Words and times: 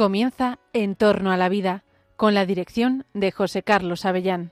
Comienza 0.00 0.58
En 0.72 0.96
torno 0.96 1.30
a 1.30 1.36
la 1.36 1.50
vida, 1.50 1.84
con 2.16 2.32
la 2.32 2.46
dirección 2.46 3.04
de 3.12 3.32
José 3.32 3.62
Carlos 3.62 4.06
Avellán. 4.06 4.50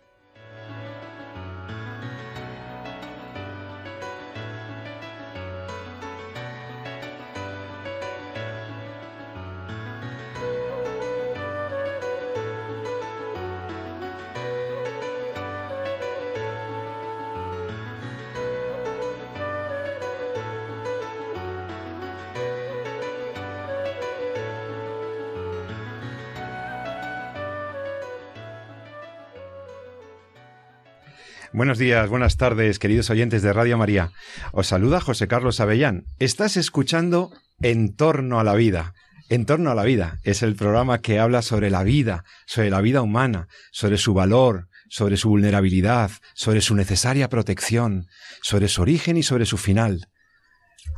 Buenos 31.58 31.78
días, 31.78 32.08
buenas 32.08 32.36
tardes, 32.36 32.78
queridos 32.78 33.10
oyentes 33.10 33.42
de 33.42 33.52
Radio 33.52 33.76
María. 33.76 34.12
Os 34.52 34.68
saluda 34.68 35.00
José 35.00 35.26
Carlos 35.26 35.58
Avellán. 35.58 36.04
Estás 36.20 36.56
escuchando 36.56 37.32
En 37.60 37.96
torno 37.96 38.38
a 38.38 38.44
la 38.44 38.54
vida. 38.54 38.94
En 39.28 39.44
torno 39.44 39.72
a 39.72 39.74
la 39.74 39.82
vida 39.82 40.20
es 40.22 40.44
el 40.44 40.54
programa 40.54 41.00
que 41.00 41.18
habla 41.18 41.42
sobre 41.42 41.68
la 41.68 41.82
vida, 41.82 42.22
sobre 42.46 42.70
la 42.70 42.80
vida 42.80 43.02
humana, 43.02 43.48
sobre 43.72 43.98
su 43.98 44.14
valor, 44.14 44.68
sobre 44.88 45.16
su 45.16 45.30
vulnerabilidad, 45.30 46.12
sobre 46.32 46.60
su 46.60 46.76
necesaria 46.76 47.28
protección, 47.28 48.06
sobre 48.40 48.68
su 48.68 48.82
origen 48.82 49.16
y 49.16 49.24
sobre 49.24 49.44
su 49.44 49.56
final. 49.56 50.06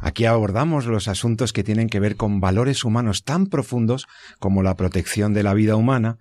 Aquí 0.03 0.27
abordamos 0.27 0.84
los 0.84 1.09
asuntos 1.09 1.55
que 1.55 1.65
tienen 1.65 1.89
que 1.89 2.01
ver 2.01 2.17
con 2.17 2.39
valores 2.41 2.84
humanos 2.84 3.25
tan 3.25 3.47
profundos 3.47 4.06
como 4.39 4.62
la 4.62 4.77
protección 4.77 5.33
de 5.33 5.43
la 5.43 5.55
vida 5.55 5.77
humana 5.77 6.19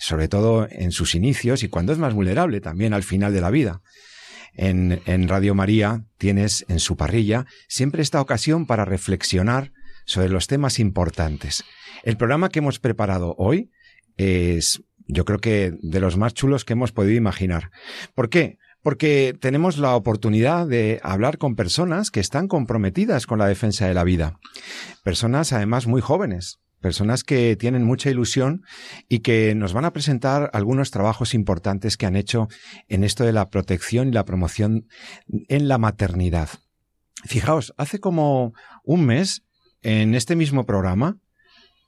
sobre 0.00 0.28
todo 0.28 0.66
en 0.70 0.92
sus 0.92 1.14
inicios 1.14 1.62
y 1.62 1.68
cuando 1.68 1.92
es 1.92 1.98
más 1.98 2.14
vulnerable 2.14 2.62
también 2.62 2.94
al 2.94 3.02
final 3.02 3.34
de 3.34 3.42
la 3.42 3.50
vida. 3.50 3.82
En, 4.54 5.02
en, 5.04 5.28
Radio 5.28 5.54
María 5.54 6.06
tienes 6.16 6.64
en 6.68 6.80
su 6.80 6.96
parrilla 6.96 7.44
siempre 7.68 8.02
esta 8.02 8.20
ocasión 8.20 8.66
para 8.66 8.86
reflexionar 8.86 9.72
sobre 10.06 10.30
los 10.30 10.46
temas 10.46 10.78
importantes. 10.78 11.64
El 12.02 12.16
programa 12.16 12.48
que 12.48 12.60
hemos 12.60 12.78
preparado 12.78 13.34
hoy 13.36 13.70
es, 14.16 14.82
yo 15.06 15.26
creo 15.26 15.38
que 15.38 15.74
de 15.82 16.00
los 16.00 16.16
más 16.16 16.32
chulos 16.32 16.64
que 16.64 16.72
hemos 16.72 16.92
podido 16.92 17.16
imaginar. 17.16 17.70
¿Por 18.14 18.30
qué? 18.30 18.56
Porque 18.82 19.36
tenemos 19.38 19.76
la 19.76 19.94
oportunidad 19.94 20.66
de 20.66 20.98
hablar 21.02 21.36
con 21.36 21.56
personas 21.56 22.10
que 22.10 22.20
están 22.20 22.48
comprometidas 22.48 23.26
con 23.26 23.38
la 23.38 23.46
defensa 23.46 23.86
de 23.86 23.94
la 23.94 24.04
vida. 24.04 24.38
Personas 25.04 25.52
además 25.52 25.86
muy 25.86 26.00
jóvenes, 26.00 26.58
personas 26.80 27.24
que 27.24 27.56
tienen 27.56 27.84
mucha 27.84 28.10
ilusión 28.10 28.62
y 29.08 29.20
que 29.20 29.54
nos 29.54 29.72
van 29.72 29.84
a 29.84 29.92
presentar 29.92 30.50
algunos 30.52 30.90
trabajos 30.90 31.34
importantes 31.34 31.96
que 31.96 32.06
han 32.06 32.16
hecho 32.16 32.48
en 32.88 33.04
esto 33.04 33.24
de 33.24 33.32
la 33.32 33.50
protección 33.50 34.08
y 34.08 34.12
la 34.12 34.24
promoción 34.24 34.86
en 35.48 35.68
la 35.68 35.78
maternidad. 35.78 36.48
Fijaos, 37.24 37.74
hace 37.76 38.00
como 38.00 38.54
un 38.82 39.04
mes, 39.04 39.42
en 39.82 40.14
este 40.14 40.36
mismo 40.36 40.66
programa, 40.66 41.18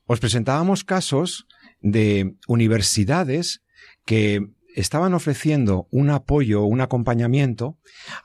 os 0.07 0.21
presentábamos 0.21 0.85
casos 0.85 1.47
de 1.81 2.35
universidades 2.47 3.63
que 4.05 4.41
estaban 4.75 5.15
ofreciendo 5.15 5.87
un 5.91 6.11
apoyo, 6.11 6.65
un 6.65 6.81
acompañamiento 6.81 7.79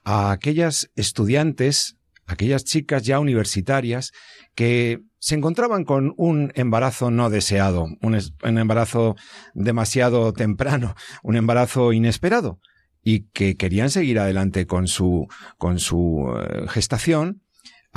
a 0.03 0.31
aquellas 0.31 0.89
estudiantes, 0.95 1.96
aquellas 2.27 2.63
chicas 2.65 3.03
ya 3.03 3.19
universitarias 3.19 4.11
que 4.53 4.99
se 5.19 5.35
encontraban 5.35 5.83
con 5.85 6.13
un 6.17 6.51
embarazo 6.55 7.09
no 7.09 7.29
deseado, 7.29 7.87
un, 8.01 8.57
embarazo 8.57 9.15
demasiado 9.53 10.33
temprano, 10.33 10.95
un 11.23 11.37
embarazo 11.37 11.93
inesperado 11.93 12.59
y 13.01 13.29
que 13.29 13.55
querían 13.55 13.89
seguir 13.89 14.19
adelante 14.19 14.67
con 14.67 14.87
su, 14.87 15.27
con 15.57 15.79
su 15.79 16.31
eh, 16.37 16.67
gestación 16.67 17.41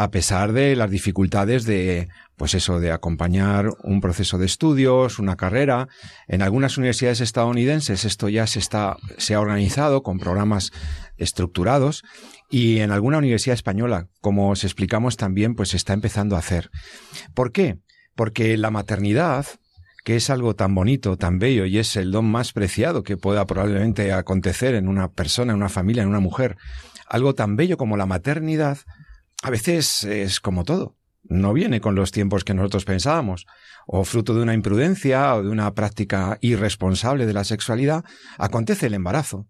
a 0.03 0.11
pesar 0.11 0.55
de 0.55 0.77
las 0.77 0.91
dificultades 0.91 1.67
de, 1.67 2.09
pues 2.37 2.55
eso, 2.55 2.81
de 2.81 2.91
acompañar 2.91 3.69
un 3.83 4.01
proceso 4.01 4.39
de 4.39 4.47
estudios, 4.47 5.19
una 5.19 5.37
carrera. 5.37 5.89
En 6.27 6.41
algunas 6.41 6.79
universidades 6.79 7.21
estadounidenses 7.21 8.07
esto 8.07 8.31
ya 8.31 8.47
se 8.47 8.61
está, 8.61 8.97
se 9.19 9.35
ha 9.35 9.41
organizado 9.41 10.03
con 10.03 10.19
programas 10.19 10.73
estructurados 11.19 12.03
y 12.49 12.79
en 12.79 12.93
alguna 12.93 13.19
universidad 13.19 13.53
española, 13.53 14.09
como 14.23 14.49
os 14.49 14.65
explicamos 14.65 15.19
también, 15.19 15.55
pues 15.55 15.69
se 15.69 15.77
está 15.77 15.93
empezando 15.93 16.35
a 16.35 16.39
hacer. 16.39 16.71
¿Por 17.35 17.53
qué? 17.53 17.77
Porque 18.15 18.57
la 18.57 18.71
maternidad, 18.71 19.45
que 20.03 20.17
es 20.17 20.31
algo 20.31 20.57
tan 20.57 20.75
bonito, 20.75 21.19
tan 21.19 21.39
bello 21.39 21.67
y 21.67 21.77
es 21.77 21.95
el 21.97 22.11
don 22.11 22.25
más 22.25 22.55
preciado 22.55 23.03
que 23.03 23.19
pueda 23.19 23.45
probablemente 23.45 24.15
acontecer 24.15 24.75
en 24.77 24.89
una 24.89 25.13
persona, 25.13 25.53
en 25.53 25.59
una 25.59 25.69
familia, 25.69 26.05
en 26.05 26.09
una 26.09 26.21
mujer, 26.21 26.57
algo 27.07 27.35
tan 27.35 27.57
bello 27.57 27.77
como 27.77 27.99
la 27.99 28.07
maternidad, 28.07 28.79
a 29.43 29.51
veces 29.51 30.05
es 30.05 30.41
como 30.41 30.65
todo. 30.65 30.97
No 31.23 31.53
viene 31.53 31.81
con 31.81 31.95
los 31.95 32.13
tiempos 32.13 32.45
que 32.45 32.55
nosotros 32.55 32.85
pensábamos, 32.85 33.47
o 33.87 34.05
fruto 34.05 34.35
de 34.35 34.43
una 34.43 34.55
imprudencia 34.55 35.35
o 35.35 35.43
de 35.43 35.49
una 35.49 35.75
práctica 35.75 36.39
irresponsable 36.41 37.27
de 37.27 37.33
la 37.33 37.45
sexualidad, 37.45 38.05
acontece 38.39 38.87
el 38.87 38.95
embarazo. 38.95 39.47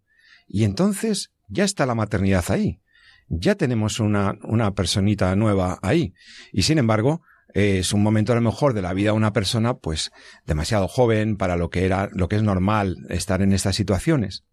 Y 0.47 0.65
entonces 0.65 1.33
ya 1.49 1.65
está 1.65 1.87
la 1.87 1.95
maternidad 1.95 2.45
ahí. 2.49 2.81
Ya 3.29 3.55
tenemos 3.55 4.01
una, 4.01 4.37
una 4.43 4.75
personita 4.75 5.35
nueva 5.37 5.79
ahí. 5.83 6.15
Y 6.53 6.63
sin 6.63 6.79
embargo, 6.79 7.23
es 7.55 7.93
un 7.93 8.03
momento 8.03 8.33
a 8.33 8.37
lo 8.37 8.43
mejor 8.43 8.75
de 8.75 8.83
la 8.83 8.93
vida 8.93 9.11
de 9.11 9.17
una 9.17 9.33
persona, 9.33 9.75
pues, 9.75 10.11
demasiado 10.47 10.89
joven 10.89 11.37
para 11.37 11.57
lo 11.57 11.71
que 11.71 11.85
era, 11.85 12.09
lo 12.13 12.29
que 12.29 12.37
es 12.37 12.43
normal 12.43 12.97
estar 13.09 13.43
en 13.43 13.53
estas 13.53 13.77
situaciones. 13.77 14.45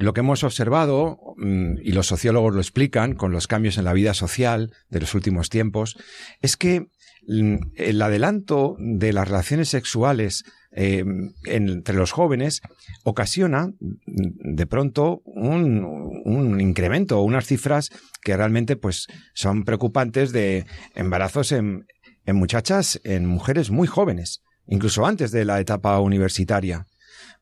Lo 0.00 0.14
que 0.14 0.20
hemos 0.20 0.44
observado, 0.44 1.18
mm, 1.36 1.74
y 1.82 1.92
los 1.92 2.06
sociólogos 2.06 2.54
lo 2.54 2.60
explican 2.62 3.14
con 3.14 3.32
los 3.32 3.46
cambios 3.46 3.76
en 3.76 3.84
la 3.84 3.92
vida 3.92 4.14
social 4.14 4.72
de 4.88 5.00
los 5.00 5.14
últimos 5.14 5.50
tiempos, 5.50 5.98
es 6.40 6.56
que 6.56 6.86
mm, 7.28 7.56
el 7.76 8.00
adelanto 8.00 8.76
de 8.78 9.12
las 9.12 9.28
relaciones 9.28 9.68
sexuales 9.68 10.44
eh, 10.72 11.04
entre 11.44 11.96
los 11.96 12.12
jóvenes 12.12 12.62
ocasiona 13.04 13.66
mm, 13.66 14.54
de 14.54 14.66
pronto 14.66 15.20
un, 15.26 15.84
un 16.24 16.60
incremento, 16.62 17.20
unas 17.20 17.44
cifras 17.44 17.90
que 18.22 18.34
realmente 18.34 18.76
pues 18.76 19.06
son 19.34 19.64
preocupantes 19.64 20.32
de 20.32 20.64
embarazos 20.94 21.52
en, 21.52 21.84
en 22.24 22.36
muchachas, 22.36 22.98
en 23.04 23.26
mujeres 23.26 23.70
muy 23.70 23.86
jóvenes, 23.86 24.40
incluso 24.66 25.04
antes 25.04 25.30
de 25.30 25.44
la 25.44 25.60
etapa 25.60 26.00
universitaria. 26.00 26.86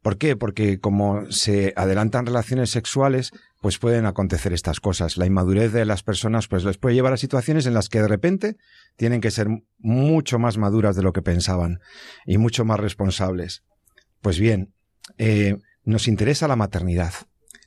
¿Por 0.02 0.18
qué? 0.18 0.36
Porque 0.36 0.80
como 0.80 1.30
se 1.30 1.72
adelantan 1.76 2.26
relaciones 2.26 2.70
sexuales, 2.70 3.32
pues 3.60 3.78
pueden 3.78 4.06
acontecer 4.06 4.52
estas 4.52 4.80
cosas. 4.80 5.16
La 5.16 5.26
inmadurez 5.26 5.72
de 5.72 5.84
las 5.84 6.02
personas 6.02 6.48
pues 6.48 6.64
les 6.64 6.78
puede 6.78 6.94
llevar 6.94 7.12
a 7.12 7.16
situaciones 7.16 7.66
en 7.66 7.74
las 7.74 7.88
que 7.88 8.00
de 8.00 8.08
repente 8.08 8.56
tienen 8.96 9.20
que 9.20 9.30
ser 9.30 9.48
mucho 9.78 10.38
más 10.38 10.58
maduras 10.58 10.96
de 10.96 11.02
lo 11.02 11.12
que 11.12 11.22
pensaban 11.22 11.80
y 12.24 12.38
mucho 12.38 12.64
más 12.64 12.78
responsables. 12.78 13.64
Pues 14.20 14.38
bien, 14.38 14.72
eh, 15.16 15.56
nos 15.84 16.08
interesa 16.08 16.48
la 16.48 16.56
maternidad. 16.56 17.12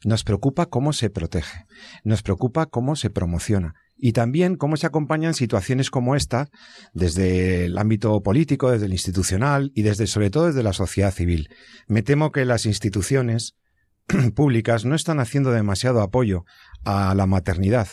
Nos 0.04 0.24
preocupa 0.24 0.66
cómo 0.66 0.94
se 0.94 1.10
protege. 1.10 1.66
Nos 2.04 2.24
preocupa 2.24 2.66
cómo 2.66 2.96
se 2.96 3.10
promociona 3.10 3.76
y 4.04 4.14
también 4.14 4.56
cómo 4.56 4.78
se 4.78 4.88
acompañan 4.88 5.36
situaciones 5.36 5.92
como 5.92 6.16
esta 6.16 6.50
desde 6.92 7.66
el 7.66 7.78
ámbito 7.78 8.22
político, 8.24 8.72
desde 8.72 8.88
el 8.88 8.94
institucional 8.94 9.72
y 9.76 9.84
desde 9.84 10.08
sobre 10.08 10.32
todo 10.32 10.48
desde 10.48 10.64
la 10.64 10.74
sociedad 10.74 11.14
civil. 11.14 11.50
Me 11.88 12.02
temo 12.02 12.32
que 12.32 12.44
las 12.44 12.66
instituciones 12.66 13.56
públicas 14.36 14.86
no 14.86 14.96
están 14.96 15.20
haciendo 15.20 15.52
demasiado 15.52 16.02
apoyo 16.02 16.46
a 16.84 17.14
la 17.14 17.28
maternidad 17.28 17.90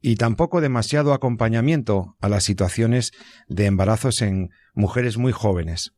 y 0.00 0.14
tampoco 0.14 0.60
demasiado 0.60 1.12
acompañamiento 1.12 2.16
a 2.20 2.28
las 2.28 2.44
situaciones 2.44 3.10
de 3.48 3.66
embarazos 3.66 4.22
en 4.22 4.50
mujeres 4.72 5.18
muy 5.18 5.32
jóvenes. 5.32 5.92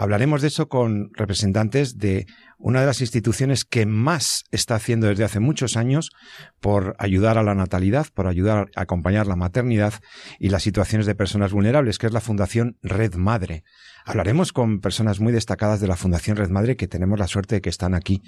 Hablaremos 0.00 0.42
de 0.42 0.46
eso 0.46 0.68
con 0.68 1.10
representantes 1.14 1.98
de 1.98 2.26
una 2.56 2.78
de 2.78 2.86
las 2.86 3.00
instituciones 3.00 3.64
que 3.64 3.84
más 3.84 4.44
está 4.52 4.76
haciendo 4.76 5.08
desde 5.08 5.24
hace 5.24 5.40
muchos 5.40 5.76
años 5.76 6.12
por 6.60 6.94
ayudar 7.00 7.36
a 7.36 7.42
la 7.42 7.56
natalidad, 7.56 8.06
por 8.14 8.28
ayudar 8.28 8.70
a 8.76 8.82
acompañar 8.82 9.26
la 9.26 9.34
maternidad 9.34 9.94
y 10.38 10.50
las 10.50 10.62
situaciones 10.62 11.04
de 11.04 11.16
personas 11.16 11.52
vulnerables, 11.52 11.98
que 11.98 12.06
es 12.06 12.12
la 12.12 12.20
Fundación 12.20 12.78
Red 12.80 13.16
Madre. 13.16 13.64
Hablaremos 14.04 14.52
con 14.52 14.78
personas 14.78 15.18
muy 15.18 15.32
destacadas 15.32 15.80
de 15.80 15.88
la 15.88 15.96
Fundación 15.96 16.36
Red 16.36 16.50
Madre 16.50 16.76
que 16.76 16.86
tenemos 16.86 17.18
la 17.18 17.26
suerte 17.26 17.56
de 17.56 17.60
que 17.60 17.70
están 17.70 17.96
aquí, 17.96 18.22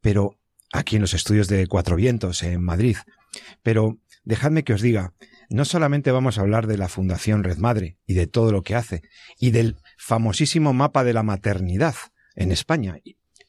pero 0.00 0.40
aquí 0.72 0.96
en 0.96 1.02
los 1.02 1.14
estudios 1.14 1.46
de 1.46 1.68
Cuatro 1.68 1.94
Vientos, 1.94 2.42
en 2.42 2.64
Madrid. 2.64 2.96
Pero 3.62 4.00
dejadme 4.24 4.64
que 4.64 4.72
os 4.72 4.82
diga, 4.82 5.12
no 5.50 5.64
solamente 5.64 6.10
vamos 6.10 6.36
a 6.36 6.40
hablar 6.40 6.66
de 6.66 6.78
la 6.78 6.88
Fundación 6.88 7.44
Red 7.44 7.58
Madre 7.58 7.96
y 8.06 8.14
de 8.14 8.26
todo 8.26 8.50
lo 8.50 8.62
que 8.62 8.74
hace, 8.74 9.02
y 9.38 9.52
del 9.52 9.76
famosísimo 9.96 10.72
mapa 10.72 11.04
de 11.04 11.12
la 11.12 11.22
maternidad 11.22 11.94
en 12.34 12.52
España, 12.52 12.98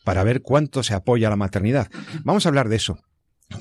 para 0.03 0.23
ver 0.23 0.41
cuánto 0.41 0.83
se 0.83 0.93
apoya 0.93 1.29
la 1.29 1.35
maternidad. 1.35 1.89
Vamos 2.23 2.45
a 2.45 2.49
hablar 2.49 2.69
de 2.69 2.77
eso. 2.77 2.99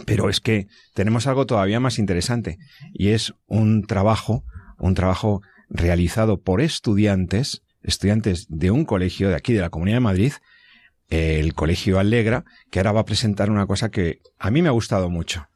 Pero 0.05 0.29
es 0.29 0.41
que 0.41 0.67
tenemos 0.95 1.27
algo 1.27 1.47
todavía 1.47 1.79
más 1.79 1.99
interesante, 1.99 2.59
y 2.93 3.09
es 3.09 3.35
un 3.47 3.87
trabajo, 3.87 4.45
un 4.79 4.95
trabajo 4.95 5.43
realizado 5.69 6.41
por 6.41 6.61
estudiantes, 6.61 7.63
estudiantes 7.83 8.47
de 8.49 8.71
un 8.71 8.85
colegio 8.85 9.29
de 9.29 9.37
aquí, 9.37 9.53
de 9.53 9.61
la 9.61 9.71
Comunidad 9.71 9.97
de 9.97 10.01
Madrid, 10.01 10.33
el 11.09 11.55
Colegio 11.55 12.01
Alegra, 12.01 12.45
que 12.71 12.81
ahora 12.81 12.93
va 12.93 13.01
a 13.01 13.05
presentar 13.05 13.51
una 13.51 13.67
cosa 13.67 13.91
que 13.91 14.21
a 14.39 14.51
mí 14.51 14.61
me 14.61 14.69
ha 14.69 14.73
gustado 14.73 15.09
mucho. 15.09 15.47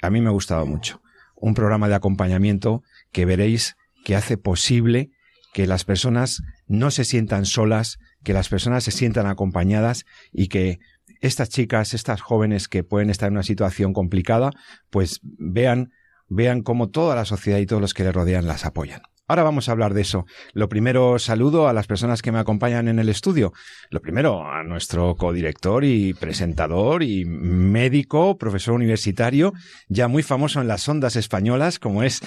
A 0.00 0.10
mí 0.10 0.20
me 0.20 0.28
ha 0.28 0.32
gustado 0.32 0.64
mucho. 0.66 1.02
Un 1.34 1.54
programa 1.54 1.88
de 1.88 1.94
acompañamiento 1.94 2.82
que 3.12 3.26
veréis 3.26 3.76
que 4.04 4.16
hace 4.16 4.38
posible 4.38 5.10
que 5.52 5.66
las 5.66 5.84
personas 5.84 6.42
no 6.66 6.90
se 6.90 7.04
sientan 7.04 7.46
solas, 7.46 7.98
que 8.22 8.32
las 8.32 8.48
personas 8.48 8.84
se 8.84 8.90
sientan 8.90 9.26
acompañadas 9.26 10.04
y 10.32 10.48
que 10.48 10.78
estas 11.20 11.48
chicas, 11.48 11.94
estas 11.94 12.20
jóvenes 12.20 12.68
que 12.68 12.84
pueden 12.84 13.10
estar 13.10 13.28
en 13.28 13.34
una 13.34 13.42
situación 13.42 13.92
complicada, 13.92 14.50
pues 14.90 15.20
vean, 15.22 15.92
vean 16.28 16.62
cómo 16.62 16.90
toda 16.90 17.14
la 17.14 17.24
sociedad 17.24 17.58
y 17.58 17.66
todos 17.66 17.82
los 17.82 17.94
que 17.94 18.04
le 18.04 18.12
rodean 18.12 18.46
las 18.46 18.64
apoyan. 18.64 19.02
Ahora 19.26 19.42
vamos 19.42 19.70
a 19.70 19.72
hablar 19.72 19.94
de 19.94 20.02
eso. 20.02 20.26
Lo 20.52 20.68
primero, 20.68 21.18
saludo 21.18 21.66
a 21.66 21.72
las 21.72 21.86
personas 21.86 22.20
que 22.20 22.30
me 22.30 22.38
acompañan 22.38 22.88
en 22.88 22.98
el 22.98 23.08
estudio. 23.08 23.54
Lo 23.88 24.00
primero, 24.00 24.46
a 24.46 24.62
nuestro 24.64 25.14
codirector 25.14 25.82
y 25.84 26.12
presentador 26.12 27.02
y 27.02 27.24
médico, 27.24 28.36
profesor 28.36 28.74
universitario, 28.74 29.54
ya 29.88 30.08
muy 30.08 30.22
famoso 30.22 30.60
en 30.60 30.68
las 30.68 30.86
ondas 30.90 31.16
españolas, 31.16 31.78
como 31.78 32.02
es 32.02 32.20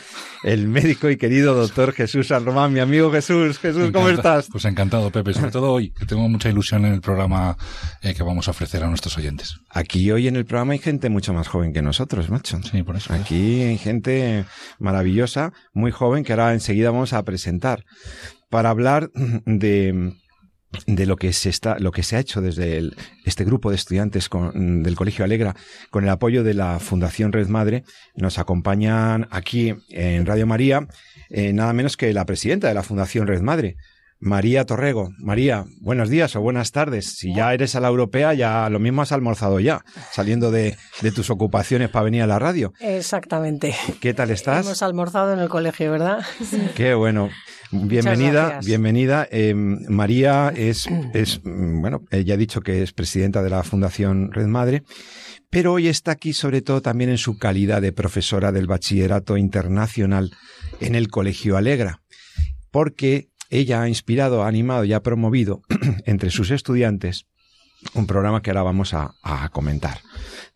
el 0.44 0.68
médico 0.68 1.08
y 1.12 1.18
querido 1.18 1.54
doctor 1.54 1.94
Jesús 1.94 2.30
San 2.30 2.46
Román, 2.46 2.74
mi 2.74 2.80
amigo 2.80 3.12
Jesús. 3.12 3.60
Jesús, 3.60 3.92
¿cómo 3.92 4.10
estás? 4.10 4.48
Pues 4.52 4.66
encantado, 4.66 5.12
Pepe. 5.12 5.36
Sobre 5.36 5.52
todo 5.52 5.72
hoy, 5.72 5.92
que 5.92 6.08
tengo 6.08 6.28
mucha 6.28 6.50
ilusión 6.50 6.84
en 6.86 6.94
el 6.94 7.02
programa 7.02 7.58
eh, 8.02 8.16
que 8.16 8.24
vamos 8.24 8.48
a 8.48 8.52
ofrecer 8.52 8.84
a 8.84 8.88
nuestros 8.88 9.16
oyentes. 9.20 9.60
Aquí 9.70 10.10
hoy 10.10 10.28
en 10.28 10.36
el 10.36 10.46
programa 10.46 10.74
hay 10.74 10.80
gente 10.80 11.10
mucho 11.10 11.32
más 11.32 11.48
joven 11.48 11.74
que 11.74 11.84
nosotros, 11.84 12.32
macho. 12.32 12.60
Sí, 12.64 12.82
por 12.82 12.96
eso. 12.96 13.14
Aquí 13.14 13.62
hay 13.62 13.78
gente 13.78 14.46
maravillosa, 14.80 15.54
muy 15.74 15.92
joven, 15.92 16.24
que 16.24 16.34
ahora 16.34 16.54
enseguida 16.54 16.87
vamos 16.90 17.14
a 17.14 17.24
presentar 17.24 17.84
para 18.50 18.70
hablar 18.70 19.10
de 19.46 20.14
de 20.86 21.06
lo 21.06 21.16
que 21.16 21.34
se 21.34 21.50
está, 21.50 21.80
lo 21.80 21.92
que 21.92 22.04
se 22.04 22.18
ha 22.18 22.20
hecho 22.20 22.42
desde 22.42 22.92
este 23.26 23.46
grupo 23.46 23.70
de 23.70 23.78
estudiantes 23.78 24.30
del 24.54 24.96
Colegio 24.96 25.26
Alegra 25.26 25.56
con 25.90 26.04
el 26.04 26.10
apoyo 26.10 26.44
de 26.44 26.54
la 26.54 26.80
Fundación 26.80 27.32
Red 27.32 27.48
Madre. 27.48 27.84
Nos 28.16 28.38
acompañan 28.38 29.28
aquí 29.32 29.74
en 29.90 30.26
Radio 30.26 30.46
María 30.46 30.88
eh, 31.30 31.54
nada 31.54 31.74
menos 31.74 31.98
que 31.98 32.14
la 32.14 32.26
presidenta 32.26 32.68
de 32.68 32.74
la 32.74 32.84
Fundación 32.84 33.28
Red 33.28 33.42
Madre, 33.42 33.76
María 34.20 34.66
Torrego. 34.66 35.12
María, 35.20 35.66
buenos 35.80 36.10
días 36.10 36.36
o 36.36 36.42
buenas 36.42 36.72
tardes. 36.72 37.18
Si 37.18 37.34
ya 37.34 37.54
eres 37.54 37.76
a 37.76 37.80
la 37.80 37.88
europea, 37.88 38.34
ya 38.34 38.70
lo 38.70 38.80
mismo 38.80 39.02
has 39.02 39.12
almorzado 39.12 39.60
ya, 39.60 39.84
saliendo 40.12 40.52
de, 40.52 40.76
tus 41.14 41.30
ocupaciones 41.30 41.90
para 41.90 42.06
venir 42.06 42.24
a 42.24 42.28
la 42.28 42.40
radio. 42.40 42.74
Exactamente. 42.80 43.76
¿Qué 44.02 44.14
tal 44.14 44.32
estás? 44.32 44.66
Hemos 44.66 44.82
almorzado 44.82 45.34
en 45.34 45.40
el 45.40 45.50
colegio, 45.50 45.92
¿verdad? 45.92 46.26
Qué 46.76 46.94
bueno. 46.94 47.30
Bienvenida, 47.72 48.60
bienvenida. 48.66 49.28
Eh, 49.30 49.54
María 49.54 50.54
es, 50.56 50.88
es, 51.14 51.42
bueno, 51.44 52.02
ella 52.12 52.36
ha 52.36 52.38
dicho 52.38 52.62
que 52.62 52.82
es 52.82 52.94
presidenta 52.94 53.44
de 53.44 53.50
la 53.50 53.62
Fundación 53.64 54.32
Red 54.32 54.48
Madre, 54.48 54.84
pero 55.50 55.74
hoy 55.74 55.90
está 55.90 56.12
aquí 56.12 56.34
sobre 56.34 56.62
todo 56.62 56.82
también 56.82 57.10
en 57.10 57.18
su 57.18 57.38
calidad 57.38 57.82
de 57.82 57.92
profesora 57.92 58.52
del 58.52 58.68
Bachillerato 58.68 59.38
Internacional 59.38 60.32
en 60.80 60.96
el 60.96 61.10
Colegio 61.10 61.58
Alegra, 61.58 62.02
porque 62.72 63.30
ella 63.50 63.82
ha 63.82 63.90
inspirado, 63.90 64.44
ha 64.44 64.48
animado 64.48 64.84
y 64.84 64.94
ha 64.94 65.04
promovido 65.04 65.62
entre 66.06 66.30
sus 66.30 66.52
estudiantes 66.52 67.26
un 67.94 68.08
programa 68.08 68.42
que 68.42 68.50
ahora 68.50 68.64
vamos 68.64 68.94
a, 68.94 69.14
comentar. 69.52 70.00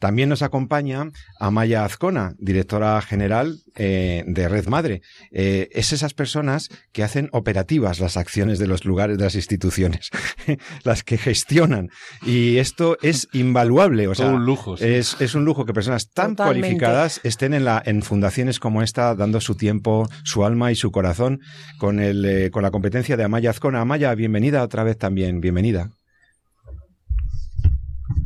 También 0.01 0.30
nos 0.30 0.42
acompaña 0.42 1.12
Amaya 1.39 1.86
Azcona, 1.86 2.33
directora 2.39 3.00
general 3.03 3.59
eh, 3.75 4.24
de 4.25 4.50
Red 4.50 4.65
Madre. 4.65 5.03
Eh, 5.31 5.69
es 5.74 5.94
esas 5.94 6.15
personas 6.15 6.69
que 6.92 7.03
hacen 7.03 7.30
operativas 7.33 8.00
las 8.00 8.18
acciones 8.18 8.57
de 8.57 8.65
los 8.65 8.83
lugares, 8.83 9.19
de 9.19 9.25
las 9.25 9.36
instituciones, 9.36 10.09
las 10.83 11.03
que 11.03 11.19
gestionan. 11.19 11.89
Y 12.25 12.57
esto 12.57 12.98
es 13.03 13.27
invaluable. 13.31 14.07
O 14.07 14.15
sea, 14.15 14.25
un 14.25 14.44
lujo. 14.44 14.75
Es, 14.75 15.36
un 15.36 15.45
lujo 15.45 15.68
que 15.68 15.74
personas 15.74 16.09
tan 16.09 16.36
cualificadas 16.36 17.21
estén 17.24 17.54
en, 17.54 17.63
la, 17.63 17.80
en 17.86 18.01
fundaciones 18.01 18.59
como 18.59 18.81
esta, 18.81 19.13
dando 19.13 19.39
su 19.39 19.54
tiempo, 19.54 20.09
su 20.24 20.44
alma 20.44 20.71
y 20.71 20.75
su 20.75 20.92
corazón 20.92 21.42
con, 21.77 22.00
el, 22.00 22.25
eh, 22.25 22.50
con 22.50 22.63
la 22.63 22.71
competencia 22.71 23.18
de 23.18 23.24
Amaya 23.24 23.51
Azcona. 23.51 23.81
Amaya, 23.81 24.15
bienvenida 24.15 24.63
otra 24.63 24.83
vez 24.83 24.97
también. 24.97 25.42
Bienvenida. 25.42 25.92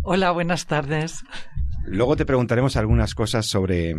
Hola, 0.03 0.31
buenas 0.31 0.67
tardes. 0.67 1.25
Luego 1.87 2.15
te 2.15 2.25
preguntaremos 2.25 2.77
algunas 2.77 3.13
cosas 3.13 3.45
sobre, 3.45 3.95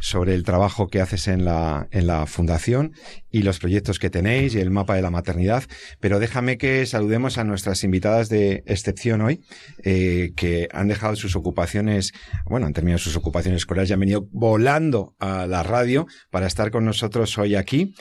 sobre 0.00 0.34
el 0.34 0.42
trabajo 0.42 0.88
que 0.88 1.00
haces 1.00 1.28
en 1.28 1.44
la, 1.44 1.86
en 1.90 2.06
la 2.06 2.26
fundación 2.26 2.92
y 3.30 3.42
los 3.42 3.58
proyectos 3.58 3.98
que 3.98 4.08
tenéis 4.08 4.54
y 4.54 4.60
el 4.60 4.70
mapa 4.70 4.94
de 4.94 5.02
la 5.02 5.10
maternidad, 5.10 5.64
pero 6.00 6.18
déjame 6.18 6.56
que 6.56 6.86
saludemos 6.86 7.36
a 7.36 7.44
nuestras 7.44 7.84
invitadas 7.84 8.28
de 8.30 8.62
excepción 8.66 9.20
hoy, 9.20 9.42
eh, 9.84 10.32
que 10.34 10.68
han 10.72 10.88
dejado 10.88 11.16
sus 11.16 11.36
ocupaciones, 11.36 12.12
bueno, 12.46 12.66
han 12.66 12.72
terminado 12.72 12.98
sus 12.98 13.16
ocupaciones 13.16 13.58
escolares 13.58 13.90
y 13.90 13.92
han 13.92 14.00
venido 14.00 14.26
volando 14.32 15.14
a 15.18 15.46
la 15.46 15.62
radio 15.62 16.06
para 16.30 16.46
estar 16.46 16.70
con 16.70 16.84
nosotros 16.84 17.36
hoy 17.36 17.54
aquí. 17.54 17.94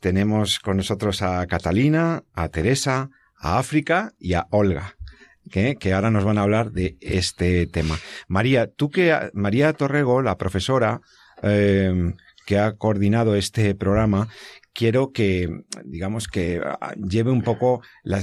Tenemos 0.00 0.58
con 0.60 0.78
nosotros 0.78 1.20
a 1.22 1.46
Catalina, 1.46 2.24
a 2.32 2.48
Teresa, 2.48 3.10
a 3.38 3.58
África 3.58 4.12
y 4.18 4.32
a 4.32 4.46
Olga 4.50 4.97
que, 5.48 5.92
ahora 5.92 6.10
nos 6.10 6.24
van 6.24 6.38
a 6.38 6.42
hablar 6.42 6.72
de 6.72 6.96
este 7.00 7.66
tema. 7.66 7.98
María, 8.28 8.70
tú 8.70 8.90
que, 8.90 9.30
María 9.32 9.72
Torrego, 9.72 10.22
la 10.22 10.36
profesora 10.36 11.00
eh, 11.42 12.14
que 12.46 12.58
ha 12.58 12.76
coordinado 12.76 13.34
este 13.34 13.74
programa, 13.74 14.28
quiero 14.72 15.12
que, 15.12 15.48
digamos, 15.84 16.28
que 16.28 16.60
ah, 16.64 16.94
lleve 16.96 17.30
un 17.30 17.42
poco, 17.42 17.82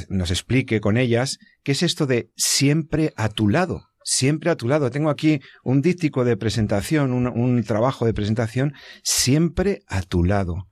nos 0.09 0.31
explique 0.31 0.79
con 0.79 0.97
ellas 0.97 1.37
qué 1.63 1.73
es 1.73 1.83
esto 1.83 2.05
de 2.05 2.29
siempre 2.35 3.13
a 3.17 3.29
tu 3.29 3.49
lado. 3.49 3.89
Siempre 4.07 4.51
a 4.51 4.55
tu 4.55 4.67
lado. 4.67 4.91
Tengo 4.91 5.09
aquí 5.09 5.41
un 5.63 5.81
díptico 5.81 6.23
de 6.23 6.37
presentación, 6.37 7.11
un, 7.11 7.27
un 7.27 7.63
trabajo 7.63 8.05
de 8.05 8.13
presentación, 8.13 8.73
siempre 9.03 9.81
a 9.87 10.03
tu 10.03 10.23
lado. 10.23 10.67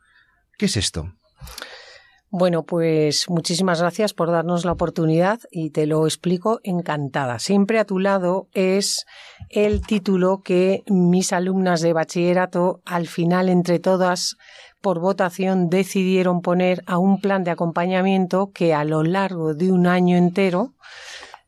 ¿Qué 0.57 0.67
es 0.67 0.77
esto? 0.77 1.13
Bueno, 2.35 2.63
pues 2.63 3.30
muchísimas 3.30 3.80
gracias 3.80 4.15
por 4.15 4.31
darnos 4.31 4.65
la 4.65 4.72
oportunidad 4.72 5.41
y 5.51 5.69
te 5.69 5.86
lo 5.86 6.08
explico 6.08 6.62
encantada. 6.63 7.38
Siempre 7.38 7.77
a 7.77 7.86
tu 7.86 8.00
lado 8.00 8.48
es 8.55 9.05
el 9.50 9.86
título 9.86 10.41
que 10.43 10.81
mis 10.88 11.31
alumnas 11.31 11.81
de 11.81 11.93
bachillerato 11.93 12.81
al 12.86 13.05
final 13.05 13.50
entre 13.50 13.77
todas 13.77 14.36
por 14.81 15.00
votación 15.00 15.69
decidieron 15.69 16.41
poner 16.41 16.84
a 16.88 16.98
un 16.98 17.22
plan 17.22 17.43
de 17.43 17.51
acompañamiento 17.51 18.50
que 18.51 18.74
a 18.74 18.84
lo 18.84 19.03
largo 19.03 19.53
de 19.53 19.72
un 19.72 19.86
año 19.86 20.17
entero 20.17 20.74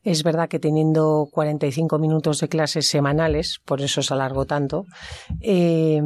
es 0.04 0.22
verdad 0.22 0.48
que 0.48 0.60
teniendo 0.60 1.28
45 1.32 1.98
minutos 1.98 2.38
de 2.38 2.48
clases 2.48 2.86
semanales, 2.86 3.58
por 3.64 3.80
eso 3.80 4.02
se 4.02 4.14
alargó 4.14 4.44
tanto, 4.44 4.86
eh, 5.40 6.00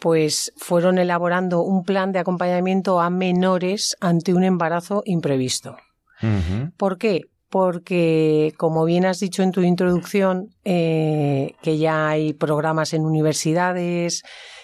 pues 0.00 0.52
fueron 0.56 0.98
elaborando 0.98 1.62
un 1.62 1.84
plan 1.84 2.10
de 2.10 2.18
acompañamiento 2.18 3.00
a 3.00 3.10
menores 3.10 3.96
ante 4.00 4.34
un 4.34 4.44
embarazo 4.44 5.02
imprevisto. 5.04 5.76
¿Por 6.76 6.98
qué? 6.98 7.26
Porque, 7.48 8.52
como 8.58 8.84
bien 8.84 9.06
has 9.06 9.20
dicho 9.20 9.42
en 9.42 9.52
tu 9.52 9.62
introducción, 9.62 10.54
eh, 10.64 11.54
que 11.62 11.78
ya 11.78 12.08
hay 12.08 12.32
programas 12.34 12.92
en 12.92 13.04
universidades 13.04 14.22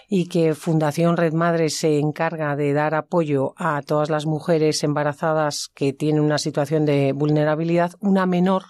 y 0.09 0.29
que 0.29 0.55
Fundación 0.55 1.17
Red 1.17 1.33
Madre 1.33 1.69
se 1.71 1.99
encarga 1.99 2.57
de 2.57 2.73
dar 2.73 2.95
apoyo 2.95 3.55
a 3.57 3.83
todas 3.83 4.09
las 4.11 4.27
mujeres 4.27 4.85
embarazadas 4.85 5.69
que 5.75 5.93
tienen 5.93 6.23
una 6.23 6.39
situación 6.39 6.85
de 6.85 7.13
vulnerabilidad, 7.13 7.93
una 8.01 8.27
menor 8.27 8.65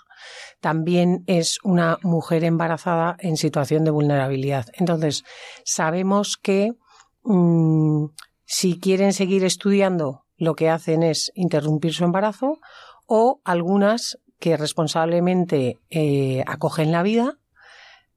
también 0.66 1.22
es 1.28 1.60
una 1.62 1.96
mujer 2.02 2.42
embarazada 2.42 3.16
en 3.20 3.36
situación 3.36 3.84
de 3.84 3.92
vulnerabilidad. 3.92 4.66
Entonces, 4.72 5.22
sabemos 5.64 6.36
que 6.36 6.72
mm, 7.22 8.06
si 8.44 8.80
quieren 8.80 9.12
seguir 9.12 9.44
estudiando, 9.44 10.24
lo 10.36 10.56
que 10.56 10.68
hacen 10.68 11.04
es 11.04 11.30
interrumpir 11.36 11.94
su 11.94 12.02
embarazo 12.02 12.58
o 13.06 13.40
algunas 13.44 14.18
que 14.40 14.56
responsablemente 14.56 15.78
eh, 15.90 16.42
acogen 16.48 16.90
la 16.90 17.04
vida, 17.04 17.38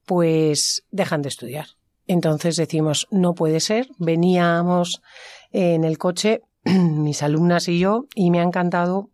pues 0.07 0.81
dejan 0.89 1.21
de 1.21 1.29
estudiar. 1.29 1.67
Entonces 2.07 2.55
decimos, 2.55 3.05
no 3.11 3.35
puede 3.35 3.59
ser. 3.59 3.89
Veníamos 3.99 5.03
en 5.51 5.83
el 5.83 5.99
coche, 5.99 6.41
mis 6.63 7.21
alumnas 7.21 7.67
y 7.67 7.77
yo, 7.77 8.05
y 8.15 8.31
me 8.31 8.39
ha 8.39 8.43
encantado 8.43 9.11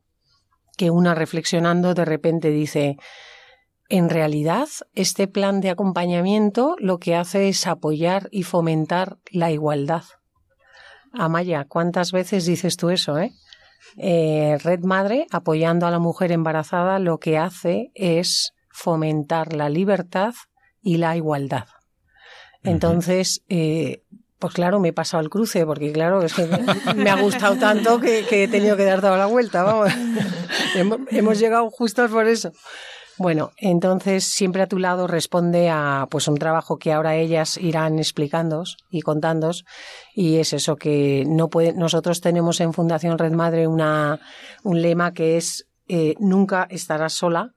que 0.75 0.91
una 0.91 1.15
reflexionando 1.15 1.93
de 1.93 2.05
repente 2.05 2.49
dice, 2.49 2.97
en 3.89 4.09
realidad, 4.09 4.67
este 4.93 5.27
plan 5.27 5.61
de 5.61 5.69
acompañamiento 5.69 6.75
lo 6.79 6.99
que 6.99 7.15
hace 7.15 7.49
es 7.49 7.67
apoyar 7.67 8.29
y 8.31 8.43
fomentar 8.43 9.17
la 9.31 9.51
igualdad. 9.51 10.03
Amaya, 11.13 11.65
¿cuántas 11.67 12.11
veces 12.11 12.45
dices 12.45 12.77
tú 12.77 12.89
eso, 12.89 13.17
eh? 13.19 13.31
eh? 13.97 14.57
Red 14.63 14.81
Madre, 14.81 15.27
apoyando 15.31 15.85
a 15.85 15.91
la 15.91 15.99
mujer 15.99 16.31
embarazada, 16.31 16.99
lo 16.99 17.19
que 17.19 17.37
hace 17.37 17.91
es 17.93 18.53
fomentar 18.69 19.53
la 19.53 19.69
libertad 19.69 20.33
y 20.81 20.97
la 20.97 21.15
igualdad. 21.15 21.65
Entonces, 22.63 23.43
eh, 23.49 24.03
Pues 24.39 24.53
claro, 24.53 24.79
me 24.79 24.89
he 24.89 24.93
pasado 24.93 25.23
el 25.23 25.29
cruce, 25.29 25.65
porque 25.65 25.91
claro, 25.93 26.21
es 26.21 26.33
que 26.33 26.45
me 26.95 27.09
ha 27.09 27.21
gustado 27.21 27.55
tanto 27.55 27.99
que, 27.99 28.25
he 28.29 28.47
tenido 28.47 28.75
que 28.75 28.83
dar 28.83 28.99
toda 28.99 29.17
la 29.17 29.27
vuelta, 29.27 29.63
vamos. 29.63 29.91
hemos, 31.11 31.39
llegado 31.39 31.69
justos 31.69 32.11
por 32.11 32.27
eso. 32.27 32.51
Bueno, 33.17 33.51
entonces 33.57 34.25
siempre 34.25 34.61
a 34.61 34.67
tu 34.67 34.77
lado 34.77 35.07
responde 35.07 35.69
a 35.69 36.07
pues 36.11 36.27
un 36.27 36.37
trabajo 36.37 36.77
que 36.77 36.91
ahora 36.91 37.15
ellas 37.15 37.57
irán 37.57 37.97
explicando 37.97 38.63
y 38.89 39.01
contando 39.01 39.51
y 40.13 40.37
es 40.37 40.51
eso 40.51 40.75
que 40.75 41.23
no 41.25 41.47
puede, 41.49 41.73
nosotros 41.73 42.19
tenemos 42.19 42.59
en 42.59 42.73
Fundación 42.73 43.17
Red 43.17 43.31
Madre 43.31 43.67
una, 43.67 44.19
un 44.63 44.81
lema 44.81 45.13
que 45.13 45.37
es 45.37 45.65
eh, 45.87 46.15
nunca 46.19 46.67
estarás 46.69 47.13
sola, 47.13 47.53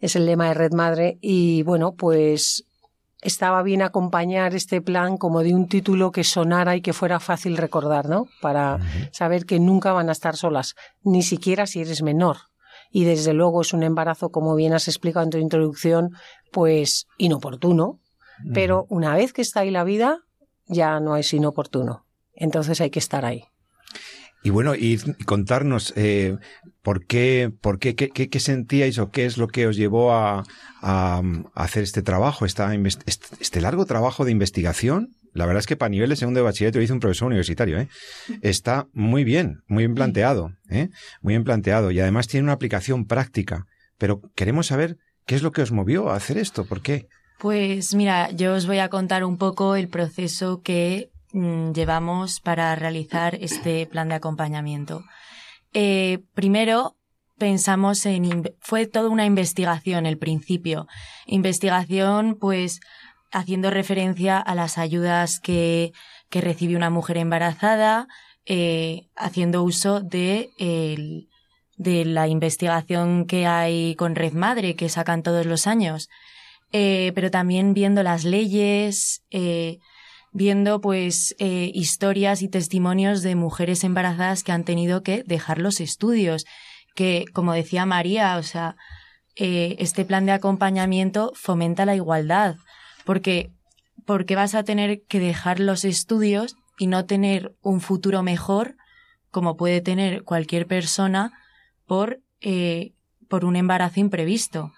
es 0.00 0.14
el 0.14 0.26
lema 0.26 0.48
de 0.48 0.54
Red 0.54 0.72
Madre 0.72 1.18
y 1.20 1.62
bueno, 1.64 1.94
pues 1.94 2.64
estaba 3.20 3.62
bien 3.64 3.82
acompañar 3.82 4.54
este 4.54 4.80
plan 4.80 5.16
como 5.16 5.42
de 5.42 5.54
un 5.54 5.66
título 5.66 6.12
que 6.12 6.22
sonara 6.22 6.76
y 6.76 6.82
que 6.82 6.92
fuera 6.92 7.18
fácil 7.18 7.56
recordar, 7.56 8.08
¿no? 8.08 8.26
Para 8.40 8.78
saber 9.10 9.44
que 9.44 9.58
nunca 9.58 9.92
van 9.92 10.08
a 10.08 10.12
estar 10.12 10.36
solas, 10.36 10.76
ni 11.02 11.22
siquiera 11.22 11.66
si 11.66 11.80
eres 11.80 12.02
menor. 12.02 12.47
Y 12.90 13.04
desde 13.04 13.34
luego 13.34 13.60
es 13.60 13.72
un 13.72 13.82
embarazo, 13.82 14.30
como 14.30 14.54
bien 14.54 14.72
has 14.72 14.88
explicado 14.88 15.24
en 15.24 15.30
tu 15.30 15.38
introducción, 15.38 16.10
pues 16.52 17.06
inoportuno. 17.18 18.00
Pero 18.54 18.86
una 18.88 19.16
vez 19.16 19.32
que 19.32 19.42
está 19.42 19.60
ahí 19.60 19.70
la 19.72 19.82
vida, 19.82 20.20
ya 20.66 21.00
no 21.00 21.16
es 21.16 21.32
inoportuno. 21.32 22.06
Entonces 22.34 22.80
hay 22.80 22.90
que 22.90 23.00
estar 23.00 23.24
ahí. 23.24 23.44
Y 24.44 24.50
bueno, 24.50 24.74
y 24.76 24.98
contarnos 25.24 25.92
eh, 25.96 26.36
por 26.82 27.04
qué, 27.06 27.52
por 27.60 27.78
qué, 27.80 27.96
qué, 27.96 28.10
qué, 28.10 28.40
sentíais 28.40 28.98
o 28.98 29.10
qué 29.10 29.26
es 29.26 29.36
lo 29.36 29.48
que 29.48 29.66
os 29.66 29.76
llevó 29.76 30.12
a, 30.12 30.44
a, 30.80 31.22
hacer 31.54 31.82
este 31.82 32.02
trabajo, 32.02 32.46
esta, 32.46 32.72
este 32.74 33.60
largo 33.60 33.84
trabajo 33.84 34.24
de 34.24 34.30
investigación. 34.30 35.16
La 35.38 35.46
verdad 35.46 35.60
es 35.60 35.66
que 35.66 35.76
para 35.76 35.88
nivel 35.88 36.10
de 36.10 36.16
segundo 36.16 36.38
de 36.40 36.44
bachillerato 36.44 36.80
hizo 36.80 36.92
un 36.92 37.00
profesor 37.00 37.26
universitario. 37.26 37.78
¿eh? 37.78 37.88
Está 38.42 38.86
muy 38.92 39.24
bien, 39.24 39.62
muy 39.66 39.84
bien 39.84 39.94
planteado, 39.94 40.52
¿eh? 40.68 40.88
muy 41.22 41.32
bien 41.32 41.44
planteado 41.44 41.90
y 41.90 42.00
además 42.00 42.28
tiene 42.28 42.44
una 42.44 42.52
aplicación 42.52 43.06
práctica. 43.06 43.64
Pero 43.96 44.20
queremos 44.34 44.66
saber 44.66 44.98
qué 45.26 45.34
es 45.34 45.42
lo 45.42 45.52
que 45.52 45.62
os 45.62 45.72
movió 45.72 46.10
a 46.10 46.16
hacer 46.16 46.38
esto, 46.38 46.64
¿por 46.66 46.82
qué? 46.82 47.06
Pues 47.38 47.94
mira, 47.94 48.30
yo 48.32 48.54
os 48.54 48.66
voy 48.66 48.78
a 48.78 48.88
contar 48.88 49.24
un 49.24 49.38
poco 49.38 49.76
el 49.76 49.88
proceso 49.88 50.60
que 50.62 51.10
Mm, 51.32 51.72
llevamos 51.72 52.40
para 52.40 52.74
realizar 52.74 53.34
este 53.40 53.86
plan 53.86 54.08
de 54.08 54.14
acompañamiento. 54.14 55.04
Eh, 55.74 56.20
primero, 56.34 56.96
pensamos 57.36 58.06
en, 58.06 58.54
fue 58.60 58.86
toda 58.86 59.10
una 59.10 59.26
investigación 59.26 60.06
el 60.06 60.16
principio. 60.16 60.86
Investigación, 61.26 62.36
pues, 62.40 62.80
haciendo 63.30 63.70
referencia 63.70 64.38
a 64.38 64.54
las 64.54 64.78
ayudas 64.78 65.40
que, 65.40 65.92
que 66.30 66.40
recibe 66.40 66.76
una 66.76 66.90
mujer 66.90 67.18
embarazada, 67.18 68.08
eh, 68.46 69.08
haciendo 69.16 69.62
uso 69.62 70.00
de, 70.00 70.50
de 71.76 72.04
la 72.04 72.28
investigación 72.28 73.26
que 73.26 73.46
hay 73.46 73.94
con 73.96 74.14
Red 74.14 74.32
Madre, 74.32 74.76
que 74.76 74.88
sacan 74.88 75.22
todos 75.22 75.46
los 75.46 75.66
años. 75.66 76.08
Eh, 76.72 77.12
pero 77.14 77.30
también 77.30 77.72
viendo 77.74 78.02
las 78.02 78.24
leyes, 78.24 79.22
viendo 80.32 80.80
pues 80.80 81.34
eh, 81.38 81.70
historias 81.74 82.42
y 82.42 82.48
testimonios 82.48 83.22
de 83.22 83.34
mujeres 83.34 83.84
embarazadas 83.84 84.44
que 84.44 84.52
han 84.52 84.64
tenido 84.64 85.02
que 85.02 85.22
dejar 85.24 85.58
los 85.58 85.80
estudios, 85.80 86.44
que 86.94 87.24
como 87.32 87.52
decía 87.52 87.86
María, 87.86 88.36
o 88.36 88.42
sea, 88.42 88.76
eh, 89.36 89.76
este 89.78 90.04
plan 90.04 90.26
de 90.26 90.32
acompañamiento 90.32 91.32
fomenta 91.34 91.86
la 91.86 91.94
igualdad, 91.94 92.56
porque 93.08 93.50
porque 94.04 94.36
vas 94.36 94.54
a 94.54 94.64
tener 94.64 95.00
que 95.04 95.18
dejar 95.18 95.60
los 95.60 95.86
estudios 95.86 96.56
y 96.78 96.88
no 96.88 97.06
tener 97.06 97.54
un 97.62 97.80
futuro 97.80 98.22
mejor 98.22 98.76
como 99.30 99.56
puede 99.56 99.80
tener 99.80 100.24
cualquier 100.24 100.66
persona 100.66 101.32
por 101.86 102.20
eh, 102.42 102.92
por 103.26 103.46
un 103.46 103.56
embarazo 103.56 103.98
imprevisto. 104.00 104.74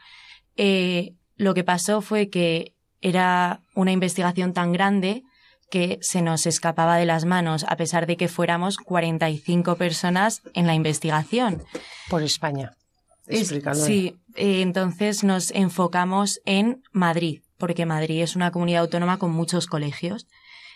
lo 1.36 1.54
que 1.54 1.64
pasó 1.64 2.02
fue 2.02 2.30
que 2.30 2.76
era 3.00 3.62
una 3.74 3.90
investigación 3.90 4.52
tan 4.52 4.70
grande 4.70 5.24
que 5.68 5.98
se 6.00 6.22
nos 6.22 6.46
escapaba 6.46 6.98
de 6.98 7.06
las 7.06 7.24
manos, 7.24 7.64
a 7.68 7.76
pesar 7.76 8.06
de 8.06 8.16
que 8.16 8.28
fuéramos 8.28 8.76
45 8.76 9.74
personas 9.74 10.42
en 10.54 10.68
la 10.68 10.74
investigación. 10.74 11.64
Por 12.08 12.22
España. 12.22 12.76
sí, 13.74 14.20
eh, 14.36 14.62
entonces 14.62 15.24
nos 15.24 15.50
enfocamos 15.50 16.40
en 16.44 16.82
Madrid, 16.92 17.40
porque 17.60 17.86
Madrid 17.86 18.22
es 18.22 18.34
una 18.34 18.50
comunidad 18.50 18.82
autónoma 18.82 19.18
con 19.18 19.30
muchos 19.30 19.68
colegios. 19.68 20.26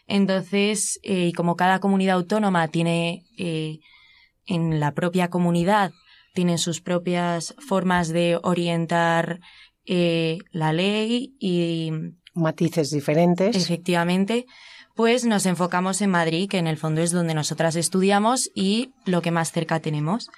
Entonces, 0.07 1.00
eh, 1.03 1.26
y 1.29 1.33
como 1.33 1.57
cada 1.57 1.81
comunidad 1.81 2.14
autónoma 2.14 2.69
tiene 2.69 3.25
eh, 3.37 3.81
en 4.47 4.79
la 4.79 4.93
propia 4.93 5.29
comunidad, 5.31 5.91
tienen 6.35 6.59
sus 6.59 6.81
propias 6.81 7.57
formas 7.67 8.09
de 8.09 8.38
orientar 8.43 9.41
la 9.87 10.73
ley 10.73 11.35
y 11.38 11.91
matices 12.35 12.91
diferentes. 12.91 13.57
Efectivamente, 13.57 14.47
pues 14.95 15.25
nos 15.25 15.47
enfocamos 15.47 16.00
en 16.03 16.11
Madrid, 16.11 16.49
que 16.49 16.59
en 16.59 16.67
el 16.67 16.76
fondo 16.76 17.00
es 17.00 17.11
donde 17.11 17.35
nosotras 17.35 17.75
estudiamos 17.75 18.50
y 18.55 18.93
lo 19.07 19.23
que 19.23 19.33
más 19.33 19.50
cerca 19.50 19.81
tenemos. 19.81 20.31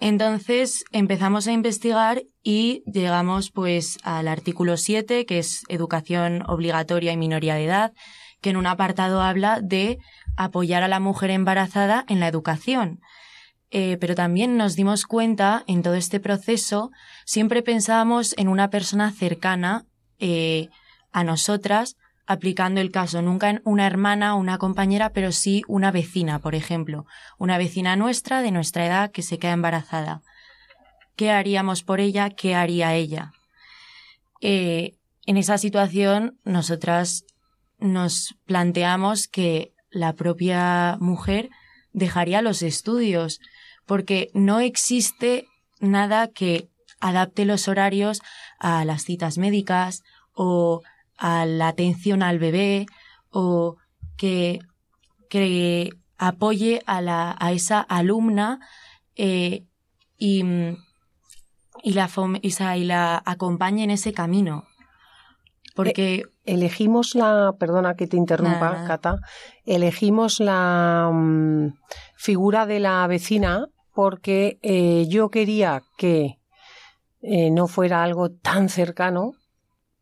Entonces 0.00 0.84
empezamos 0.92 1.46
a 1.46 1.52
investigar 1.52 2.22
y 2.42 2.82
llegamos 2.86 3.50
pues 3.50 3.98
al 4.02 4.28
artículo 4.28 4.76
7, 4.76 5.24
que 5.26 5.38
es 5.38 5.62
educación 5.68 6.42
obligatoria 6.46 7.12
y 7.12 7.16
minoría 7.16 7.54
de 7.54 7.64
edad, 7.64 7.92
que 8.40 8.50
en 8.50 8.56
un 8.56 8.66
apartado 8.66 9.22
habla 9.22 9.60
de 9.62 9.98
apoyar 10.36 10.82
a 10.82 10.88
la 10.88 11.00
mujer 11.00 11.30
embarazada 11.30 12.04
en 12.08 12.20
la 12.20 12.28
educación. 12.28 13.00
Eh, 13.70 13.96
pero 13.98 14.14
también 14.14 14.56
nos 14.56 14.76
dimos 14.76 15.04
cuenta 15.04 15.64
en 15.66 15.82
todo 15.82 15.94
este 15.94 16.20
proceso, 16.20 16.90
siempre 17.24 17.62
pensábamos 17.62 18.34
en 18.36 18.48
una 18.48 18.70
persona 18.70 19.10
cercana 19.10 19.86
eh, 20.18 20.68
a 21.10 21.24
nosotras, 21.24 21.96
aplicando 22.26 22.80
el 22.80 22.90
caso, 22.90 23.22
nunca 23.22 23.60
una 23.64 23.86
hermana 23.86 24.34
o 24.34 24.38
una 24.38 24.58
compañera, 24.58 25.10
pero 25.10 25.32
sí 25.32 25.62
una 25.68 25.90
vecina, 25.90 26.38
por 26.38 26.54
ejemplo, 26.54 27.06
una 27.38 27.58
vecina 27.58 27.96
nuestra 27.96 28.42
de 28.42 28.50
nuestra 28.50 28.86
edad 28.86 29.10
que 29.10 29.22
se 29.22 29.38
queda 29.38 29.52
embarazada. 29.52 30.22
¿Qué 31.16 31.30
haríamos 31.30 31.82
por 31.82 32.00
ella? 32.00 32.30
¿Qué 32.30 32.54
haría 32.54 32.94
ella? 32.94 33.32
Eh, 34.40 34.96
en 35.26 35.36
esa 35.36 35.58
situación, 35.58 36.38
nosotras 36.44 37.24
nos 37.78 38.34
planteamos 38.46 39.28
que 39.28 39.72
la 39.90 40.14
propia 40.14 40.96
mujer 41.00 41.50
dejaría 41.92 42.42
los 42.42 42.62
estudios, 42.62 43.40
porque 43.86 44.30
no 44.34 44.60
existe 44.60 45.46
nada 45.80 46.28
que 46.28 46.68
adapte 47.00 47.44
los 47.44 47.68
horarios 47.68 48.22
a 48.58 48.84
las 48.84 49.04
citas 49.04 49.38
médicas 49.38 50.02
o 50.32 50.82
a 51.16 51.46
la 51.46 51.68
atención 51.68 52.22
al 52.22 52.38
bebé 52.38 52.86
o 53.30 53.76
que, 54.16 54.60
que 55.28 55.90
apoye 56.18 56.82
a, 56.86 57.00
la, 57.00 57.36
a 57.38 57.52
esa 57.52 57.80
alumna 57.80 58.60
eh, 59.16 59.64
y, 60.16 60.44
y, 61.82 61.92
la, 61.92 62.08
y 62.76 62.84
la 62.84 63.22
acompañe 63.24 63.84
en 63.84 63.90
ese 63.90 64.12
camino. 64.12 64.64
Porque. 65.74 66.14
Eh, 66.14 66.22
elegimos 66.44 67.14
la. 67.14 67.54
Perdona 67.58 67.96
que 67.96 68.06
te 68.06 68.16
interrumpa, 68.16 68.84
Cata. 68.86 69.16
Elegimos 69.64 70.40
la 70.40 71.10
mm, 71.12 71.68
figura 72.16 72.66
de 72.66 72.80
la 72.80 73.06
vecina 73.06 73.66
porque 73.92 74.58
eh, 74.62 75.06
yo 75.08 75.30
quería 75.30 75.82
que 75.96 76.38
no 77.22 77.68
fuera 77.68 78.02
algo 78.02 78.30
tan 78.30 78.68
cercano 78.68 79.32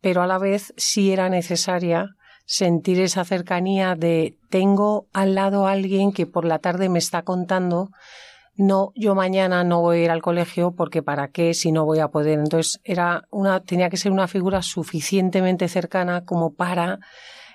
pero 0.03 0.21
a 0.21 0.27
la 0.27 0.39
vez 0.39 0.75
sí 0.77 1.13
era 1.13 1.31
necesaria 1.31 2.11
sentir 2.45 3.01
esa 3.01 3.25
cercanía 3.25 3.95
de 3.95 4.37
tengo 4.51 5.07
al 5.15 5.35
lado 5.35 5.67
a 5.67 5.73
alguien 5.73 6.13
que 6.13 6.27
por 6.27 6.45
la 6.45 6.59
tarde 6.59 6.91
me 6.91 6.99
está 6.99 7.23
contando 7.23 7.91
no 8.55 8.93
yo 8.95 9.15
mañana 9.15 9.65
no 9.65 9.81
voy 9.81 9.99
a 9.99 10.05
ir 10.05 10.11
al 10.11 10.21
colegio 10.21 10.73
porque 10.73 11.03
para 11.03 11.29
qué 11.29 11.55
si 11.55 11.73
no 11.73 11.87
voy 11.87 12.01
a 12.01 12.09
poder 12.09 12.41
entonces 12.41 12.81
era 12.85 13.27
una 13.31 13.61
tenía 13.61 13.89
que 13.89 13.97
ser 13.97 14.13
una 14.13 14.29
figura 14.29 14.61
suficientemente 14.61 15.69
cercana 15.69 16.25
como 16.27 16.53
para 16.53 16.99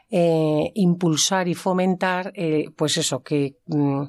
eh, 0.09 0.71
impulsar 0.73 1.49
y 1.49 1.53
fomentar 1.53 2.31
eh, 2.33 2.69
pues 2.75 2.97
eso 2.97 3.21
que 3.21 3.57
mm, 3.67 4.03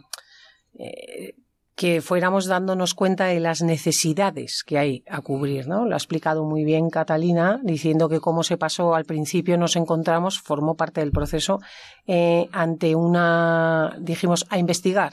eh, 0.79 1.35
que 1.79 2.03
fuéramos 2.03 2.47
dándonos 2.47 2.93
cuenta 2.93 3.27
de 3.27 3.39
las 3.39 3.63
necesidades 3.63 4.65
que 4.67 4.79
hay 4.79 5.05
a 5.09 5.21
cubrir, 5.21 5.69
¿no? 5.69 5.87
Lo 5.87 5.95
ha 5.95 5.97
explicado 5.97 6.43
muy 6.43 6.65
bien 6.65 6.91
Catalina, 6.91 7.61
diciendo 7.63 8.09
que 8.09 8.19
cómo 8.19 8.43
se 8.43 8.57
pasó 8.57 8.97
al 8.97 9.05
principio 9.05 9.57
nos 9.57 9.77
encontramos, 9.77 10.41
formó 10.41 10.75
parte 10.75 11.01
del 11.01 11.13
proceso, 11.13 11.61
eh, 12.09 12.49
ante 12.51 12.97
una, 12.97 13.97
dijimos, 14.01 14.45
a 14.51 14.59
investigar. 14.59 15.13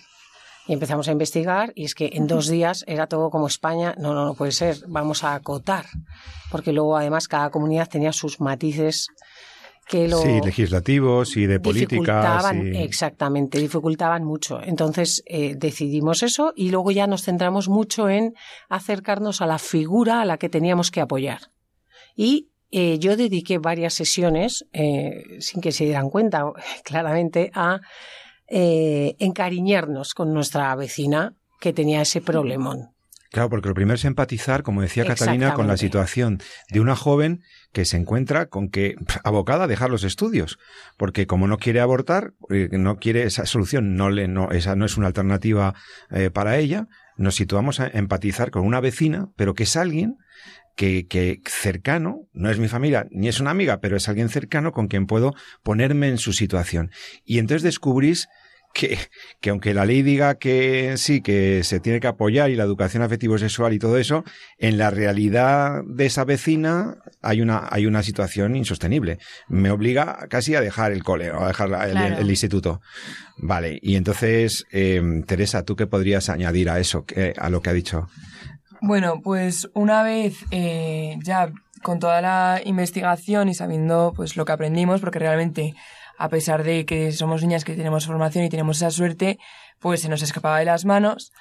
Y 0.67 0.73
empezamos 0.73 1.07
a 1.07 1.11
investigar 1.11 1.71
y 1.75 1.85
es 1.85 1.93
que 1.93 2.09
en 2.13 2.25
dos 2.25 2.47
días 2.47 2.83
era 2.87 3.05
todo 3.05 3.29
como 3.29 3.45
España. 3.45 3.93
No, 3.99 4.15
no, 4.15 4.25
no 4.25 4.33
puede 4.33 4.51
ser. 4.51 4.77
Vamos 4.87 5.23
a 5.23 5.35
acotar. 5.35 5.85
Porque 6.49 6.73
luego 6.73 6.97
además 6.97 7.27
cada 7.27 7.51
comunidad 7.51 7.87
tenía 7.87 8.11
sus 8.11 8.41
matices 8.41 9.09
que 9.87 10.07
lo 10.07 10.17
sí, 10.17 10.41
legislativos 10.41 11.37
y 11.37 11.45
de 11.45 11.59
políticas. 11.59 11.91
dificultaban, 11.91 12.73
y- 12.73 12.77
Exactamente, 12.77 13.59
dificultaban 13.59 14.23
mucho. 14.23 14.59
Entonces 14.63 15.23
eh, 15.27 15.55
decidimos 15.55 16.23
eso 16.23 16.53
y 16.55 16.69
luego 16.71 16.91
ya 16.91 17.05
nos 17.07 17.23
centramos 17.23 17.69
mucho 17.69 18.09
en 18.09 18.33
acercarnos 18.69 19.41
a 19.41 19.45
la 19.47 19.59
figura 19.59 20.21
a 20.21 20.25
la 20.25 20.37
que 20.37 20.49
teníamos 20.49 20.89
que 20.91 21.01
apoyar. 21.01 21.39
Y 22.15 22.49
eh, 22.71 22.97
yo 22.99 23.15
dediqué 23.15 23.59
varias 23.59 23.93
sesiones, 23.93 24.65
eh, 24.73 25.23
sin 25.39 25.61
que 25.61 25.71
se 25.71 25.85
dieran 25.85 26.09
cuenta 26.09 26.43
claramente, 26.83 27.51
a 27.53 27.79
encariñarnos 28.47 30.13
con 30.13 30.31
nuestra 30.33 30.75
vecina 30.75 31.35
que 31.59 31.73
tenía 31.73 32.01
ese 32.01 32.21
problemón. 32.21 32.94
Claro, 33.35 33.49
porque 33.49 33.67
lo 33.67 33.75
primero 33.75 33.95
es 33.95 34.05
empatizar, 34.05 34.63
como 34.63 34.81
decía 34.81 35.03
Catalina, 35.03 35.55
con 35.55 35.67
la 35.67 35.75
situación 35.75 36.39
de 36.69 36.79
una 36.79 36.95
joven 36.95 37.41
que 37.73 37.83
se 37.83 37.97
encuentra 37.97 38.45
con 38.45 38.69
que 38.69 38.95
abocada 39.25 39.65
a 39.65 39.67
dejar 39.67 39.89
los 39.89 40.05
estudios, 40.05 40.57
porque 40.95 41.27
como 41.27 41.45
no 41.45 41.57
quiere 41.57 41.81
abortar, 41.81 42.31
eh, 42.49 42.69
no 42.71 42.95
quiere 42.95 43.23
esa 43.23 43.45
solución, 43.45 43.95
no 43.95 44.09
le, 44.09 44.29
no, 44.29 44.51
esa 44.51 44.77
no 44.77 44.85
es 44.85 44.95
una 44.95 45.07
alternativa 45.07 45.73
eh, 46.11 46.29
para 46.29 46.57
ella, 46.59 46.87
nos 47.17 47.35
situamos 47.35 47.81
a 47.81 47.87
empatizar 47.87 48.51
con 48.51 48.63
una 48.63 48.79
vecina, 48.79 49.27
pero 49.35 49.53
que 49.53 49.63
es 49.63 49.75
alguien 49.75 50.15
que, 50.77 51.05
que 51.05 51.41
cercano, 51.45 52.29
no 52.31 52.49
es 52.49 52.57
mi 52.57 52.69
familia 52.69 53.05
ni 53.11 53.27
es 53.27 53.41
una 53.41 53.51
amiga, 53.51 53.81
pero 53.81 53.97
es 53.97 54.07
alguien 54.07 54.29
cercano 54.29 54.71
con 54.71 54.87
quien 54.87 55.07
puedo 55.07 55.33
ponerme 55.61 56.07
en 56.07 56.19
su 56.19 56.31
situación. 56.31 56.89
Y 57.25 57.39
entonces 57.39 57.63
descubrís 57.63 58.29
que, 58.75 58.97
que 59.39 59.49
aunque 59.51 59.73
la 59.73 59.85
ley 59.85 60.01
diga 60.01 60.35
que 60.35 60.95
sí, 60.97 61.21
que 61.21 61.63
se 61.63 61.79
tiene 61.79 62.01
que 62.01 62.07
apoyar 62.07 62.49
y 62.49 62.55
la 62.57 62.65
educación 62.65 63.01
afectivo-sexual 63.03 63.71
y 63.73 63.79
todo 63.79 63.97
eso, 63.97 64.25
en 64.59 64.77
la 64.77 64.89
realidad 64.91 65.81
de 65.87 66.05
esa 66.05 66.25
vecina 66.25 66.97
hay 67.21 67.41
una, 67.41 67.67
hay 67.71 67.85
una 67.85 68.03
situación 68.03 68.55
insostenible. 68.57 69.17
Me 69.47 69.71
obliga 69.71 70.27
casi 70.29 70.55
a 70.55 70.61
dejar 70.61 70.91
el 70.91 71.03
cole 71.05 71.31
o 71.31 71.41
a 71.43 71.47
dejar 71.47 71.69
la- 71.69 71.85
el, 71.85 71.91
Claro. 71.93 72.17
el 72.17 72.29
instituto. 72.29 72.81
Vale, 73.37 73.79
y 73.81 73.95
entonces, 73.95 74.65
eh, 74.73 75.01
Teresa, 75.25 75.63
¿tú 75.63 75.77
qué 75.77 75.87
podrías 75.87 76.27
añadir 76.29 76.69
a 76.69 76.77
eso, 76.79 77.05
que- 77.05 77.33
a 77.37 77.49
lo 77.49 77.61
que 77.61 77.69
ha 77.69 77.73
dicho? 77.73 78.09
Bueno, 78.81 79.21
pues 79.23 79.69
una 79.73 80.03
vez 80.03 80.35
eh, 80.51 81.15
ya 81.23 81.49
con 81.81 81.99
toda 81.99 82.19
la 82.21 82.61
investigación 82.65 83.47
y 83.47 83.53
sabiendo 83.53 84.11
pues 84.15 84.35
lo 84.35 84.43
que 84.43 84.51
aprendimos, 84.51 84.99
porque 85.01 85.19
realmente 85.19 85.73
a 86.17 86.29
pesar 86.29 86.63
de 86.63 86.85
que 86.85 87.11
somos 87.11 87.41
niñas 87.41 87.63
que 87.63 87.75
tenemos 87.75 88.05
formación 88.05 88.45
y 88.45 88.49
tenemos 88.49 88.77
esa 88.77 88.91
suerte, 88.91 89.39
pues 89.79 90.01
se 90.01 90.09
nos 90.09 90.21
escapaba 90.21 90.59
de 90.59 90.65
las 90.65 90.85
manos, 90.85 91.31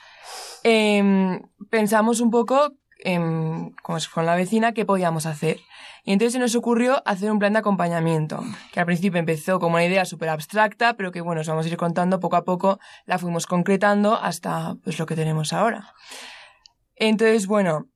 em, 0.62 1.40
pensamos 1.70 2.20
un 2.20 2.30
poco, 2.30 2.72
em, 3.04 3.70
con 3.82 4.26
la 4.26 4.34
vecina, 4.34 4.72
qué 4.72 4.84
podíamos 4.84 5.26
hacer. 5.26 5.58
Y 6.04 6.12
entonces 6.12 6.34
se 6.34 6.38
nos 6.38 6.54
ocurrió 6.54 7.02
hacer 7.06 7.32
un 7.32 7.38
plan 7.38 7.54
de 7.54 7.60
acompañamiento, 7.60 8.42
que 8.72 8.80
al 8.80 8.86
principio 8.86 9.18
empezó 9.18 9.58
como 9.58 9.76
una 9.76 9.86
idea 9.86 10.04
súper 10.04 10.28
abstracta, 10.28 10.94
pero 10.94 11.12
que 11.12 11.22
bueno, 11.22 11.40
os 11.40 11.48
vamos 11.48 11.64
a 11.64 11.68
ir 11.68 11.78
contando 11.78 12.20
poco 12.20 12.36
a 12.36 12.44
poco, 12.44 12.78
la 13.06 13.18
fuimos 13.18 13.46
concretando 13.46 14.14
hasta 14.14 14.74
pues 14.84 14.98
lo 14.98 15.06
que 15.06 15.16
tenemos 15.16 15.54
ahora. 15.54 15.94
Entonces, 16.96 17.46
bueno, 17.46 17.88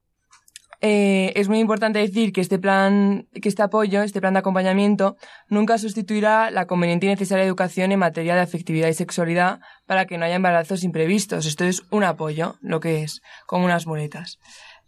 eh, 0.80 1.32
es 1.34 1.48
muy 1.48 1.58
importante 1.58 1.98
decir 1.98 2.32
que 2.32 2.40
este 2.40 2.58
plan, 2.58 3.26
que 3.40 3.48
este 3.48 3.62
apoyo, 3.62 4.02
este 4.02 4.20
plan 4.20 4.34
de 4.34 4.40
acompañamiento, 4.40 5.16
nunca 5.48 5.76
sustituirá 5.76 6.50
la 6.50 6.66
conveniente 6.66 7.06
y 7.06 7.08
necesaria 7.08 7.44
educación 7.44 7.90
en 7.90 7.98
materia 7.98 8.34
de 8.36 8.42
afectividad 8.42 8.88
y 8.88 8.94
sexualidad 8.94 9.60
para 9.86 10.06
que 10.06 10.18
no 10.18 10.24
haya 10.24 10.36
embarazos 10.36 10.84
imprevistos. 10.84 11.46
Esto 11.46 11.64
es 11.64 11.82
un 11.90 12.04
apoyo, 12.04 12.56
lo 12.60 12.78
que 12.78 13.02
es, 13.02 13.22
como 13.46 13.64
unas 13.64 13.86
muletas. 13.86 14.38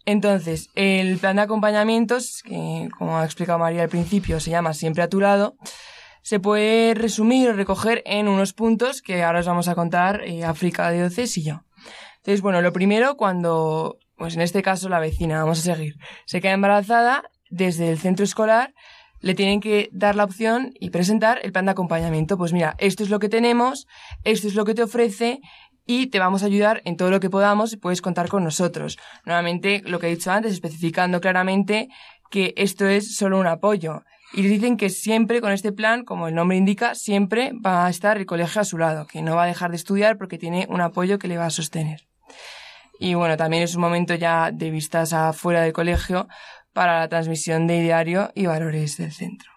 Entonces, 0.05 0.69
el 0.75 1.17
plan 1.17 1.35
de 1.35 1.43
acompañamientos, 1.43 2.41
que 2.43 2.89
como 2.97 3.17
ha 3.17 3.25
explicado 3.25 3.59
María 3.59 3.83
al 3.83 3.89
principio, 3.89 4.39
se 4.39 4.49
llama 4.49 4.73
Siempre 4.73 5.03
a 5.03 5.09
tu 5.09 5.19
lado, 5.19 5.55
se 6.23 6.39
puede 6.39 6.93
resumir 6.93 7.49
o 7.49 7.53
recoger 7.53 8.01
en 8.05 8.27
unos 8.27 8.53
puntos 8.53 9.01
que 9.01 9.23
ahora 9.23 9.39
os 9.39 9.47
vamos 9.47 9.67
a 9.67 9.75
contar 9.75 10.21
eh, 10.23 10.43
África 10.43 10.89
de 10.89 11.03
Oces 11.03 11.37
y 11.37 11.43
yo. 11.43 11.63
Entonces, 12.17 12.41
bueno, 12.41 12.61
lo 12.61 12.71
primero, 12.71 13.17
cuando, 13.17 13.97
pues 14.21 14.35
en 14.35 14.41
este 14.41 14.61
caso 14.61 14.87
la 14.87 14.99
vecina, 14.99 15.39
vamos 15.39 15.57
a 15.57 15.73
seguir, 15.73 15.95
se 16.27 16.41
queda 16.41 16.51
embarazada, 16.51 17.23
desde 17.49 17.89
el 17.89 17.97
centro 17.97 18.23
escolar 18.23 18.71
le 19.19 19.33
tienen 19.33 19.61
que 19.61 19.89
dar 19.91 20.15
la 20.15 20.25
opción 20.25 20.75
y 20.79 20.91
presentar 20.91 21.39
el 21.41 21.51
plan 21.51 21.65
de 21.65 21.71
acompañamiento. 21.71 22.37
Pues 22.37 22.53
mira, 22.53 22.75
esto 22.77 23.01
es 23.01 23.09
lo 23.09 23.17
que 23.17 23.29
tenemos, 23.29 23.87
esto 24.23 24.47
es 24.47 24.53
lo 24.53 24.63
que 24.63 24.75
te 24.75 24.83
ofrece 24.83 25.39
y 25.87 26.07
te 26.07 26.19
vamos 26.19 26.43
a 26.43 26.45
ayudar 26.45 26.83
en 26.85 26.97
todo 26.97 27.09
lo 27.09 27.19
que 27.19 27.31
podamos 27.31 27.73
y 27.73 27.77
puedes 27.77 28.03
contar 28.03 28.29
con 28.29 28.43
nosotros. 28.43 28.99
Nuevamente, 29.25 29.81
lo 29.85 29.97
que 29.97 30.05
he 30.05 30.11
dicho 30.11 30.31
antes, 30.31 30.53
especificando 30.53 31.19
claramente 31.19 31.87
que 32.29 32.53
esto 32.57 32.87
es 32.87 33.15
solo 33.15 33.39
un 33.39 33.47
apoyo. 33.47 34.03
Y 34.33 34.43
dicen 34.43 34.77
que 34.77 34.91
siempre 34.91 35.41
con 35.41 35.51
este 35.51 35.71
plan, 35.71 36.05
como 36.05 36.27
el 36.27 36.35
nombre 36.35 36.57
indica, 36.57 36.93
siempre 36.93 37.53
va 37.53 37.87
a 37.87 37.89
estar 37.89 38.17
el 38.19 38.27
colegio 38.27 38.61
a 38.61 38.65
su 38.65 38.77
lado, 38.77 39.07
que 39.07 39.23
no 39.23 39.35
va 39.35 39.45
a 39.45 39.47
dejar 39.47 39.71
de 39.71 39.77
estudiar 39.77 40.19
porque 40.19 40.37
tiene 40.37 40.67
un 40.69 40.79
apoyo 40.79 41.17
que 41.17 41.27
le 41.27 41.39
va 41.39 41.47
a 41.47 41.49
sostener. 41.49 42.10
Y 43.03 43.15
bueno, 43.15 43.35
también 43.35 43.63
es 43.63 43.73
un 43.73 43.81
momento 43.81 44.13
ya 44.13 44.51
de 44.51 44.69
vistas 44.69 45.11
afuera 45.11 45.61
del 45.63 45.73
colegio 45.73 46.27
para 46.71 46.99
la 46.99 47.09
transmisión 47.09 47.65
de 47.65 47.77
ideario 47.77 48.29
y 48.35 48.45
valores 48.45 48.97
del 48.97 49.11
centro. 49.11 49.49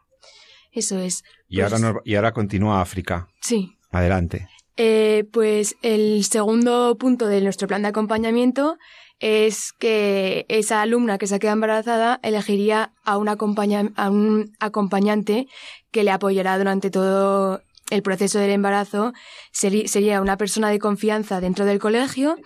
Eso 0.73 0.99
es. 0.99 1.23
Y, 1.47 1.61
ahora, 1.61 1.77
Pues- 1.77 1.83
nos- 1.83 1.97
y 2.07 2.15
ahora 2.15 2.33
continúa 2.33 2.81
África. 2.81 3.29
Sí. 3.43 3.77
Adelante. 3.93 4.49
Eh, 4.79 5.25
pues 5.31 5.77
el 5.83 6.25
segundo 6.25 6.97
punto 6.99 7.27
de 7.29 7.43
nuestro 7.43 7.69
plan 7.69 7.83
de 7.83 7.89
acompañamiento 7.89 8.79
es 9.21 9.73
que 9.79 10.47
esa 10.49 10.81
alumna 10.81 11.19
que 11.19 11.27
se 11.27 11.39
queda 11.39 11.53
embarazada 11.53 12.19
elegiría 12.23 12.93
a 13.05 13.19
un, 13.19 13.29
acompaña- 13.29 13.93
a 13.95 14.09
un 14.11 14.53
acompañante 14.59 15.47
que 15.93 16.03
le 16.03 16.11
apoyará 16.11 16.57
durante 16.59 16.91
todo 16.91 17.61
el 17.91 18.03
proceso 18.03 18.39
del 18.39 18.51
embarazo. 18.51 19.13
Sería 19.53 20.21
una 20.23 20.39
persona 20.39 20.71
de 20.71 20.79
confianza 20.79 21.41
dentro 21.41 21.67
del 21.67 21.79
colegio 21.79 22.37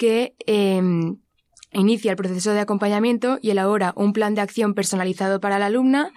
que 0.00 0.34
eh, 0.46 0.80
inicia 1.72 2.10
el 2.10 2.16
proceso 2.16 2.52
de 2.52 2.60
acompañamiento 2.60 3.38
y 3.42 3.50
elabora 3.50 3.92
un 3.96 4.14
plan 4.14 4.34
de 4.34 4.40
acción 4.40 4.72
personalizado 4.72 5.40
para 5.40 5.58
la 5.58 5.66
alumna 5.66 6.10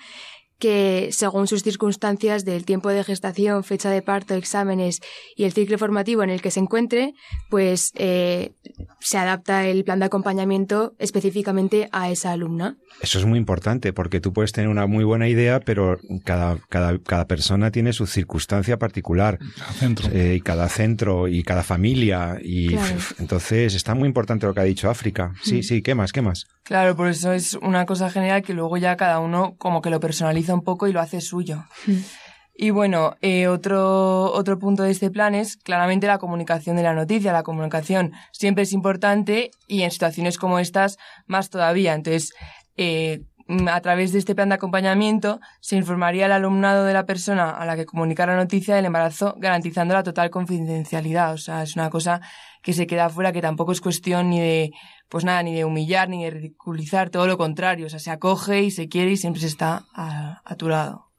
que 0.58 1.10
según 1.12 1.48
sus 1.48 1.64
circunstancias 1.64 2.46
del 2.46 2.64
tiempo 2.64 2.88
de 2.88 3.04
gestación, 3.04 3.66
fecha 3.66 3.90
de 3.90 4.02
parto, 4.02 4.36
exámenes 4.36 5.02
y 5.36 5.44
el 5.44 5.52
ciclo 5.52 5.78
formativo 5.78 6.24
en 6.24 6.30
el 6.30 6.42
que 6.42 6.52
se 6.52 6.62
encuentre, 6.62 7.14
pues 7.50 7.92
eh, 7.96 8.54
se 9.04 9.18
adapta 9.18 9.66
el 9.68 9.84
plan 9.84 10.00
de 10.00 10.06
acompañamiento 10.06 10.94
específicamente 11.00 11.90
a 11.92 12.10
esa 12.10 12.32
alumna. 12.32 12.78
Eso 13.02 13.20
es 13.20 13.26
muy 13.26 13.38
importante 13.38 13.92
porque 13.94 14.20
tú 14.22 14.32
puedes 14.34 14.52
tener 14.52 14.70
una 14.70 14.88
muy 14.88 15.04
buena 15.04 15.28
idea, 15.28 15.60
pero 15.60 15.98
cada, 16.24 16.58
cada, 16.70 16.98
cada 17.00 17.28
persona 17.28 17.72
tiene 17.72 17.92
su 17.94 18.06
circunstancia 18.08 18.78
particular. 18.78 19.40
Al 19.68 19.74
centro. 19.76 20.10
eh, 20.12 20.36
y 20.36 20.42
cada 20.42 20.70
centro 20.70 21.28
y 21.28 21.44
cada 21.44 21.64
familia. 21.64 22.38
Y 22.42 22.70
Claro. 22.70 22.96
f- 22.96 23.16
entonces 23.20 23.74
está 23.76 23.94
muy 23.96 24.08
importante 24.08 24.46
lo 24.46 24.54
que 24.54 24.62
ha 24.62 24.64
dicho 24.64 24.90
África. 24.90 25.34
Sí, 25.44 25.60
Mm. 25.60 25.64
sí, 25.64 25.82
¿qué 25.82 25.96
más? 25.96 26.12
¿Qué 26.14 26.22
más? 26.22 26.46
Claro, 26.64 26.96
por 26.96 27.08
eso 27.10 27.34
es 27.34 27.56
una 27.56 27.86
cosa 27.86 28.10
general 28.10 28.42
que 28.42 28.54
luego 28.54 28.78
ya 28.78 28.96
cada 28.96 29.20
uno 29.20 29.56
como 29.58 29.82
que 29.82 29.90
lo 29.90 30.00
personaliza 30.00 30.54
un 30.54 30.64
poco 30.64 30.88
y 30.88 30.94
lo 30.94 31.02
hace 31.02 31.20
suyo. 31.20 31.66
Y 32.56 32.70
bueno, 32.70 33.16
eh, 33.22 33.48
otro, 33.48 34.32
otro 34.32 34.60
punto 34.60 34.84
de 34.84 34.92
este 34.92 35.10
plan 35.10 35.34
es 35.34 35.58
claramente 35.58 36.06
la 36.06 36.20
comunicación 36.20 36.76
de 36.76 36.84
la 36.84 36.94
noticia. 36.94 37.34
La 37.34 37.44
comunicación 37.44 38.14
siempre 38.32 38.64
es 38.64 38.74
importante 38.74 39.52
y 39.68 39.82
en 39.82 39.92
situaciones 39.92 40.38
como 40.38 40.60
estas 40.60 40.98
más 41.26 41.50
todavía. 41.50 41.96
Entonces, 41.96 42.34
eh, 42.78 43.24
a 43.68 43.82
través 43.82 44.14
de 44.14 44.20
este 44.20 44.36
plan 44.36 44.50
de 44.50 44.56
acompañamiento 44.56 45.40
se 45.60 45.76
informaría 45.76 46.26
al 46.26 46.32
alumnado 46.32 46.86
de 46.86 46.94
la 46.94 47.06
persona 47.06 47.50
a 47.50 47.66
la 47.66 47.76
que 47.76 47.86
comunica 47.86 48.26
la 48.26 48.36
noticia 48.36 48.76
del 48.76 48.86
embarazo 48.86 49.36
garantizando 49.38 49.94
la 49.94 50.04
total 50.04 50.30
confidencialidad. 50.30 51.34
O 51.34 51.38
sea, 51.38 51.64
es 51.64 51.76
una 51.76 51.90
cosa 51.90 52.22
que 52.62 52.74
se 52.74 52.88
queda 52.88 53.10
fuera 53.10 53.32
que 53.34 53.42
tampoco 53.42 53.72
es 53.72 53.82
cuestión 53.82 54.30
ni 54.30 54.40
de, 54.40 54.72
pues 55.10 55.26
nada, 55.26 55.44
ni 55.44 55.54
de 55.54 55.66
humillar 55.66 56.08
ni 56.08 56.24
de 56.24 56.30
ridiculizar, 56.30 57.10
todo 57.10 57.28
lo 57.28 57.38
contrario. 57.38 57.88
O 57.88 57.90
sea, 57.90 58.00
se 58.00 58.12
acoge 58.12 58.62
y 58.62 58.72
se 58.72 58.88
quiere 58.88 59.12
y 59.12 59.18
siempre 59.18 59.42
se 59.42 59.48
está 59.48 59.86
a, 59.94 60.42
a 60.46 60.56
tu 60.56 60.70
lado. 60.70 61.13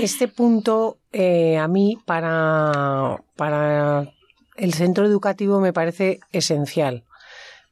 Este 0.00 0.28
punto 0.28 0.98
eh, 1.12 1.56
a 1.58 1.68
mí 1.68 1.98
para, 2.04 3.22
para 3.36 4.12
el 4.56 4.74
centro 4.74 5.06
educativo 5.06 5.60
me 5.60 5.72
parece 5.72 6.20
esencial. 6.32 7.04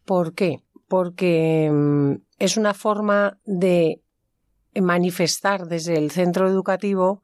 ¿Por 0.05 0.35
qué? 0.35 0.63
Porque 0.89 1.71
mm, 1.73 2.15
es 2.39 2.57
una 2.57 2.75
forma 2.75 3.39
de 3.45 4.01
manifestar 4.81 5.67
desde 5.67 5.97
el 5.97 6.11
centro 6.11 6.49
educativo 6.49 7.23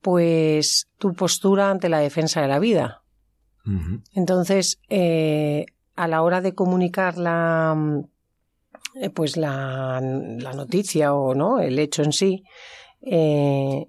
pues 0.00 0.88
tu 0.98 1.14
postura 1.14 1.70
ante 1.70 1.88
la 1.88 2.00
defensa 2.00 2.42
de 2.42 2.48
la 2.48 2.58
vida. 2.58 3.02
Entonces, 4.12 4.80
eh, 4.88 5.66
a 5.94 6.08
la 6.08 6.22
hora 6.22 6.40
de 6.40 6.52
comunicar 6.52 7.16
la, 7.16 7.74
mm, 7.76 8.04
eh, 8.96 9.10
pues 9.10 9.36
la, 9.36 10.00
la 10.02 10.52
noticia 10.52 11.14
o 11.14 11.34
no 11.34 11.60
el 11.60 11.78
hecho 11.78 12.02
en 12.02 12.12
sí, 12.12 12.42
eh, 13.02 13.86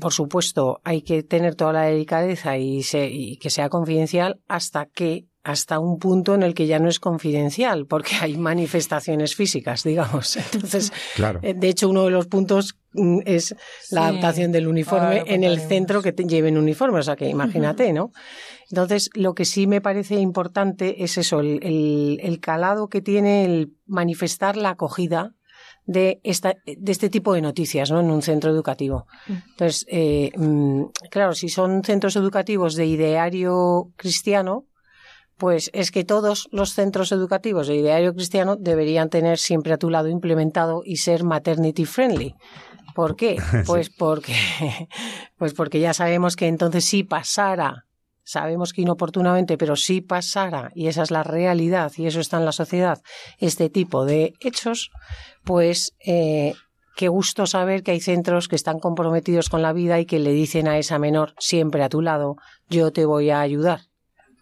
por 0.00 0.12
supuesto, 0.12 0.80
hay 0.84 1.02
que 1.02 1.22
tener 1.22 1.54
toda 1.54 1.72
la 1.72 1.82
delicadeza 1.82 2.58
y, 2.58 2.82
se- 2.82 3.08
y 3.10 3.36
que 3.36 3.50
sea 3.50 3.68
confidencial 3.68 4.40
hasta 4.48 4.86
que 4.86 5.26
hasta 5.44 5.78
un 5.78 5.98
punto 5.98 6.34
en 6.34 6.42
el 6.42 6.54
que 6.54 6.66
ya 6.66 6.78
no 6.78 6.88
es 6.88 6.98
confidencial, 6.98 7.86
porque 7.86 8.14
hay 8.20 8.38
manifestaciones 8.38 9.36
físicas, 9.36 9.84
digamos. 9.84 10.36
Entonces, 10.52 10.90
Claro. 11.14 11.38
eh, 11.42 11.52
de 11.54 11.68
hecho, 11.68 11.88
uno 11.90 12.04
de 12.04 12.10
los 12.10 12.26
puntos 12.28 12.78
mm, 12.94 13.18
es 13.26 13.50
la 13.90 14.00
Sí. 14.00 14.06
adaptación 14.08 14.52
del 14.52 14.66
uniforme 14.66 15.18
Ahora 15.18 15.24
en 15.34 15.44
el 15.44 15.60
centro 15.60 16.00
que 16.02 16.12
te 16.12 16.24
lleven 16.24 16.56
uniforme, 16.56 16.98
o 16.98 17.02
sea 17.02 17.14
que 17.14 17.28
imagínate, 17.28 17.92
¿no? 17.92 18.10
Entonces, 18.70 19.10
lo 19.14 19.34
que 19.34 19.44
sí 19.44 19.66
me 19.66 19.82
parece 19.82 20.14
importante 20.16 21.04
es 21.04 21.18
eso, 21.18 21.40
el, 21.40 21.60
el- 21.62 22.18
el 22.22 22.40
calado 22.40 22.88
que 22.88 23.02
tiene 23.02 23.44
el 23.44 23.74
manifestar 23.86 24.56
la 24.56 24.70
acogida 24.70 25.34
de, 25.86 26.20
esta, 26.24 26.54
de 26.66 26.92
este 26.92 27.10
tipo 27.10 27.34
de 27.34 27.42
noticias 27.42 27.90
¿no? 27.90 28.00
en 28.00 28.10
un 28.10 28.22
centro 28.22 28.50
educativo. 28.50 29.06
Entonces, 29.28 29.86
eh, 29.88 30.30
mm, 30.36 30.84
claro, 31.10 31.34
si 31.34 31.48
son 31.48 31.82
centros 31.84 32.16
educativos 32.16 32.74
de 32.74 32.86
ideario 32.86 33.90
cristiano, 33.96 34.64
pues 35.36 35.70
es 35.74 35.90
que 35.90 36.04
todos 36.04 36.48
los 36.52 36.74
centros 36.74 37.12
educativos 37.12 37.66
de 37.66 37.76
ideario 37.76 38.14
cristiano 38.14 38.56
deberían 38.56 39.10
tener 39.10 39.38
siempre 39.38 39.72
a 39.72 39.78
tu 39.78 39.90
lado 39.90 40.08
implementado 40.08 40.82
y 40.84 40.96
ser 40.96 41.24
maternity 41.24 41.84
friendly. 41.84 42.34
¿Por 42.94 43.16
qué? 43.16 43.36
Pues 43.66 43.90
porque, 43.90 44.34
pues 45.36 45.52
porque 45.54 45.80
ya 45.80 45.92
sabemos 45.92 46.36
que 46.36 46.46
entonces 46.46 46.84
si 46.84 47.02
pasara, 47.02 47.86
sabemos 48.24 48.72
que 48.72 48.82
inoportunamente, 48.82 49.56
pero 49.56 49.76
si 49.76 50.00
pasara, 50.00 50.70
y 50.74 50.88
esa 50.88 51.02
es 51.02 51.10
la 51.10 51.22
realidad, 51.22 51.92
y 51.96 52.06
eso 52.06 52.20
está 52.20 52.38
en 52.38 52.44
la 52.44 52.52
sociedad, 52.52 53.00
este 53.38 53.70
tipo 53.70 54.04
de 54.04 54.34
hechos, 54.40 54.90
pues 55.44 55.94
eh, 56.04 56.54
qué 56.96 57.08
gusto 57.08 57.46
saber 57.46 57.82
que 57.82 57.92
hay 57.92 58.00
centros 58.00 58.48
que 58.48 58.56
están 58.56 58.78
comprometidos 58.78 59.48
con 59.48 59.62
la 59.62 59.72
vida 59.72 60.00
y 60.00 60.06
que 60.06 60.18
le 60.18 60.32
dicen 60.32 60.68
a 60.68 60.78
esa 60.78 60.98
menor, 60.98 61.34
siempre 61.38 61.82
a 61.82 61.88
tu 61.88 62.00
lado, 62.00 62.36
yo 62.68 62.92
te 62.92 63.04
voy 63.04 63.30
a 63.30 63.40
ayudar. 63.40 63.80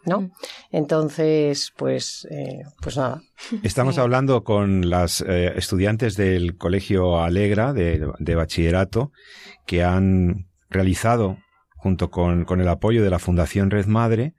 ¿No? 0.05 0.31
Entonces, 0.73 1.73
pues, 1.77 2.27
eh, 2.29 2.65
pues 2.81 2.97
nada. 2.97 3.23
Estamos 3.63 3.99
hablando 3.99 4.43
con 4.43 4.91
las 4.91 5.21
eh, 5.21 5.53
estudiantes 5.55 6.17
del 6.17 6.57
Colegio 6.57 7.21
Alegra 7.21 7.73
de, 7.73 8.11
de 8.19 8.35
Bachillerato 8.35 9.13
que 9.65 9.85
han 9.85 10.49
realizado, 10.71 11.39
junto 11.83 12.11
con, 12.11 12.45
con 12.45 12.61
el 12.61 12.69
apoyo 12.69 13.03
de 13.03 13.11
la 13.11 13.19
Fundación 13.19 13.71
Red 13.71 13.87
Madre, 13.87 14.35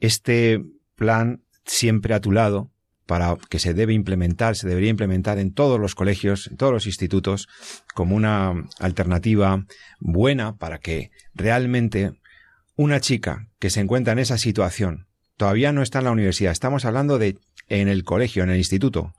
este 0.00 0.62
plan 0.96 1.42
siempre 1.64 2.12
a 2.12 2.20
tu 2.20 2.30
lado 2.30 2.70
para 3.06 3.38
que 3.48 3.58
se 3.58 3.72
debe 3.72 3.94
implementar, 3.94 4.54
se 4.54 4.68
debería 4.68 4.90
implementar 4.90 5.38
en 5.38 5.54
todos 5.54 5.80
los 5.80 5.94
colegios, 5.94 6.46
en 6.48 6.58
todos 6.58 6.74
los 6.74 6.84
institutos, 6.84 7.48
como 7.94 8.14
una 8.14 8.52
alternativa 8.80 9.64
buena 9.98 10.56
para 10.56 10.78
que 10.78 11.10
realmente 11.34 12.12
una 12.76 13.00
chica 13.00 13.48
que 13.58 13.70
se 13.70 13.80
encuentra 13.80 14.12
en 14.12 14.18
esa 14.18 14.36
situación 14.36 15.06
todavía 15.38 15.72
no 15.72 15.80
está 15.80 16.00
en 16.00 16.04
la 16.04 16.10
universidad. 16.10 16.52
Estamos 16.52 16.84
hablando 16.84 17.18
de 17.18 17.38
en 17.68 17.88
el 17.88 18.04
colegio, 18.04 18.42
en 18.42 18.50
el 18.50 18.58
instituto, 18.58 19.14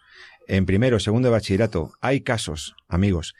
en 0.47 0.67
primero, 0.67 0.99
segundo 0.99 1.29
de 1.29 1.31
bachillerato. 1.31 1.93
Hay 1.99 2.21
casos, 2.21 2.75
amigos. 2.87 3.33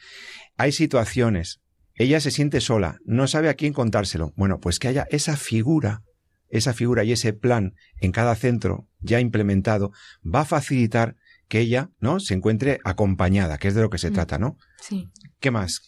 Hay 0.58 0.72
situaciones. 0.72 1.60
Ella 2.00 2.20
se 2.22 2.32
siente 2.32 2.62
sola, 2.62 2.98
no 3.06 3.28
sabe 3.28 3.50
a 3.50 3.54
quién 3.54 3.74
contárselo. 3.74 4.32
Bueno, 4.36 4.60
pues 4.60 4.80
que 4.80 4.88
haya 4.88 5.06
esa 5.12 5.36
figura, 5.38 6.02
esa 6.48 6.74
figura 6.74 7.04
y 7.04 7.12
ese 7.12 7.34
plan 7.34 7.74
en 8.00 8.12
cada 8.14 8.34
centro 8.36 8.88
ya 9.02 9.20
implementado 9.20 9.92
va 10.26 10.42
a 10.42 10.46
facilitar 10.46 11.16
que 11.50 11.60
ella, 11.60 11.90
¿no? 12.00 12.20
Se 12.22 12.34
encuentre 12.34 12.80
acompañada, 12.86 13.58
que 13.58 13.68
es 13.68 13.76
de 13.76 13.82
lo 13.82 13.90
que 13.90 13.98
se 13.98 14.12
Mm. 14.12 14.14
trata, 14.14 14.40
¿no? 14.40 14.56
Sí. 14.80 15.08
¿Qué 15.42 15.52
más? 15.52 15.82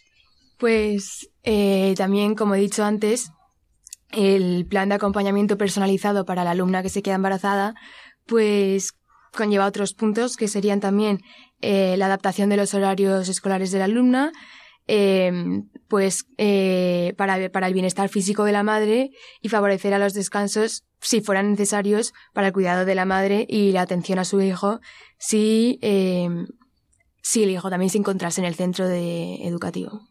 Pues 0.58 1.30
eh, 1.44 1.94
también, 1.98 2.36
como 2.36 2.56
he 2.56 2.60
dicho 2.60 2.84
antes, 2.84 3.32
el 4.12 4.66
plan 4.68 4.90
de 4.90 4.96
acompañamiento 4.96 5.58
personalizado 5.58 6.26
para 6.26 6.44
la 6.44 6.52
alumna 6.52 6.84
que 6.84 6.90
se 6.90 7.02
queda 7.02 7.16
embarazada, 7.16 7.74
pues 8.28 8.92
conlleva 9.32 9.66
otros 9.66 9.94
puntos 9.94 10.36
que 10.36 10.50
serían 10.50 10.82
también 10.82 11.20
eh, 11.62 11.96
la 11.98 12.08
adaptación 12.08 12.50
de 12.50 12.58
los 12.58 12.74
horarios 12.74 13.30
escolares 13.30 13.72
de 13.72 13.80
la 13.80 13.86
alumna, 13.86 14.32
eh, 14.88 15.32
pues 15.88 16.26
eh, 16.38 17.14
para, 17.18 17.50
para 17.50 17.68
el 17.68 17.74
bienestar 17.74 18.10
físico 18.10 18.44
de 18.44 18.52
la 18.52 18.64
madre 18.64 19.12
y 19.42 19.50
favorecer 19.50 19.94
a 19.94 20.00
los 20.00 20.14
descansos 20.14 20.86
si 21.00 21.22
fueran 21.22 21.52
necesarios 21.52 22.14
para 22.34 22.48
el 22.48 22.54
cuidado 22.54 22.86
de 22.86 22.96
la 22.96 23.06
madre 23.06 23.46
y 23.50 23.72
la 23.72 23.82
atención 23.82 24.20
a 24.20 24.26
su 24.26 24.42
hijo 24.42 24.80
si, 25.18 25.80
eh, 25.82 26.30
si 27.22 27.44
el 27.44 27.50
hijo 27.52 27.70
también 27.70 27.90
se 27.90 27.98
encontrase 27.98 28.42
en 28.42 28.46
el 28.46 28.56
centro 28.56 28.88
de, 28.88 29.48
educativo. 29.48 30.08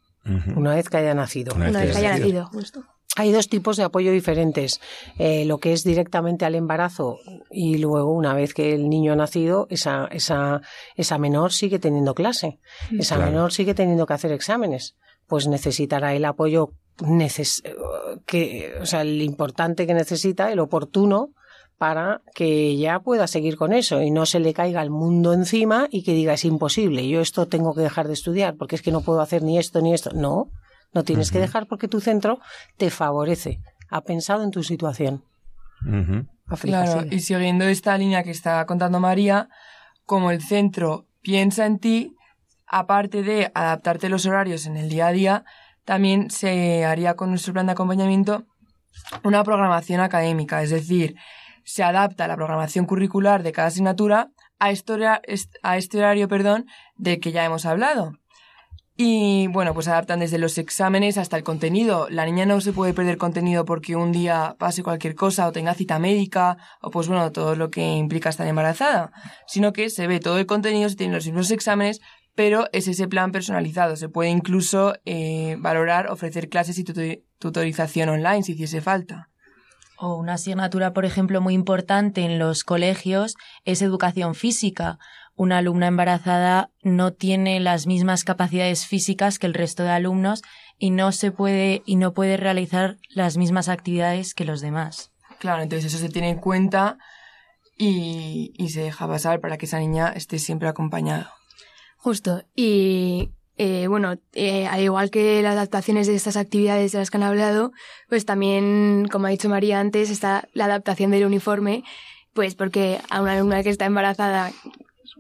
Una 0.54 0.74
vez 0.74 0.88
que 0.88 0.98
haya 0.98 1.14
nacido. 1.14 1.54
Una 1.54 1.66
vez 1.66 1.70
Una 1.70 1.80
que 1.80 1.86
vez 1.86 1.96
que 1.96 2.06
haya 2.06 2.18
nacido, 2.18 2.46
justo. 2.46 2.84
Hay 3.20 3.32
dos 3.32 3.48
tipos 3.48 3.76
de 3.76 3.84
apoyo 3.84 4.12
diferentes. 4.12 4.80
Eh, 5.18 5.44
lo 5.44 5.58
que 5.58 5.72
es 5.72 5.84
directamente 5.84 6.44
al 6.46 6.54
embarazo 6.54 7.18
y 7.50 7.76
luego, 7.78 8.12
una 8.14 8.32
vez 8.34 8.54
que 8.54 8.72
el 8.74 8.88
niño 8.88 9.12
ha 9.12 9.16
nacido, 9.16 9.66
esa, 9.68 10.06
esa, 10.10 10.62
esa 10.96 11.18
menor 11.18 11.52
sigue 11.52 11.78
teniendo 11.78 12.14
clase. 12.14 12.58
Esa 12.98 13.16
Claro. 13.16 13.30
menor 13.30 13.52
sigue 13.52 13.74
teniendo 13.74 14.06
que 14.06 14.14
hacer 14.14 14.32
exámenes. 14.32 14.96
Pues 15.26 15.46
necesitará 15.48 16.14
el 16.14 16.24
apoyo 16.24 16.70
neces 17.06 17.62
que, 18.26 18.74
o 18.80 18.86
sea, 18.86 19.02
el 19.02 19.22
importante 19.22 19.86
que 19.86 19.94
necesita, 19.94 20.50
el 20.52 20.58
oportuno, 20.60 21.30
para 21.78 22.20
que 22.34 22.76
ya 22.76 23.00
pueda 23.00 23.26
seguir 23.26 23.56
con 23.56 23.72
eso 23.72 24.02
y 24.02 24.10
no 24.10 24.26
se 24.26 24.38
le 24.38 24.52
caiga 24.52 24.82
el 24.82 24.90
mundo 24.90 25.32
encima 25.32 25.88
y 25.90 26.02
que 26.02 26.12
diga 26.12 26.34
es 26.34 26.44
imposible, 26.44 27.08
yo 27.08 27.22
esto 27.22 27.46
tengo 27.46 27.74
que 27.74 27.80
dejar 27.80 28.06
de 28.06 28.12
estudiar 28.12 28.56
porque 28.56 28.76
es 28.76 28.82
que 28.82 28.92
no 28.92 29.00
puedo 29.00 29.22
hacer 29.22 29.42
ni 29.42 29.56
esto 29.58 29.80
ni 29.80 29.94
esto. 29.94 30.10
No, 30.12 30.50
no 30.92 31.04
tienes 31.04 31.30
que 31.30 31.38
dejar 31.38 31.66
porque 31.66 31.88
tu 31.88 32.00
centro 32.00 32.40
te 32.76 32.90
favorece, 32.90 33.60
ha 33.88 34.00
pensado 34.02 34.42
en 34.42 34.50
tu 34.50 34.62
situación. 34.62 35.24
África, 36.46 36.84
Claro, 36.84 37.02
sigue. 37.02 37.16
y 37.16 37.20
siguiendo 37.20 37.64
esta 37.64 37.96
línea 37.96 38.22
que 38.22 38.30
está 38.30 38.64
contando 38.66 39.00
María, 39.00 39.48
como 40.04 40.30
el 40.30 40.42
centro 40.42 41.06
piensa 41.22 41.66
en 41.66 41.78
ti, 41.78 42.16
aparte 42.66 43.22
de 43.22 43.50
adaptarte 43.54 44.08
los 44.08 44.26
horarios 44.26 44.66
en 44.66 44.76
el 44.76 44.88
día 44.88 45.06
a 45.06 45.12
día, 45.12 45.44
también 45.84 46.30
se 46.30 46.84
haría 46.84 47.14
con 47.14 47.30
nuestro 47.30 47.52
plan 47.52 47.66
de 47.66 47.72
acompañamiento 47.72 48.44
una 49.24 49.42
programación 49.44 50.00
académica, 50.00 50.62
es 50.62 50.70
decir, 50.70 51.16
se 51.64 51.82
adapta 51.82 52.26
la 52.28 52.36
programación 52.36 52.84
curricular 52.86 53.42
de 53.42 53.52
cada 53.52 53.68
asignatura 53.68 54.30
a 54.58 54.70
este, 54.70 54.92
a 55.62 55.76
este 55.76 55.98
horario 55.98 56.28
perdón, 56.28 56.66
del 56.96 57.20
que 57.20 57.32
ya 57.32 57.44
hemos 57.44 57.64
hablado. 57.64 58.18
Y 59.02 59.46
bueno, 59.46 59.72
pues 59.72 59.88
adaptan 59.88 60.20
desde 60.20 60.36
los 60.36 60.58
exámenes 60.58 61.16
hasta 61.16 61.38
el 61.38 61.42
contenido. 61.42 62.06
La 62.10 62.26
niña 62.26 62.44
no 62.44 62.60
se 62.60 62.74
puede 62.74 62.92
perder 62.92 63.16
contenido 63.16 63.64
porque 63.64 63.96
un 63.96 64.12
día 64.12 64.56
pase 64.58 64.82
cualquier 64.82 65.14
cosa 65.14 65.46
o 65.46 65.52
tenga 65.52 65.72
cita 65.72 65.98
médica 65.98 66.58
o 66.82 66.90
pues 66.90 67.08
bueno, 67.08 67.32
todo 67.32 67.56
lo 67.56 67.70
que 67.70 67.80
implica 67.80 68.28
estar 68.28 68.46
embarazada, 68.46 69.10
sino 69.46 69.72
que 69.72 69.88
se 69.88 70.06
ve 70.06 70.20
todo 70.20 70.36
el 70.36 70.44
contenido, 70.44 70.86
se 70.90 70.96
tienen 70.96 71.14
los 71.14 71.24
mismos 71.24 71.50
exámenes, 71.50 72.02
pero 72.34 72.66
es 72.72 72.88
ese 72.88 73.08
plan 73.08 73.32
personalizado. 73.32 73.96
Se 73.96 74.10
puede 74.10 74.28
incluso 74.28 74.92
eh, 75.06 75.56
valorar, 75.60 76.08
ofrecer 76.10 76.50
clases 76.50 76.78
y 76.78 76.84
tutor- 76.84 77.22
tutorización 77.38 78.10
online 78.10 78.42
si 78.42 78.52
hiciese 78.52 78.82
falta. 78.82 79.30
O 80.02 80.16
una 80.16 80.34
asignatura, 80.34 80.94
por 80.94 81.04
ejemplo, 81.04 81.42
muy 81.42 81.52
importante 81.52 82.22
en 82.22 82.38
los 82.38 82.64
colegios 82.64 83.34
es 83.66 83.82
educación 83.82 84.34
física. 84.34 84.98
Una 85.40 85.56
alumna 85.56 85.86
embarazada 85.86 86.68
no 86.82 87.14
tiene 87.14 87.60
las 87.60 87.86
mismas 87.86 88.24
capacidades 88.24 88.84
físicas 88.84 89.38
que 89.38 89.46
el 89.46 89.54
resto 89.54 89.84
de 89.84 89.88
alumnos 89.88 90.42
y 90.76 90.90
no 90.90 91.12
se 91.12 91.32
puede 91.32 91.80
y 91.86 91.96
no 91.96 92.12
puede 92.12 92.36
realizar 92.36 92.98
las 93.08 93.38
mismas 93.38 93.70
actividades 93.70 94.34
que 94.34 94.44
los 94.44 94.60
demás. 94.60 95.12
Claro, 95.38 95.62
entonces 95.62 95.94
eso 95.94 96.04
se 96.04 96.10
tiene 96.12 96.28
en 96.28 96.40
cuenta 96.40 96.98
y, 97.78 98.52
y 98.58 98.68
se 98.68 98.82
deja 98.82 99.08
pasar 99.08 99.40
para 99.40 99.56
que 99.56 99.64
esa 99.64 99.78
niña 99.78 100.12
esté 100.14 100.38
siempre 100.38 100.68
acompañada. 100.68 101.32
Justo. 101.96 102.44
Y 102.54 103.30
eh, 103.56 103.86
bueno, 103.86 104.16
eh, 104.34 104.66
al 104.66 104.82
igual 104.82 105.10
que 105.10 105.40
las 105.40 105.52
adaptaciones 105.52 106.06
de 106.06 106.16
estas 106.16 106.36
actividades 106.36 106.92
de 106.92 106.98
las 106.98 107.10
que 107.10 107.16
han 107.16 107.22
hablado, 107.22 107.72
pues 108.10 108.26
también, 108.26 109.08
como 109.10 109.26
ha 109.26 109.30
dicho 109.30 109.48
María 109.48 109.80
antes, 109.80 110.10
está 110.10 110.50
la 110.52 110.66
adaptación 110.66 111.10
del 111.12 111.24
uniforme, 111.24 111.82
pues 112.34 112.54
porque 112.54 113.00
a 113.08 113.22
una 113.22 113.32
alumna 113.32 113.62
que 113.62 113.70
está 113.70 113.86
embarazada 113.86 114.52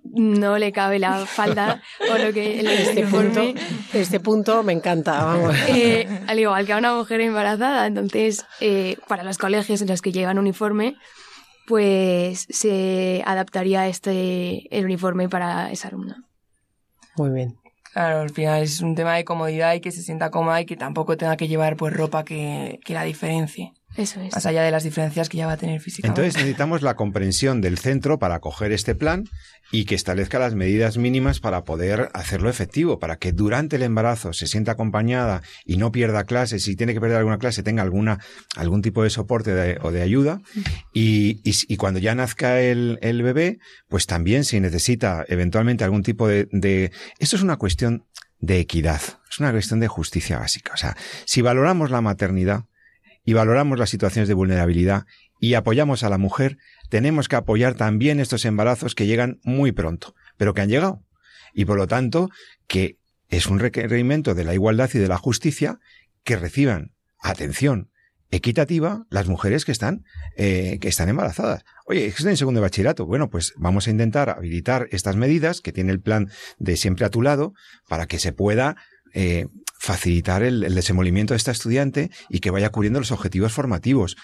no 0.04 0.58
le 0.58 0.72
cabe 0.72 0.98
la 0.98 1.26
falda 1.26 1.82
o 2.12 2.18
lo 2.18 2.32
que 2.32 2.60
el 2.60 2.66
Este 2.66 3.06
punto, 3.06 3.42
uniforme. 3.42 3.54
este 3.92 4.20
punto 4.20 4.62
me 4.62 4.72
encanta, 4.72 5.24
vamos. 5.24 5.54
Eh, 5.68 6.06
al 6.26 6.38
igual 6.38 6.66
que 6.66 6.72
a 6.72 6.78
una 6.78 6.94
mujer 6.94 7.20
embarazada. 7.20 7.86
Entonces, 7.86 8.44
eh, 8.60 8.96
para 9.08 9.22
los 9.22 9.38
colegios 9.38 9.80
en 9.82 9.88
los 9.88 10.02
que 10.02 10.12
llevan 10.12 10.38
uniforme, 10.38 10.96
pues 11.66 12.46
se 12.50 13.22
adaptaría 13.26 13.86
este 13.86 14.66
el 14.76 14.84
uniforme 14.84 15.28
para 15.28 15.70
esa 15.70 15.88
alumna. 15.88 16.24
Muy 17.16 17.30
bien. 17.30 17.56
Claro, 17.92 18.20
al 18.20 18.30
final 18.30 18.62
es 18.62 18.80
un 18.80 18.94
tema 18.94 19.16
de 19.16 19.24
comodidad 19.24 19.74
y 19.74 19.80
que 19.80 19.90
se 19.90 20.02
sienta 20.02 20.30
cómoda 20.30 20.60
y 20.60 20.64
que 20.66 20.76
tampoco 20.76 21.16
tenga 21.16 21.36
que 21.36 21.48
llevar 21.48 21.76
pues 21.76 21.92
ropa 21.92 22.24
que, 22.24 22.78
que 22.84 22.94
la 22.94 23.02
diferencie. 23.02 23.72
Eso 23.96 24.20
es. 24.20 24.32
Más 24.32 24.46
allá 24.46 24.62
de 24.62 24.70
las 24.70 24.84
diferencias 24.84 25.28
que 25.28 25.38
ya 25.38 25.46
va 25.46 25.52
a 25.52 25.56
tener 25.56 25.80
físicamente. 25.80 26.20
Entonces 26.20 26.40
necesitamos 26.40 26.82
la 26.82 26.94
comprensión 26.94 27.60
del 27.60 27.76
centro 27.78 28.18
para 28.18 28.36
acoger 28.36 28.70
este 28.72 28.94
plan 28.94 29.24
y 29.72 29.84
que 29.84 29.94
establezca 29.94 30.38
las 30.38 30.54
medidas 30.54 30.96
mínimas 30.96 31.40
para 31.40 31.64
poder 31.64 32.08
hacerlo 32.12 32.48
efectivo, 32.50 32.98
para 32.98 33.16
que 33.16 33.32
durante 33.32 33.76
el 33.76 33.82
embarazo 33.82 34.32
se 34.32 34.46
sienta 34.46 34.72
acompañada 34.72 35.42
y 35.64 35.76
no 35.76 35.92
pierda 35.92 36.24
clases, 36.24 36.62
si 36.64 36.76
tiene 36.76 36.92
que 36.94 37.00
perder 37.00 37.18
alguna 37.18 37.38
clase, 37.38 37.62
tenga 37.62 37.82
alguna, 37.82 38.18
algún 38.56 38.80
tipo 38.82 39.02
de 39.02 39.10
soporte 39.10 39.54
de- 39.54 39.78
o 39.82 39.90
de 39.92 40.02
ayuda. 40.02 40.40
Y, 40.92 41.40
y- 41.48 41.54
y 41.68 41.76
cuando 41.76 41.98
ya 42.00 42.14
nazca 42.14 42.60
el, 42.60 42.98
el 43.02 43.22
bebé, 43.22 43.58
pues 43.88 44.06
también 44.06 44.44
si 44.44 44.60
necesita 44.60 45.24
eventualmente 45.28 45.84
algún 45.84 46.02
tipo 46.02 46.26
de, 46.28 46.48
de... 46.52 46.90
Esto 47.18 47.36
es 47.36 47.42
una 47.42 47.56
cuestión 47.56 48.06
de 48.38 48.58
equidad, 48.58 49.00
es 49.30 49.38
una 49.38 49.50
cuestión 49.52 49.80
de 49.80 49.88
justicia 49.88 50.38
básica. 50.38 50.72
O 50.72 50.76
sea, 50.76 50.96
si 51.26 51.42
valoramos 51.42 51.90
la 51.90 52.00
maternidad 52.00 52.64
y 53.24 53.32
valoramos 53.32 53.78
las 53.78 53.90
situaciones 53.90 54.28
de 54.28 54.34
vulnerabilidad 54.34 55.04
y 55.40 55.54
apoyamos 55.54 56.02
a 56.04 56.10
la 56.10 56.18
mujer, 56.18 56.58
tenemos 56.88 57.28
que 57.28 57.36
apoyar 57.36 57.74
también 57.74 58.20
estos 58.20 58.44
embarazos 58.44 58.94
que 58.94 59.06
llegan 59.06 59.40
muy 59.42 59.72
pronto, 59.72 60.14
pero 60.36 60.54
que 60.54 60.60
han 60.60 60.68
llegado. 60.68 61.02
Y 61.54 61.64
por 61.64 61.76
lo 61.76 61.86
tanto, 61.86 62.30
que 62.66 62.98
es 63.28 63.46
un 63.46 63.58
requerimiento 63.58 64.34
de 64.34 64.44
la 64.44 64.54
igualdad 64.54 64.90
y 64.94 64.98
de 64.98 65.08
la 65.08 65.18
justicia 65.18 65.78
que 66.24 66.36
reciban 66.36 66.92
atención 67.18 67.90
equitativa 68.30 69.06
las 69.10 69.26
mujeres 69.26 69.64
que 69.64 69.72
están, 69.72 70.04
eh, 70.36 70.78
que 70.80 70.88
están 70.88 71.08
embarazadas. 71.08 71.64
Oye, 71.86 72.06
es 72.06 72.24
en 72.24 72.36
segundo 72.36 72.60
bachillerato. 72.60 73.06
Bueno, 73.06 73.28
pues 73.28 73.52
vamos 73.56 73.88
a 73.88 73.90
intentar 73.90 74.30
habilitar 74.30 74.86
estas 74.92 75.16
medidas 75.16 75.60
que 75.60 75.72
tiene 75.72 75.90
el 75.90 76.00
plan 76.00 76.30
de 76.58 76.76
siempre 76.76 77.06
a 77.06 77.10
tu 77.10 77.22
lado 77.22 77.54
para 77.88 78.06
que 78.06 78.18
se 78.18 78.32
pueda 78.32 78.76
eh, 79.14 79.46
facilitar 79.80 80.42
el, 80.42 80.62
el 80.62 80.74
desenvolvimiento 80.74 81.32
de 81.32 81.38
esta 81.38 81.50
estudiante 81.52 82.10
y 82.28 82.40
que 82.40 82.50
vaya 82.50 82.68
cubriendo 82.70 83.00
los 83.00 83.10
objetivos 83.12 83.52
formativos. 83.52 84.16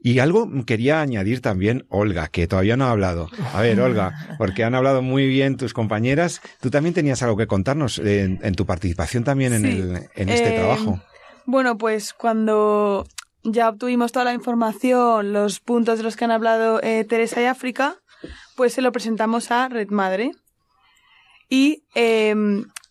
Y 0.00 0.18
algo 0.20 0.48
quería 0.64 1.00
añadir 1.00 1.40
también, 1.40 1.84
Olga, 1.88 2.28
que 2.28 2.46
todavía 2.46 2.76
no 2.76 2.86
ha 2.86 2.90
hablado. 2.92 3.28
A 3.52 3.60
ver, 3.62 3.80
Olga, 3.80 4.36
porque 4.38 4.62
han 4.64 4.74
hablado 4.76 5.02
muy 5.02 5.26
bien 5.26 5.56
tus 5.56 5.72
compañeras. 5.74 6.40
Tú 6.60 6.70
también 6.70 6.94
tenías 6.94 7.22
algo 7.22 7.36
que 7.36 7.46
contarnos 7.48 7.98
en, 7.98 8.38
en 8.42 8.54
tu 8.54 8.64
participación 8.66 9.24
también 9.24 9.52
en, 9.54 9.62
Sí. 9.62 9.68
el, 9.68 9.96
en 10.14 10.28
este 10.28 10.54
Eh, 10.54 10.58
trabajo. 10.58 11.00
Bueno, 11.46 11.78
pues 11.78 12.12
cuando 12.12 13.06
ya 13.42 13.68
obtuvimos 13.68 14.12
toda 14.12 14.24
la 14.24 14.34
información, 14.34 15.32
los 15.32 15.58
puntos 15.60 15.98
de 15.98 16.04
los 16.04 16.14
que 16.16 16.24
han 16.26 16.30
hablado 16.32 16.80
eh, 16.82 17.04
Teresa 17.04 17.40
y 17.42 17.46
África, 17.46 17.96
pues 18.56 18.74
se 18.74 18.82
lo 18.82 18.92
presentamos 18.92 19.50
a 19.50 19.68
Red 19.68 19.88
Madre. 19.90 20.30
Y 21.48 21.82
eh, 21.96 22.34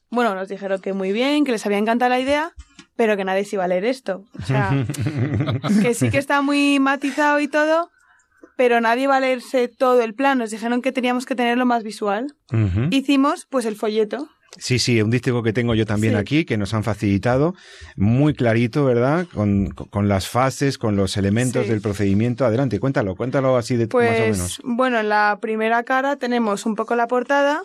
bueno, 0.10 0.36
nos 0.36 0.48
dijeron 0.50 0.80
que 0.82 0.94
muy 0.94 1.12
bien, 1.12 1.44
que 1.46 1.52
les 1.52 1.66
había 1.66 1.78
encantado 1.78 2.10
la 2.10 2.20
idea, 2.20 2.52
pero 2.96 3.16
que 3.18 3.24
nadie 3.26 3.46
se 3.46 3.56
iba 3.58 3.64
a 3.66 3.68
leer 3.68 3.86
esto. 3.86 4.24
O 4.40 4.46
sea, 4.46 4.70
que 5.82 5.94
sí 5.94 6.10
que 6.10 6.18
está 6.18 6.42
muy 6.42 6.80
matizado 6.80 7.40
y 7.40 7.48
todo, 7.48 7.90
pero 8.56 8.82
nadie 8.82 9.08
va 9.08 9.18
a 9.18 9.20
leerse 9.20 9.68
todo 9.68 10.02
el 10.02 10.14
plan. 10.16 10.38
Nos 10.40 10.50
dijeron 10.52 10.82
que 10.82 10.92
teníamos 10.92 11.26
que 11.26 11.36
tenerlo 11.36 11.66
más 11.66 11.84
visual. 11.84 12.34
Hicimos 12.90 13.46
pues 13.50 13.66
el 13.66 13.76
folleto. 13.76 14.28
Sí, 14.60 14.80
sí, 14.80 15.00
un 15.04 15.12
dístico 15.12 15.44
que 15.44 15.54
tengo 15.54 15.76
yo 15.76 15.86
también 15.86 16.14
Sí. 16.14 16.20
aquí, 16.20 16.46
que 16.46 16.58
nos 16.58 16.74
han 16.74 16.84
facilitado, 16.84 17.54
muy 17.96 18.34
clarito, 18.34 18.86
¿verdad? 18.86 19.28
Con, 19.32 19.70
con- 19.70 20.08
las 20.08 20.28
fases, 20.28 20.80
con 20.80 20.96
los 20.96 21.16
elementos 21.18 21.66
Sí. 21.66 21.70
del 21.70 21.82
procedimiento. 21.82 22.44
Adelante, 22.44 22.80
cuéntalo, 22.80 23.16
cuéntalo 23.16 23.56
así 23.58 23.76
de 23.76 23.84
más 23.86 23.90
o 23.90 23.92
Pues 23.92 24.20
menos. 24.20 24.62
bueno, 24.64 25.00
en 25.00 25.10
la 25.10 25.38
primera 25.40 25.84
cara 25.84 26.16
tenemos 26.16 26.66
un 26.66 26.74
poco 26.76 26.96
la 26.96 27.08
portada, 27.08 27.62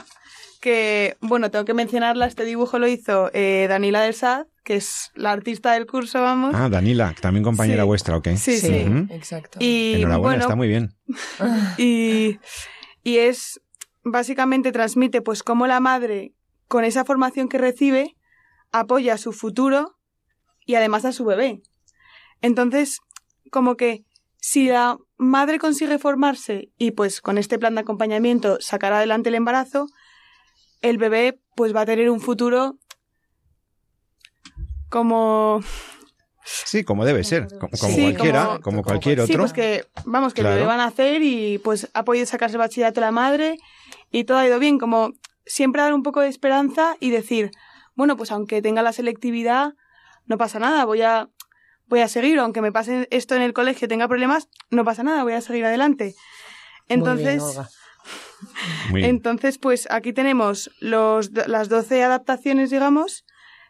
que 0.62 1.16
bueno, 1.20 1.50
tengo 1.50 1.64
que 1.64 1.74
mencionarla, 1.74 2.26
este 2.26 2.44
dibujo 2.44 2.78
lo 2.78 2.86
hizo 2.86 3.30
eh, 3.34 3.66
Danila 3.68 4.00
del 4.00 4.14
Sad, 4.14 4.46
que 4.62 4.76
es 4.76 5.10
la 5.14 5.32
artista 5.32 5.72
del 5.72 5.86
curso, 5.86 6.22
vamos. 6.22 6.54
Ah, 6.56 6.68
Danila, 6.68 7.14
también 7.20 7.42
compañera 7.42 7.82
Sí. 7.82 7.86
vuestra, 7.88 8.16
¿ok? 8.16 8.28
Sí, 8.36 8.56
sí. 8.58 8.86
Exacto. 9.10 9.58
Y 9.60 9.94
Enhorabuena, 9.96 10.18
bueno, 10.18 10.40
está 10.42 10.54
muy 10.54 10.68
bien. 10.68 10.94
y, 11.78 12.38
y 13.02 13.18
es 13.18 13.60
básicamente 14.04 14.70
transmite 14.70 15.20
pues 15.20 15.42
cómo 15.42 15.66
la 15.66 15.80
madre 15.80 16.32
con 16.68 16.84
esa 16.84 17.04
formación 17.04 17.48
que 17.48 17.58
recibe 17.58 18.14
apoya 18.70 19.14
a 19.14 19.18
su 19.18 19.32
futuro 19.32 19.98
y 20.64 20.76
además 20.76 21.04
a 21.04 21.12
su 21.12 21.24
bebé. 21.24 21.60
Entonces, 22.40 23.00
como 23.50 23.76
que 23.76 24.04
si 24.38 24.68
la 24.68 24.96
madre 25.18 25.58
consigue 25.58 25.98
formarse 25.98 26.70
y 26.78 26.92
pues 26.92 27.20
con 27.20 27.36
este 27.36 27.58
plan 27.58 27.74
de 27.74 27.80
acompañamiento 27.80 28.58
sacar 28.60 28.92
adelante 28.92 29.28
el 29.28 29.34
embarazo, 29.34 29.86
el 30.82 30.98
bebé 30.98 31.40
pues 31.56 31.74
va 31.74 31.82
a 31.82 31.86
tener 31.86 32.10
un 32.10 32.20
futuro 32.20 32.78
como 34.88 35.62
Sí, 36.44 36.82
como 36.82 37.04
debe 37.04 37.22
ser, 37.22 37.46
como, 37.60 37.70
como 37.78 37.94
Sí, 37.94 38.02
cualquiera, 38.02 38.46
como- 38.46 38.60
como, 38.62 38.82
cualquier 38.82 39.18
Sí, 39.20 39.32
otro. 39.32 39.42
pues 39.44 39.52
que, 39.52 39.86
vamos, 40.04 40.34
que 40.34 40.40
Claro. 40.42 40.54
el 40.54 40.60
bebé 40.60 40.66
van 40.68 40.80
a 40.80 40.86
hacer 40.86 41.22
y 41.22 41.58
pues 41.58 41.88
ha 41.94 42.04
podido 42.04 42.26
sacarse 42.26 42.56
el 42.56 42.58
bachillerato 42.58 43.00
la 43.00 43.12
madre 43.12 43.58
y 44.10 44.24
todo 44.24 44.38
ha 44.38 44.46
ido 44.46 44.58
bien. 44.58 44.78
Como 44.78 45.12
siempre 45.46 45.82
dar 45.82 45.94
un 45.94 46.02
poco 46.02 46.20
de 46.20 46.28
esperanza 46.28 46.96
y 46.98 47.10
decir, 47.10 47.52
bueno, 47.94 48.16
pues 48.16 48.32
aunque 48.32 48.60
tenga 48.60 48.82
la 48.82 48.92
selectividad, 48.92 49.74
no 50.26 50.36
pasa 50.36 50.58
nada, 50.58 50.84
voy 50.84 51.02
a, 51.02 51.30
voy 51.86 52.00
a 52.00 52.08
seguir, 52.08 52.38
aunque 52.40 52.60
me 52.60 52.72
pase 52.72 53.06
esto 53.12 53.36
en 53.36 53.42
el 53.42 53.52
colegio, 53.52 53.86
tenga 53.86 54.08
problemas, 54.08 54.48
no 54.70 54.84
pasa 54.84 55.04
nada, 55.04 55.22
voy 55.22 55.34
a 55.34 55.40
seguir 55.40 55.64
adelante. 55.64 56.14
Entonces, 56.88 57.24
Muy 57.24 57.30
bien, 57.34 57.40
Olga. 57.40 57.62
Muy 57.62 57.62
bien. 57.62 57.81
Entonces, 58.94 59.58
pues 59.58 59.86
aquí 59.90 60.12
tenemos 60.12 60.70
los, 60.80 61.30
las 61.46 61.68
12 61.68 62.02
adaptaciones, 62.02 62.70
digamos, 62.70 63.24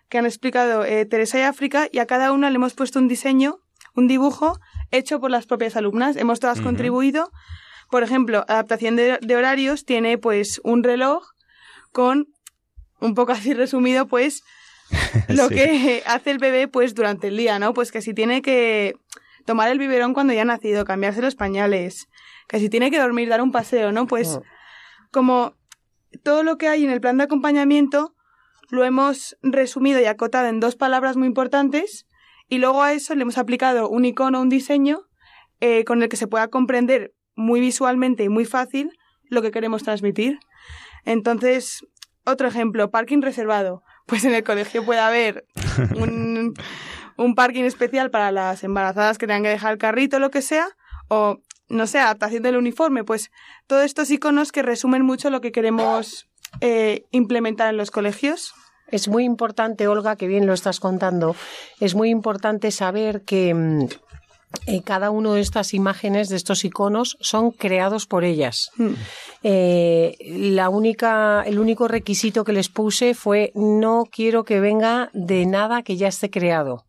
que 0.09 0.19
han 0.19 0.27
explicado 0.27 0.85
eh, 0.85 1.07
Teresa 1.07 1.39
y 1.39 1.43
África, 1.43 1.89
y 1.91 1.99
a 1.99 2.07
cada 2.07 2.33
una 2.33 2.51
le 2.51 2.57
hemos 2.57 2.75
puesto 2.75 2.99
un 2.99 3.09
diseño, 3.09 3.59
un 3.95 4.09
dibujo 4.09 4.59
hecho 4.91 5.21
por 5.21 5.31
las 5.31 5.47
propias 5.47 5.77
alumnas. 5.77 6.17
Hemos 6.17 6.41
todas 6.41 6.61
contribuido. 6.61 7.31
Por 7.91 8.03
ejemplo, 8.03 8.45
adaptación 8.49 8.97
de, 8.97 9.19
de 9.21 9.37
horarios 9.37 9.85
tiene 9.85 10.19
pues 10.19 10.61
un 10.65 10.83
reloj 10.83 11.23
con, 11.93 12.27
un 13.01 13.15
poco 13.15 13.33
así 13.33 13.53
resumido, 13.55 14.07
pues 14.07 14.43
lo 15.29 15.49
Sí. 15.49 15.55
que 15.55 16.03
hace 16.07 16.31
el 16.31 16.39
bebé 16.39 16.69
pues 16.69 16.95
durante 16.95 17.29
el 17.29 17.37
día, 17.37 17.59
¿no? 17.59 17.73
Pues 17.75 17.91
que 17.93 18.03
si 18.03 18.13
tiene 18.15 18.43
que 18.43 18.95
tomar 19.47 19.71
el 19.71 19.79
biberón 19.79 20.15
cuando 20.15 20.33
ya 20.35 20.43
ha 20.43 20.47
nacido, 20.47 20.85
cambiarse 20.85 21.21
los 21.23 21.35
pañales, 21.35 22.09
que 22.49 22.59
si 22.59 22.69
tiene 22.69 22.91
que 22.91 22.99
dormir, 22.99 23.29
dar 23.29 23.41
un 23.43 23.53
paseo, 23.53 23.93
¿no? 23.93 24.07
Pues. 24.07 24.39
Como 25.13 25.55
todo 26.25 26.43
lo 26.43 26.59
que 26.59 26.69
hay 26.69 26.85
en 26.85 26.91
el 26.91 27.01
plan 27.01 27.19
de 27.19 27.25
acompañamiento 27.25 28.15
lo 28.71 28.85
hemos 28.85 29.37
resumido 29.43 30.01
y 30.01 30.07
acotado 30.07 30.49
en 30.49 30.59
dos 30.59 30.77
palabras 30.77 31.17
muy 31.17 31.29
importantes 31.29 32.07
y 32.49 32.59
luego 32.59 32.83
a 32.83 32.93
eso 32.93 33.15
le 33.15 33.23
hemos 33.23 33.39
aplicado 33.39 33.89
un 33.89 34.05
icono, 34.05 34.41
un 34.41 34.49
diseño 34.49 35.03
eh, 35.61 35.85
con 35.85 36.03
el 36.03 36.09
que 36.09 36.17
se 36.17 36.27
pueda 36.27 36.49
comprender 36.49 37.15
muy 37.37 37.61
visualmente 37.61 38.25
y 38.25 38.29
muy 38.29 38.47
fácil 38.47 38.99
lo 39.29 39.43
que 39.43 39.51
queremos 39.51 39.83
transmitir. 39.83 40.39
Entonces, 41.05 41.87
otro 42.25 42.49
ejemplo, 42.49 42.91
parking 42.91 43.23
reservado. 43.23 43.83
Pues 44.07 44.25
en 44.25 44.35
el 44.35 44.43
colegio 44.43 44.85
puede 44.85 45.01
haber 45.01 45.47
un, 45.97 46.55
un 47.17 47.35
parking 47.35 47.65
especial 47.65 48.11
para 48.11 48.33
las 48.33 48.65
embarazadas 48.65 49.19
que 49.19 49.27
tengan 49.27 49.45
que 49.45 49.49
dejar 49.49 49.73
el 49.73 49.79
carrito, 49.79 50.19
lo 50.19 50.31
que 50.31 50.43
sea, 50.43 50.67
o 51.09 51.41
no 51.73 51.87
sé, 51.87 51.99
adaptación 51.99 52.43
del 52.43 52.57
uniforme, 52.57 53.03
pues 53.03 53.31
todos 53.67 53.85
estos 53.85 54.11
iconos 54.11 54.53
que 54.53 54.63
resumen 54.63 55.03
mucho 55.03 55.31
lo 55.31 55.41
que 55.41 55.53
queremos 55.53 56.29
eh, 56.61 57.07
implementar 57.11 57.71
en 57.71 57.79
los 57.79 57.91
colegios. 57.91 58.53
Es 58.89 59.09
muy 59.09 59.25
importante, 59.25 59.89
Olga, 59.89 60.17
que 60.17 60.27
bien 60.27 60.47
lo 60.47 60.53
estás 60.53 60.79
contando, 60.79 61.35
es 61.81 61.95
muy 61.95 62.11
importante 62.11 62.71
saber 62.71 63.23
que 63.23 63.55
mm, 63.55 63.87
eh, 64.67 64.83
cada 64.83 65.11
una 65.11 65.33
de 65.33 65.41
estas 65.41 65.73
imágenes, 65.73 66.29
de 66.29 66.37
estos 66.37 66.65
iconos, 66.65 67.17
son 67.21 67.53
creados 67.53 68.07
por 68.07 68.23
ellas. 68.23 68.71
Mm. 68.77 68.93
Eh, 69.43 70.17
la 70.21 70.69
única, 70.69 71.43
el 71.47 71.59
único 71.59 71.89
requisito 71.89 72.45
que 72.45 72.53
les 72.53 72.69
puse 72.69 73.15
fue 73.15 73.51
no 73.55 74.05
quiero 74.11 74.45
que 74.45 74.61
venga 74.61 75.09
de 75.15 75.47
nada 75.47 75.83
que 75.83 75.97
ya 75.97 76.09
esté 76.09 76.31
creado. 76.31 76.85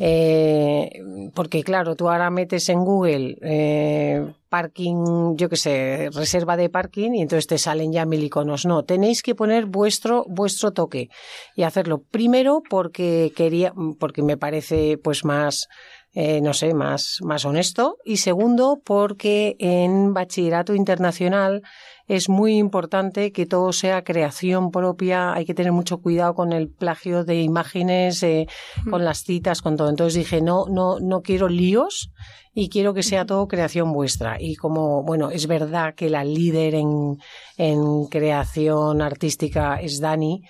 Eh, 0.00 1.00
porque 1.34 1.62
claro, 1.62 1.96
tú 1.96 2.10
ahora 2.10 2.30
metes 2.30 2.68
en 2.68 2.84
Google 2.84 3.38
eh, 3.40 4.26
parking, 4.48 5.36
yo 5.36 5.48
qué 5.48 5.56
sé, 5.56 6.10
reserva 6.12 6.56
de 6.56 6.68
parking 6.68 7.12
y 7.12 7.22
entonces 7.22 7.46
te 7.46 7.58
salen 7.58 7.92
ya 7.92 8.04
mil 8.04 8.22
iconos. 8.22 8.66
No, 8.66 8.84
tenéis 8.84 9.22
que 9.22 9.34
poner 9.34 9.66
vuestro 9.66 10.24
vuestro 10.28 10.72
toque 10.72 11.08
y 11.56 11.62
hacerlo 11.62 12.02
primero 12.10 12.62
porque 12.68 13.32
quería, 13.34 13.72
porque 13.98 14.22
me 14.22 14.36
parece 14.36 14.98
pues 14.98 15.24
más 15.24 15.68
eh, 16.16 16.40
no 16.40 16.54
sé, 16.54 16.74
más, 16.74 17.18
más 17.22 17.44
honesto. 17.44 17.98
Y 18.04 18.18
segundo, 18.18 18.80
porque 18.84 19.56
en 19.58 20.14
bachillerato 20.14 20.74
internacional 20.74 21.62
es 22.06 22.28
muy 22.28 22.58
importante 22.58 23.32
que 23.32 23.46
todo 23.46 23.72
sea 23.72 24.04
creación 24.04 24.70
propia. 24.70 25.32
Hay 25.32 25.44
que 25.44 25.54
tener 25.54 25.72
mucho 25.72 25.98
cuidado 25.98 26.34
con 26.34 26.52
el 26.52 26.68
plagio 26.68 27.24
de 27.24 27.40
imágenes, 27.40 28.22
eh, 28.22 28.46
con 28.90 29.04
las 29.04 29.24
citas, 29.24 29.62
con 29.62 29.76
todo. 29.76 29.88
Entonces 29.88 30.14
dije, 30.14 30.42
no, 30.42 30.66
no, 30.68 31.00
no 31.00 31.22
quiero 31.22 31.48
líos 31.48 32.10
y 32.52 32.68
quiero 32.68 32.92
que 32.92 33.02
sea 33.02 33.24
todo 33.24 33.48
creación 33.48 33.92
vuestra. 33.92 34.36
Y 34.38 34.56
como, 34.56 35.02
bueno, 35.02 35.30
es 35.30 35.46
verdad 35.46 35.94
que 35.94 36.10
la 36.10 36.24
líder 36.24 36.74
en, 36.74 37.16
en 37.56 38.04
creación 38.06 39.00
artística 39.00 39.80
es 39.80 40.00
Dani, 40.00 40.42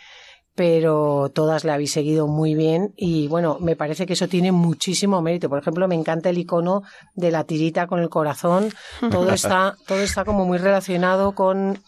pero 0.55 1.31
todas 1.35 1.65
la 1.65 1.75
habéis 1.75 1.93
seguido 1.93 2.29
muy 2.29 2.55
bien 2.55 2.95
y 2.97 3.27
bueno, 3.27 3.59
me 3.61 3.75
parece 3.75 4.07
que 4.07 4.13
eso 4.13 4.29
tiene 4.29 4.53
muchísimo 4.53 5.21
mérito. 5.21 5.49
Por 5.49 5.59
ejemplo, 5.59 5.89
me 5.89 5.97
encanta 5.97 6.31
el 6.31 6.39
icono 6.39 6.83
de 7.15 7.33
la 7.33 7.45
tirita 7.45 7.87
con 7.87 8.01
el 8.01 8.09
corazón. 8.09 8.73
Todo 9.11 9.33
está, 9.33 9.77
todo 9.87 9.99
está 9.99 10.25
como 10.25 10.45
muy 10.45 10.59
relacionado 10.59 11.33
con, 11.33 11.83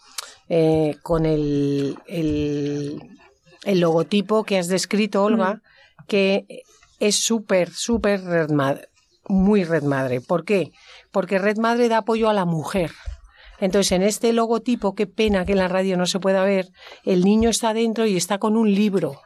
eh, 0.49 0.97
con 1.01 1.25
el, 1.25 1.97
el, 2.07 3.01
el, 3.63 3.79
logotipo 3.79 4.43
que 4.43 4.57
has 4.57 4.67
descrito, 4.67 5.23
Olga, 5.23 5.61
que 6.07 6.45
es 6.99 7.15
súper, 7.15 7.71
súper 7.71 8.21
red 8.23 8.49
madre, 8.49 8.89
muy 9.29 9.63
red 9.63 9.83
madre. 9.83 10.19
¿Por 10.19 10.43
qué? 10.43 10.71
Porque 11.11 11.39
red 11.39 11.57
madre 11.57 11.87
da 11.87 11.99
apoyo 11.99 12.29
a 12.29 12.33
la 12.33 12.43
mujer. 12.43 12.91
Entonces, 13.59 13.91
en 13.93 14.03
este 14.03 14.33
logotipo, 14.33 14.95
qué 14.95 15.07
pena 15.07 15.45
que 15.45 15.53
en 15.53 15.59
la 15.59 15.67
radio 15.67 15.97
no 15.97 16.05
se 16.05 16.19
pueda 16.19 16.43
ver, 16.43 16.69
el 17.03 17.23
niño 17.23 17.49
está 17.49 17.73
dentro 17.73 18.05
y 18.05 18.17
está 18.17 18.37
con 18.37 18.55
un 18.55 18.73
libro. 18.73 19.21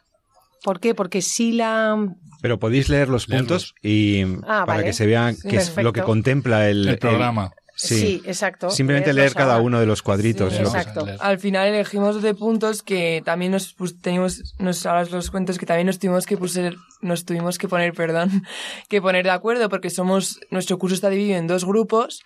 ¿Por 0.63 0.80
qué? 0.80 0.94
Porque 0.94 1.22
si 1.22 1.54
la... 1.54 1.98
Pero 2.41 2.60
podéis 2.60 2.89
leer 2.89 3.10
los 3.10 3.28
puntos 3.28 3.74
y 3.82 4.24
ah, 4.48 4.63
para 4.65 4.84
que 4.84 4.94
se 4.94 5.06
vean 5.06 5.36
qué 5.48 5.58
es 5.58 5.76
lo 5.78 5.94
que 5.94 6.02
contempla 6.02 6.70
el, 6.70 6.88
el 6.88 6.98
programa. 6.98 7.52
Sí. 7.76 8.22
exacto. 8.26 8.70
Simplemente 8.70 9.13
leer 9.13 9.34
cada 9.34 9.60
uno 9.60 9.80
de 9.80 9.86
los 9.86 10.02
cuadritos. 10.02 10.54
Sí, 10.54 10.60
exacto. 10.60 11.06
Al 11.20 11.39
final 11.39 11.67
elegimos 11.67 12.22
de 12.22 12.36
puntos 12.36 12.84
que 12.84 13.22
también 13.26 13.52
nos 13.52 13.74
pues, 13.74 14.00
teníamos, 14.00 14.56
nos 14.60 14.86
ahora 14.86 15.06
los 15.06 15.32
cuentos 15.32 15.58
que 15.58 15.65
también 15.65 15.88
nos 15.88 15.98
tuvimos 15.98 16.26
que 16.26 16.38
puser, 16.38 16.76
nos 17.02 17.26
tuvimos 17.26 17.58
que 17.58 17.67
poner, 17.67 17.94
perdón, 17.94 18.44
que 18.89 19.02
poner 19.02 19.24
de 19.24 19.32
acuerdo 19.32 19.70
porque 19.70 19.89
somos, 19.89 20.39
nuestro 20.52 20.78
curso 20.78 20.94
está 20.94 21.10
dividido 21.10 21.38
en 21.38 21.48
dos 21.48 21.65
grupos 21.65 22.22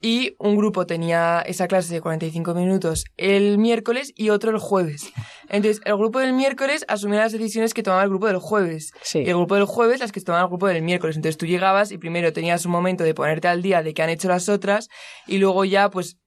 y 0.00 0.36
un 0.38 0.56
grupo 0.56 0.86
tenía 0.86 1.40
esa 1.40 1.66
clase 1.66 1.92
de 1.92 2.00
45 2.00 2.54
minutos 2.54 3.04
el 3.16 3.58
miércoles 3.58 4.12
y 4.14 4.30
otro 4.30 4.50
el 4.50 4.58
jueves. 4.58 5.12
Entonces, 5.48 5.82
el 5.84 5.96
grupo 5.96 6.20
del 6.20 6.32
miércoles 6.32 6.84
asumía 6.88 7.20
las 7.20 7.32
decisiones 7.32 7.74
que 7.74 7.82
tomaba 7.82 8.04
el 8.04 8.08
grupo 8.08 8.26
del 8.26 8.38
jueves. 8.38 8.92
Sí. 9.02 9.20
Y 9.20 9.28
el 9.28 9.36
grupo 9.36 9.56
del 9.56 9.64
jueves 9.64 10.00
las 10.00 10.12
que 10.12 10.20
tomaba 10.20 10.44
el 10.44 10.48
grupo 10.48 10.68
del 10.68 10.82
miércoles. 10.82 11.16
Entonces, 11.16 11.36
tú 11.36 11.46
llegabas 11.46 11.90
y 11.90 11.98
primero 11.98 12.32
tenías 12.32 12.64
un 12.64 12.72
momento 12.72 13.02
de 13.02 13.14
ponerte 13.14 13.48
al 13.48 13.62
día 13.62 13.82
de 13.82 13.94
qué 13.94 14.02
han 14.02 14.10
hecho 14.10 14.28
las 14.28 14.48
otras 14.48 14.88
y 15.26 15.38
luego 15.38 15.64
ya, 15.64 15.90
pues, 15.90 16.18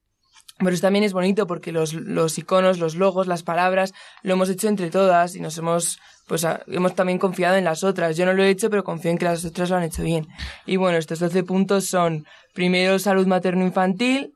pero 0.58 0.72
eso 0.72 0.82
también 0.82 1.04
es 1.04 1.14
bonito 1.14 1.48
porque 1.48 1.72
los, 1.72 1.94
los 1.94 2.38
iconos, 2.38 2.78
los 2.78 2.96
logos, 2.96 3.28
las 3.28 3.44
palabras, 3.44 3.94
lo 4.22 4.34
hemos 4.34 4.50
hecho 4.50 4.68
entre 4.68 4.92
todas 4.92 5.36
y 5.36 5.40
nos 5.40 5.58
hemos, 5.58 6.00
pues 6.28 6.46
hemos 6.68 6.94
también 6.94 7.18
confiado 7.18 7.56
en 7.56 7.64
las 7.64 7.84
otras. 7.84 8.16
Yo 8.16 8.26
no 8.26 8.34
lo 8.34 8.44
he 8.44 8.50
hecho, 8.50 8.70
pero 8.70 8.84
confío 8.84 9.12
en 9.12 9.18
que 9.18 9.26
las 9.26 9.44
otras 9.44 9.70
lo 9.70 9.78
han 9.78 9.84
hecho 9.84 10.04
bien. 10.04 10.28
Y 10.66 10.76
bueno, 10.76 10.98
estos 10.98 11.20
12 11.20 11.44
puntos 11.44 11.86
son, 11.86 12.26
primero, 12.54 13.00
salud 13.00 13.28
materno-infantil, 13.28 14.34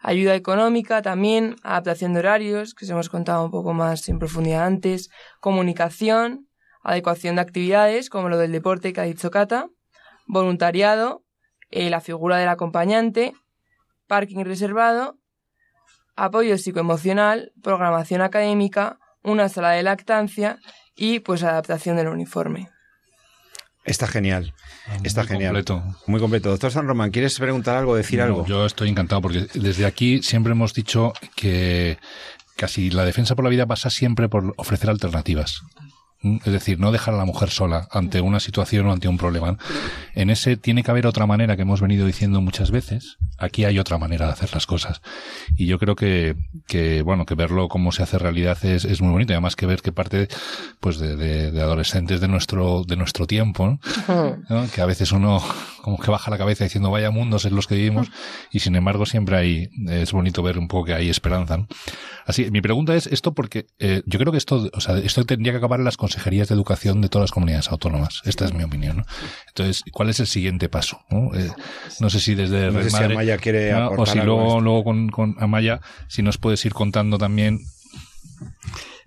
ayuda 0.00 0.34
económica 0.34 1.02
también, 1.02 1.56
adaptación 1.62 2.12
de 2.12 2.20
horarios, 2.20 2.74
que 2.74 2.84
os 2.84 2.90
hemos 2.90 3.08
contado 3.08 3.44
un 3.44 3.50
poco 3.50 3.72
más 3.72 4.08
en 4.08 4.18
profundidad 4.18 4.64
antes, 4.66 5.10
comunicación, 5.40 6.48
adecuación 6.82 7.36
de 7.36 7.42
actividades, 7.42 8.10
como 8.10 8.28
lo 8.28 8.38
del 8.38 8.52
deporte 8.52 8.92
que 8.92 9.00
ha 9.00 9.04
dicho 9.04 9.30
Cata, 9.30 9.68
voluntariado, 10.26 11.22
eh, 11.70 11.90
la 11.90 12.00
figura 12.00 12.36
del 12.36 12.48
acompañante, 12.48 13.34
parking 14.06 14.44
reservado, 14.44 15.18
apoyo 16.16 16.58
psicoemocional, 16.58 17.52
programación 17.62 18.20
académica, 18.20 18.98
una 19.22 19.48
sala 19.48 19.70
de 19.70 19.82
lactancia 19.82 20.58
y 20.94 21.20
pues 21.20 21.42
adaptación 21.42 21.96
del 21.96 22.08
uniforme. 22.08 22.71
Está 23.84 24.06
genial. 24.06 24.54
Está 25.02 25.22
Muy 25.22 25.28
genial. 25.28 25.48
completo. 25.54 25.82
Muy 26.06 26.20
completo. 26.20 26.50
Doctor 26.50 26.70
San 26.70 26.86
Román, 26.86 27.10
¿quieres 27.10 27.38
preguntar 27.38 27.76
algo, 27.76 27.96
decir 27.96 28.18
No, 28.20 28.24
algo? 28.26 28.46
Yo 28.46 28.64
estoy 28.64 28.88
encantado 28.88 29.20
porque 29.20 29.46
desde 29.54 29.86
aquí 29.86 30.22
siempre 30.22 30.52
hemos 30.52 30.72
dicho 30.72 31.12
que 31.34 31.98
casi 32.56 32.90
la 32.90 33.04
defensa 33.04 33.34
por 33.34 33.44
la 33.44 33.50
vida 33.50 33.66
pasa 33.66 33.90
siempre 33.90 34.28
por 34.28 34.54
ofrecer 34.56 34.88
alternativas. 34.90 35.62
Es 36.44 36.52
decir, 36.52 36.78
no 36.78 36.92
dejar 36.92 37.14
a 37.14 37.16
la 37.18 37.24
mujer 37.24 37.50
sola 37.50 37.88
ante 37.90 38.20
una 38.20 38.38
situación 38.40 38.86
o 38.86 38.92
ante 38.92 39.08
un 39.08 39.18
problema. 39.18 39.58
En 40.14 40.30
ese 40.30 40.56
tiene 40.56 40.82
que 40.82 40.90
haber 40.90 41.06
otra 41.06 41.26
manera 41.26 41.56
que 41.56 41.62
hemos 41.62 41.80
venido 41.80 42.06
diciendo 42.06 42.40
muchas 42.40 42.70
veces. 42.70 43.18
Aquí 43.38 43.64
hay 43.64 43.78
otra 43.78 43.98
manera 43.98 44.26
de 44.26 44.32
hacer 44.32 44.54
las 44.54 44.66
cosas. 44.66 45.02
Y 45.56 45.66
yo 45.66 45.78
creo 45.78 45.96
que, 45.96 46.36
que 46.66 47.02
bueno, 47.02 47.26
que 47.26 47.34
verlo 47.34 47.68
cómo 47.68 47.90
se 47.92 48.02
hace 48.04 48.18
realidad 48.18 48.56
es, 48.64 48.84
es 48.84 49.00
muy 49.02 49.10
bonito. 49.10 49.32
Y 49.32 49.34
además 49.34 49.56
que 49.56 49.66
ver 49.66 49.82
que 49.82 49.90
parte, 49.92 50.28
pues, 50.80 50.98
de, 50.98 51.16
de- 51.16 51.50
de 51.50 51.60
adolescentes 51.60 52.20
de 52.20 52.28
nuestro, 52.28 52.84
de 52.84 52.96
nuestro 52.96 53.26
tiempo, 53.26 53.66
¿no? 53.66 53.80
¿no? 54.48 54.66
que 54.72 54.80
a 54.80 54.86
veces 54.86 55.10
uno 55.12 55.42
como 55.82 55.98
que 55.98 56.10
baja 56.10 56.30
la 56.30 56.38
cabeza 56.38 56.62
diciendo 56.64 56.90
vaya 56.92 57.10
mundos 57.10 57.44
en 57.44 57.56
los 57.56 57.66
que 57.66 57.74
vivimos 57.74 58.08
y 58.52 58.60
sin 58.60 58.76
embargo 58.76 59.04
siempre 59.06 59.36
hay 59.36 59.68
es 59.88 60.12
bonito 60.12 60.42
ver 60.42 60.56
un 60.58 60.68
poco 60.68 60.84
que 60.86 60.94
hay 60.94 61.08
esperanza 61.10 61.56
¿no? 61.56 61.66
así 62.24 62.50
mi 62.52 62.60
pregunta 62.60 62.94
es 62.94 63.08
esto 63.08 63.32
porque 63.34 63.66
eh, 63.80 64.02
yo 64.06 64.18
creo 64.20 64.30
que 64.30 64.38
esto 64.38 64.70
o 64.72 64.80
sea 64.80 64.96
esto 64.98 65.24
tendría 65.24 65.52
que 65.52 65.58
acabar 65.58 65.80
en 65.80 65.84
las 65.84 65.96
consejerías 66.12 66.48
de 66.48 66.54
educación 66.54 67.00
de 67.00 67.08
todas 67.08 67.24
las 67.24 67.30
comunidades 67.32 67.68
autónomas 67.70 68.20
esta 68.24 68.44
es 68.44 68.52
mi 68.52 68.62
opinión 68.64 68.98
¿no? 68.98 69.04
entonces 69.48 69.82
cuál 69.92 70.10
es 70.10 70.20
el 70.20 70.26
siguiente 70.26 70.68
paso 70.68 71.00
no, 71.10 71.34
Eh, 71.34 71.50
no 72.00 72.10
sé 72.10 72.20
si 72.20 72.34
desde 72.34 72.70
No 72.70 72.82
sé 72.82 72.90
si 72.90 73.02
Amaya 73.02 73.38
quiere 73.38 73.72
¿no? 73.72 73.88
o 73.90 74.06
si 74.06 74.18
luego 74.18 74.60
luego 74.60 74.84
con, 74.84 75.08
con 75.08 75.36
Amaya 75.40 75.80
si 76.08 76.22
nos 76.22 76.36
puedes 76.36 76.64
ir 76.66 76.74
contando 76.74 77.16
también 77.16 77.60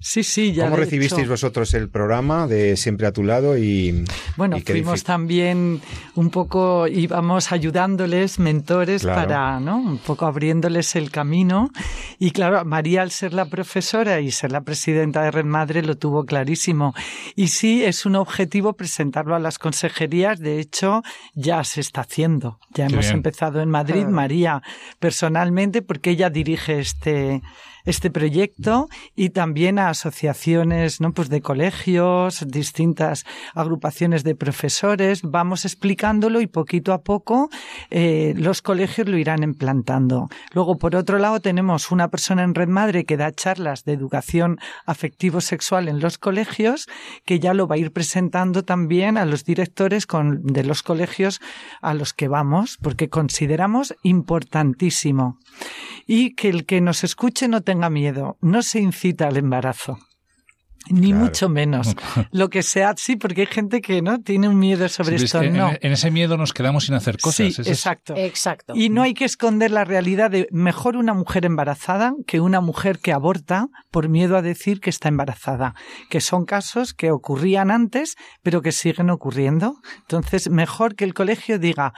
Sí, 0.07 0.21
sí, 0.23 0.53
ya. 0.53 0.65
¿Cómo 0.65 0.75
recibisteis 0.75 1.21
hecho- 1.23 1.31
vosotros 1.31 1.73
el 1.73 1.89
programa 1.89 2.45
de 2.45 2.77
Siempre 2.77 3.07
a 3.07 3.11
tu 3.11 3.23
lado 3.23 3.57
y 3.57 4.05
Bueno, 4.37 4.55
y 4.55 4.61
fuimos 4.61 5.03
también 5.03 5.81
un 6.13 6.29
poco, 6.29 6.87
íbamos 6.87 7.51
ayudándoles, 7.51 8.37
mentores, 8.37 9.01
Claro. 9.01 9.21
para, 9.27 9.59
¿no? 9.59 9.77
Un 9.77 9.97
poco 9.97 10.27
abriéndoles 10.27 10.95
el 10.95 11.09
camino. 11.09 11.71
Y 12.19 12.29
claro, 12.29 12.63
María, 12.65 13.01
al 13.01 13.09
ser 13.09 13.33
la 13.33 13.45
profesora 13.45 14.19
y 14.21 14.29
ser 14.29 14.51
la 14.51 14.61
presidenta 14.61 15.23
de 15.23 15.31
Red 15.31 15.45
Madre, 15.45 15.81
lo 15.81 15.97
tuvo 15.97 16.23
clarísimo. 16.23 16.93
Y 17.35 17.47
sí, 17.47 17.83
es 17.83 18.05
un 18.05 18.15
objetivo 18.15 18.73
presentarlo 18.73 19.33
a 19.35 19.39
las 19.39 19.57
consejerías. 19.57 20.39
De 20.39 20.59
hecho, 20.59 21.01
ya 21.33 21.63
se 21.63 21.81
está 21.81 22.01
haciendo. 22.01 22.59
Ya 22.75 22.85
Qué 22.85 22.93
hemos 22.93 23.05
bien. 23.05 23.15
empezado 23.17 23.59
en 23.59 23.71
Madrid, 23.71 24.03
Ah. 24.05 24.11
María, 24.11 24.61
personalmente, 24.99 25.81
porque 25.81 26.11
ella 26.11 26.29
dirige 26.29 26.77
este, 26.79 27.41
este 27.85 28.09
proyecto 28.09 28.89
y 29.15 29.29
también 29.29 29.79
a 29.79 29.89
asociaciones 29.89 31.01
¿no? 31.01 31.13
pues 31.13 31.29
de 31.29 31.41
colegios, 31.41 32.45
distintas 32.47 33.25
agrupaciones 33.53 34.23
de 34.23 34.35
profesores. 34.35 35.21
Vamos 35.23 35.65
explicándolo 35.65 36.41
y 36.41 36.47
poquito 36.47 36.93
a 36.93 37.01
poco 37.01 37.49
eh, 37.89 38.33
los 38.37 38.61
colegios 38.61 39.07
lo 39.07 39.17
irán 39.17 39.43
implantando. 39.43 40.29
Luego, 40.51 40.77
por 40.77 40.95
otro 40.95 41.19
lado, 41.19 41.39
tenemos 41.39 41.91
una 41.91 42.09
persona 42.09 42.43
en 42.43 42.55
Red 42.55 42.69
Madre 42.69 43.05
que 43.05 43.17
da 43.17 43.31
charlas 43.31 43.85
de 43.85 43.93
educación 43.93 44.59
afectivo-sexual 44.85 45.87
en 45.87 45.99
los 45.99 46.17
colegios, 46.17 46.87
que 47.25 47.39
ya 47.39 47.53
lo 47.53 47.67
va 47.67 47.75
a 47.75 47.77
ir 47.77 47.91
presentando 47.91 48.63
también 48.63 49.17
a 49.17 49.25
los 49.25 49.45
directores 49.45 50.07
de 50.07 50.63
los 50.63 50.83
colegios 50.83 51.39
a 51.81 51.93
los 51.93 52.13
que 52.13 52.27
vamos, 52.27 52.77
porque 52.81 53.09
consideramos 53.09 53.95
importantísimo. 54.03 55.37
Y 56.07 56.35
que 56.35 56.49
el 56.49 56.65
que 56.65 56.81
nos 56.81 57.03
escuche 57.03 57.47
no 57.47 57.61
tenga 57.61 57.74
miedo, 57.89 58.37
no 58.41 58.61
se 58.61 58.79
incita 58.79 59.27
al 59.27 59.37
embarazo. 59.37 59.97
Ni 60.87 61.07
Claro. 61.09 61.23
mucho 61.25 61.49
menos. 61.49 61.95
Lo 62.31 62.49
que 62.51 62.61
sea, 62.61 62.93
sí, 62.95 63.15
porque 63.15 63.41
hay 63.41 63.47
gente 63.47 63.81
que 63.81 64.03
no 64.03 64.19
tiene 64.21 64.47
un 64.47 64.59
miedo 64.59 64.87
sobre 64.87 65.17
Sí, 65.17 65.25
esto. 65.25 65.41
es 65.41 65.49
que 65.51 65.57
no. 65.57 65.69
en, 65.69 65.79
en 65.81 65.91
ese 65.93 66.11
miedo 66.11 66.37
nos 66.37 66.53
quedamos 66.53 66.85
sin 66.85 66.93
hacer 66.93 67.17
cosas 67.17 67.55
sí, 67.55 67.61
es- 67.61 67.67
exacto. 67.67 68.13
Exacto. 68.15 68.73
Y 68.75 68.89
no 68.89 69.01
hay 69.01 69.15
que 69.15 69.25
esconder 69.25 69.71
la 69.71 69.83
realidad 69.83 70.29
de 70.29 70.47
mejor 70.51 70.95
una 70.95 71.15
mujer 71.15 71.43
embarazada 71.45 72.13
que 72.27 72.39
una 72.39 72.61
mujer 72.61 72.99
que 72.99 73.13
aborta 73.13 73.65
por 73.89 74.09
miedo 74.09 74.37
a 74.37 74.43
decir 74.43 74.79
que 74.79 74.91
está 74.91 75.09
embarazada, 75.09 75.73
que 76.11 76.21
son 76.21 76.45
casos 76.45 76.93
que 76.93 77.09
ocurrían 77.09 77.71
antes, 77.71 78.15
pero 78.43 78.61
que 78.61 78.71
siguen 78.71 79.09
ocurriendo. 79.09 79.77
Entonces, 80.01 80.51
mejor 80.51 80.93
que 80.95 81.05
el 81.05 81.15
colegio 81.15 81.57
diga, 81.57 81.93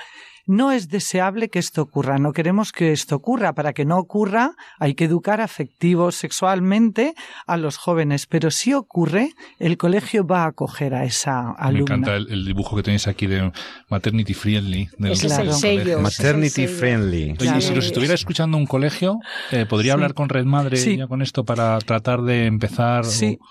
no 0.47 0.71
es 0.71 0.87
deseable 0.89 1.49
que 1.49 1.59
esto 1.59 1.81
ocurra, 1.83 2.17
no 2.17 2.33
queremos 2.33 2.71
que 2.71 2.91
esto 2.91 3.17
ocurra. 3.17 3.53
Para 3.53 3.73
que 3.73 3.85
no 3.85 3.97
ocurra, 3.99 4.55
hay 4.79 4.95
que 4.95 5.05
educar 5.05 5.41
afectivo, 5.41 6.11
sexualmente 6.11 7.13
a 7.45 7.57
los 7.57 7.77
jóvenes. 7.77 8.25
Pero 8.25 8.49
si 8.49 8.73
ocurre, 8.73 9.33
el 9.59 9.77
colegio 9.77 10.25
va 10.25 10.43
a 10.43 10.47
acoger 10.47 10.93
a 10.95 11.03
esa 11.03 11.43
Me 11.43 11.55
alumna. 11.59 11.95
encanta 11.95 12.15
el, 12.15 12.31
el 12.31 12.45
dibujo 12.45 12.75
que 12.75 12.83
tenéis 12.83 13.07
aquí 13.07 13.27
de 13.27 13.51
Maternity 13.89 14.33
Friendly. 14.33 14.89
del- 14.97 15.11
Ese 15.11 15.27
es 15.27 15.33
Claro. 15.33 15.49
el 15.49 15.55
sello. 15.55 15.81
es 15.81 15.87
el 15.97 16.01
Maternity 16.01 16.49
sello. 16.67 16.77
friendly. 16.79 17.23
Oye, 17.31 17.35
Claro. 17.37 17.61
si 17.61 17.73
nos 17.73 17.85
estuviera 17.85 18.13
escuchando 18.13 18.57
un 18.57 18.65
colegio, 18.65 19.19
eh, 19.51 19.65
¿podría 19.67 19.91
Sí. 19.91 19.93
hablar 19.93 20.13
con 20.13 20.29
Red 20.29 20.45
Madre 20.45 20.77
Sí. 20.77 20.97
ya 20.97 21.07
con 21.07 21.21
esto 21.21 21.43
para 21.43 21.77
tratar 21.79 22.21
de 22.21 22.45
empezar? 22.45 23.03
Sí. 23.05 23.37
o- 23.41 23.45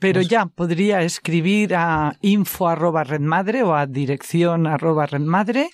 Pero 0.00 0.20
ya 0.20 0.46
podría 0.46 1.00
escribir 1.02 1.74
a 1.76 2.16
info 2.20 2.68
arroba 2.68 3.04
redmadre 3.04 3.62
o 3.62 3.74
a 3.74 3.86
dirección 3.86 4.66
arroba 4.66 5.06
redmadre 5.06 5.70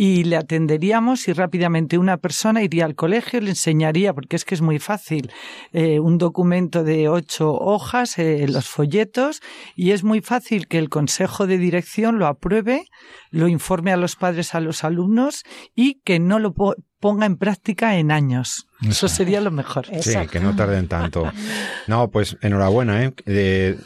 y 0.00 0.22
le 0.22 0.36
atenderíamos 0.36 1.26
y 1.26 1.32
rápidamente 1.32 1.98
una 1.98 2.18
persona 2.18 2.62
iría 2.62 2.84
al 2.84 2.94
colegio, 2.94 3.40
le 3.40 3.50
enseñaría, 3.50 4.14
porque 4.14 4.36
es 4.36 4.44
que 4.44 4.54
es 4.54 4.62
muy 4.62 4.78
fácil, 4.78 5.32
eh, 5.72 5.98
un 5.98 6.18
documento 6.18 6.84
de 6.84 7.08
ocho 7.08 7.52
hojas, 7.52 8.16
eh, 8.20 8.46
los 8.48 8.68
folletos, 8.68 9.40
y 9.74 9.90
es 9.90 10.04
muy 10.04 10.20
fácil 10.20 10.68
que 10.68 10.78
el 10.78 10.88
consejo 10.88 11.48
de 11.48 11.58
dirección 11.58 12.20
lo 12.20 12.28
apruebe, 12.28 12.84
lo 13.32 13.48
informe 13.48 13.90
a 13.90 13.96
los 13.96 14.14
padres, 14.14 14.54
a 14.54 14.60
los 14.60 14.84
alumnos 14.84 15.42
y 15.74 16.00
que 16.04 16.20
no 16.20 16.38
lo 16.38 16.54
po- 16.54 16.76
ponga 17.00 17.26
en 17.26 17.36
práctica 17.36 17.96
en 17.98 18.12
años. 18.12 18.68
Eso 18.88 19.08
sería 19.08 19.40
lo 19.40 19.50
mejor. 19.50 19.86
Sí, 20.00 20.14
que 20.30 20.38
no 20.38 20.54
tarden 20.54 20.86
tanto. 20.86 21.32
No, 21.88 22.10
pues 22.10 22.36
enhorabuena, 22.40 23.04
¿eh? 23.04 23.76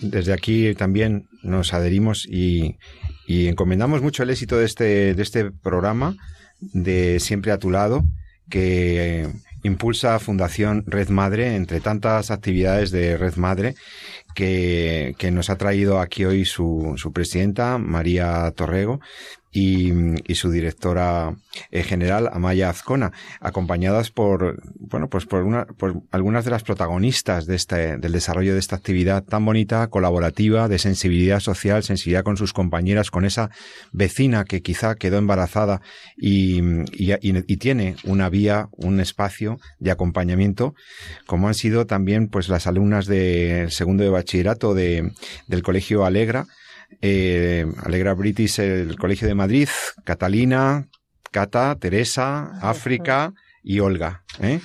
desde 0.00 0.32
aquí 0.32 0.74
también 0.74 1.26
nos 1.42 1.74
adherimos 1.74 2.26
y, 2.26 2.76
y, 3.30 3.48
encomendamos 3.48 4.02
mucho 4.02 4.22
el 4.22 4.30
éxito 4.30 4.58
de 4.58 4.64
este, 4.64 5.14
de 5.14 5.22
este 5.22 5.50
programa 5.50 6.16
de 6.60 7.20
Siempre 7.20 7.52
a 7.52 7.58
tu 7.58 7.70
lado, 7.70 8.02
que 8.48 9.28
impulsa 9.62 10.18
Fundación 10.18 10.84
Red 10.86 11.10
Madre, 11.10 11.54
entre 11.54 11.80
tantas 11.80 12.30
actividades 12.30 12.90
de 12.90 13.16
Red 13.16 13.36
Madre, 13.36 13.74
que, 14.34 15.14
que 15.18 15.30
nos 15.30 15.50
ha 15.50 15.56
traído 15.56 16.00
aquí 16.00 16.24
hoy 16.24 16.44
su, 16.44 16.94
su 16.96 17.12
presidenta, 17.12 17.78
María 17.78 18.50
Torrego, 18.56 19.00
y, 19.52 19.92
su 20.34 20.50
directora 20.50 21.34
eh, 21.70 21.82
general, 21.82 22.30
Amaya 22.32 22.70
Azcona, 22.70 23.12
acompañadas 23.40 24.10
por, 24.10 24.62
bueno, 24.78 25.08
pues 25.08 25.26
por, 25.26 25.42
una, 25.42 25.66
por 25.66 26.02
algunas 26.12 26.44
de 26.44 26.52
las 26.52 26.62
protagonistas 26.62 27.46
de 27.46 27.56
este, 27.56 27.96
del 27.98 28.12
desarrollo 28.12 28.52
de 28.54 28.60
esta 28.60 28.76
actividad 28.76 29.24
tan 29.24 29.44
bonita, 29.44 29.88
colaborativa, 29.88 30.68
de 30.68 30.78
sensibilidad 30.78 31.40
social, 31.40 31.82
sensibilidad 31.82 32.22
con 32.22 32.36
sus 32.36 32.52
compañeras, 32.52 33.10
con 33.10 33.24
esa 33.24 33.50
vecina 33.92 34.44
que 34.44 34.62
quizá 34.62 34.94
quedó 34.94 35.18
embarazada 35.18 35.80
y, 36.16 36.60
y, 36.92 37.12
y 37.20 37.56
tiene 37.56 37.96
una 38.04 38.28
vía, 38.28 38.68
un 38.72 39.00
espacio 39.00 39.58
de 39.80 39.90
acompañamiento, 39.90 40.74
como 41.26 41.48
han 41.48 41.54
sido 41.54 41.86
también 41.86 42.28
pues 42.28 42.48
las 42.48 42.66
alumnas 42.66 43.06
del 43.06 43.70
segundo 43.72 44.04
de 44.04 44.10
bachillerato 44.10 44.74
de, 44.74 45.12
del 45.48 45.62
Colegio 45.62 46.04
Alegra, 46.04 46.46
eh, 47.00 47.66
Alegra 47.84 48.14
British, 48.14 48.60
el 48.60 48.96
Colegio 48.96 49.28
de 49.28 49.34
Madrid, 49.34 49.68
Catalina, 50.04 50.88
Cata, 51.30 51.76
Teresa, 51.76 52.58
África 52.60 53.32
y 53.62 53.80
Olga. 53.80 54.24
¿eh? 54.40 54.60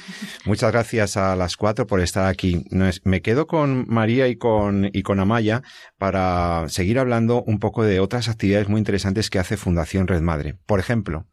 Muchas 0.45 0.71
gracias 0.71 1.17
a 1.17 1.35
las 1.35 1.57
cuatro 1.57 1.85
por 1.85 1.99
estar 1.99 2.27
aquí. 2.27 2.65
Me 3.03 3.21
quedo 3.21 3.45
con 3.47 3.85
María 3.87 4.27
y 4.27 4.37
con, 4.37 4.89
y 4.91 5.03
con 5.03 5.19
Amaya 5.19 5.61
para 5.97 6.65
seguir 6.69 6.99
hablando 6.99 7.43
un 7.43 7.59
poco 7.59 7.83
de 7.83 7.99
otras 7.99 8.29
actividades 8.29 8.69
muy 8.69 8.79
interesantes 8.79 9.29
que 9.29 9.39
hace 9.39 9.57
Fundación 9.57 10.07
Red 10.07 10.21
Madre. 10.21 10.57
Por 10.65 10.79
ejemplo, 10.79 11.25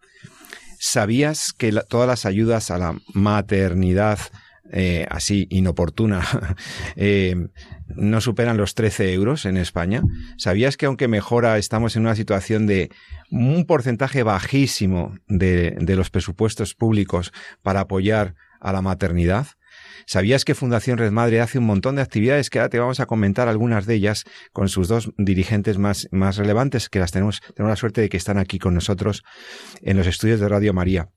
¿sabías 0.79 1.53
que 1.57 1.73
todas 1.89 2.09
las 2.09 2.27
ayudas 2.27 2.71
a 2.71 2.79
la 2.79 2.97
maternidad 3.15 4.19
eh, 4.73 5.07
así 5.11 5.47
inoportuna 5.51 6.23
eh, 6.97 7.49
no 7.95 8.21
superan 8.21 8.57
los 8.57 8.75
13 8.75 9.13
euros 9.13 9.45
en 9.45 9.59
España. 9.59 10.03
¿Sabías 10.39 10.77
que 10.77 10.87
aunque 10.87 11.09
mejora 11.09 11.59
estamos 11.59 11.95
en 11.95 12.03
una 12.03 12.17
situación 12.17 12.67
de 12.67 12.91
un 13.31 13.67
porcentaje 13.67 14.23
bajísimo 14.23 15.15
de, 15.29 15.77
de 15.79 15.97
los 15.97 16.11
presupuestos 16.11 16.75
públicos 16.75 17.33
para 17.63 17.81
apoyar 17.81 18.35
a 18.61 18.73
la 18.73 18.81
maternidad? 18.81 19.47
¿Sabías 20.07 20.45
que 20.45 20.55
Fundación 20.55 20.99
Red 20.99 21.13
Madre 21.13 21.41
hace 21.41 21.59
un 21.59 21.67
montón 21.67 21.97
de 21.97 22.03
actividades 22.03 22.51
que 22.51 22.59
ahora 22.59 22.71
te 22.71 22.79
vamos 22.79 23.01
a 23.01 23.07
comentar 23.07 23.49
algunas 23.49 23.87
de 23.87 23.95
ellas 23.95 24.25
con 24.53 24.69
sus 24.69 24.89
dos 24.89 25.13
dirigentes 25.17 25.79
más, 25.79 26.09
más 26.11 26.37
relevantes 26.37 26.89
que 26.89 26.99
las 26.99 27.13
tenemos, 27.13 27.41
tenemos 27.55 27.71
la 27.71 27.77
suerte 27.77 28.01
de 28.01 28.09
que 28.09 28.17
están 28.17 28.39
aquí 28.39 28.59
con 28.59 28.75
nosotros 28.75 29.23
en 29.83 29.97
los 29.97 30.07
estudios 30.07 30.41
de 30.41 30.49
Radio 30.49 30.73
María? 30.73 31.11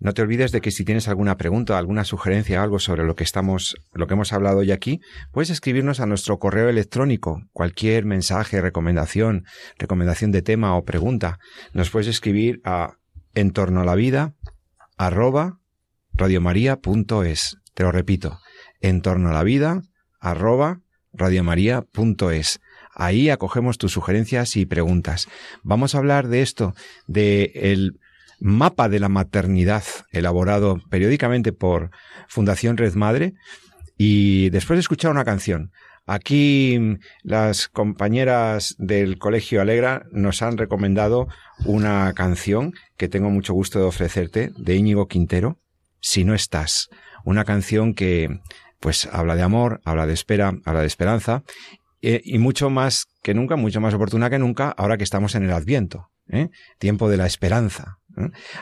No 0.00 0.14
te 0.14 0.22
olvides 0.22 0.52
de 0.52 0.60
que 0.60 0.70
si 0.70 0.84
tienes 0.84 1.08
alguna 1.08 1.36
pregunta, 1.36 1.78
alguna 1.78 2.04
sugerencia, 2.04 2.62
algo 2.62 2.78
sobre 2.78 3.04
lo 3.04 3.14
que 3.14 3.24
estamos, 3.24 3.76
lo 3.92 4.06
que 4.06 4.14
hemos 4.14 4.32
hablado 4.32 4.58
hoy 4.58 4.72
aquí, 4.72 5.00
puedes 5.32 5.50
escribirnos 5.50 6.00
a 6.00 6.06
nuestro 6.06 6.38
correo 6.38 6.68
electrónico. 6.68 7.42
Cualquier 7.52 8.04
mensaje, 8.04 8.60
recomendación, 8.60 9.44
recomendación 9.78 10.32
de 10.32 10.42
tema 10.42 10.76
o 10.76 10.84
pregunta, 10.84 11.38
nos 11.72 11.90
puedes 11.90 12.08
escribir 12.08 12.60
a 12.64 12.94
entorno 13.34 13.82
a 13.82 13.84
la 13.84 13.94
vida 13.94 14.34
arroba 14.96 15.60
radiomaria.es. 16.14 17.56
Te 17.74 17.82
lo 17.82 17.92
repito, 17.92 18.38
entorno 18.80 19.30
a 19.30 19.32
la 19.32 19.42
vida 19.44 19.82
arroba 20.20 20.80
radiomaria.es. 21.12 22.60
Ahí 22.94 23.30
acogemos 23.30 23.78
tus 23.78 23.92
sugerencias 23.92 24.56
y 24.56 24.66
preguntas. 24.66 25.28
Vamos 25.62 25.94
a 25.94 25.98
hablar 25.98 26.28
de 26.28 26.42
esto, 26.42 26.74
de 27.06 27.52
el 27.54 28.00
mapa 28.40 28.88
de 28.88 29.00
la 29.00 29.08
maternidad 29.08 29.84
elaborado 30.10 30.80
periódicamente 30.90 31.52
por 31.52 31.90
Fundación 32.28 32.76
Red 32.76 32.94
Madre 32.94 33.34
y 33.96 34.50
después 34.50 34.76
de 34.76 34.80
escuchar 34.80 35.10
una 35.10 35.24
canción. 35.24 35.70
Aquí 36.06 36.98
las 37.22 37.68
compañeras 37.68 38.74
del 38.78 39.18
Colegio 39.18 39.60
Alegra 39.60 40.06
nos 40.10 40.42
han 40.42 40.56
recomendado 40.56 41.28
una 41.64 42.12
canción 42.14 42.72
que 42.96 43.08
tengo 43.08 43.30
mucho 43.30 43.54
gusto 43.54 43.78
de 43.78 43.84
ofrecerte, 43.84 44.50
de 44.56 44.74
Íñigo 44.74 45.06
Quintero, 45.06 45.58
Si 46.00 46.24
no 46.24 46.34
estás. 46.34 46.88
Una 47.24 47.44
canción 47.44 47.94
que 47.94 48.40
pues 48.80 49.06
habla 49.12 49.36
de 49.36 49.42
amor, 49.42 49.82
habla 49.84 50.06
de 50.06 50.14
espera, 50.14 50.54
habla 50.64 50.80
de 50.80 50.86
esperanza 50.86 51.42
eh, 52.02 52.22
y 52.24 52.38
mucho 52.38 52.70
más 52.70 53.06
que 53.22 53.34
nunca, 53.34 53.56
mucho 53.56 53.80
más 53.80 53.92
oportuna 53.92 54.30
que 54.30 54.38
nunca 54.38 54.70
ahora 54.70 54.96
que 54.96 55.04
estamos 55.04 55.34
en 55.34 55.44
el 55.44 55.52
Adviento, 55.52 56.08
¿eh? 56.28 56.48
tiempo 56.78 57.10
de 57.10 57.18
la 57.18 57.26
esperanza, 57.26 57.98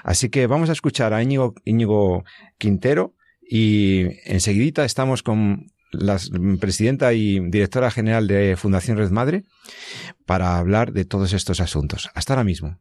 Así 0.03 0.29
que 0.29 0.47
vamos 0.47 0.69
a 0.69 0.73
escuchar 0.73 1.13
a 1.13 1.23
Íñigo, 1.23 1.55
Íñigo 1.65 2.25
Quintero 2.59 3.15
y 3.41 4.07
enseguidita 4.25 4.85
estamos 4.85 5.23
con 5.23 5.67
la 5.91 6.19
presidenta 6.61 7.13
y 7.15 7.41
directora 7.51 7.91
general 7.91 8.27
de 8.27 8.57
Fundación 8.57 8.99
Red 8.99 9.11
Madre 9.11 9.45
para 10.27 10.59
hablar 10.59 10.93
de 10.93 11.05
todos 11.05 11.33
estos 11.33 11.61
asuntos. 11.61 12.11
Hasta 12.15 12.35
ahora 12.35 12.45
mismo. 12.45 12.79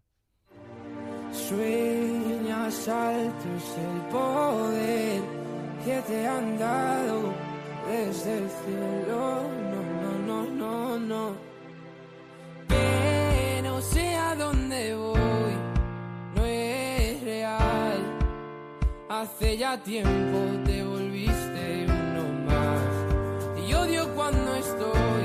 Hace 19.20 19.58
ya 19.58 19.76
tiempo 19.80 20.38
te 20.64 20.84
volviste 20.84 21.88
uno 21.88 22.46
más. 22.46 23.68
Y 23.68 23.74
odio 23.74 24.14
cuando 24.14 24.54
estoy 24.54 25.24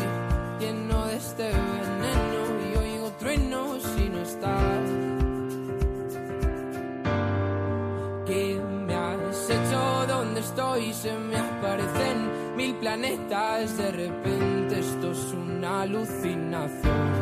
lleno 0.59 1.07
de 1.09 1.17
este 1.17 1.43
veneno 1.43 2.43
y 2.73 2.79
oigo 2.79 3.13
truenos 3.19 3.83
si 3.83 4.09
no 4.09 4.23
estás. 4.23 4.89
¿Qué 8.25 8.59
me 8.87 8.95
has 8.95 9.51
hecho? 9.51 10.07
¿Dónde 10.09 10.41
estoy? 10.41 10.95
Se 10.95 11.13
me 11.13 11.37
aparecen 11.37 12.57
mil 12.57 12.75
planetas. 12.77 13.77
De 13.77 13.91
repente 13.93 14.79
esto 14.79 15.13
es 15.13 15.35
una 15.35 15.83
alucinación. 15.83 17.22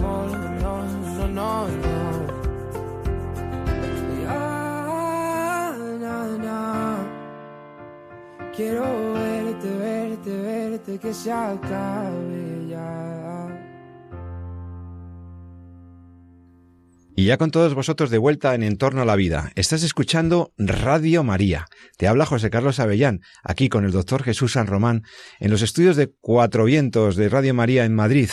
Ya. 1.33 1.61
Quiero 8.55 9.13
verte, 9.13 9.69
verte, 9.77 10.41
verte, 10.41 10.97
que 10.99 11.13
se 11.13 11.31
acabe 11.31 12.67
ya. 12.69 13.47
Y 17.15 17.25
ya 17.25 17.37
con 17.37 17.51
todos 17.51 17.75
vosotros 17.75 18.09
de 18.09 18.17
vuelta 18.17 18.55
en 18.55 18.63
Entorno 18.63 19.03
a 19.03 19.05
la 19.05 19.15
Vida. 19.15 19.51
Estás 19.55 19.83
escuchando 19.83 20.53
Radio 20.57 21.23
María. 21.23 21.67
Te 21.97 22.07
habla 22.07 22.25
José 22.25 22.49
Carlos 22.49 22.79
Avellán, 22.79 23.21
aquí 23.43 23.69
con 23.69 23.85
el 23.85 23.91
doctor 23.91 24.23
Jesús 24.23 24.53
San 24.53 24.67
Román, 24.67 25.03
en 25.39 25.51
los 25.51 25.61
estudios 25.61 25.95
de 25.95 26.11
Cuatro 26.19 26.65
Vientos 26.65 27.15
de 27.15 27.29
Radio 27.29 27.53
María 27.53 27.85
en 27.85 27.93
Madrid. 27.93 28.29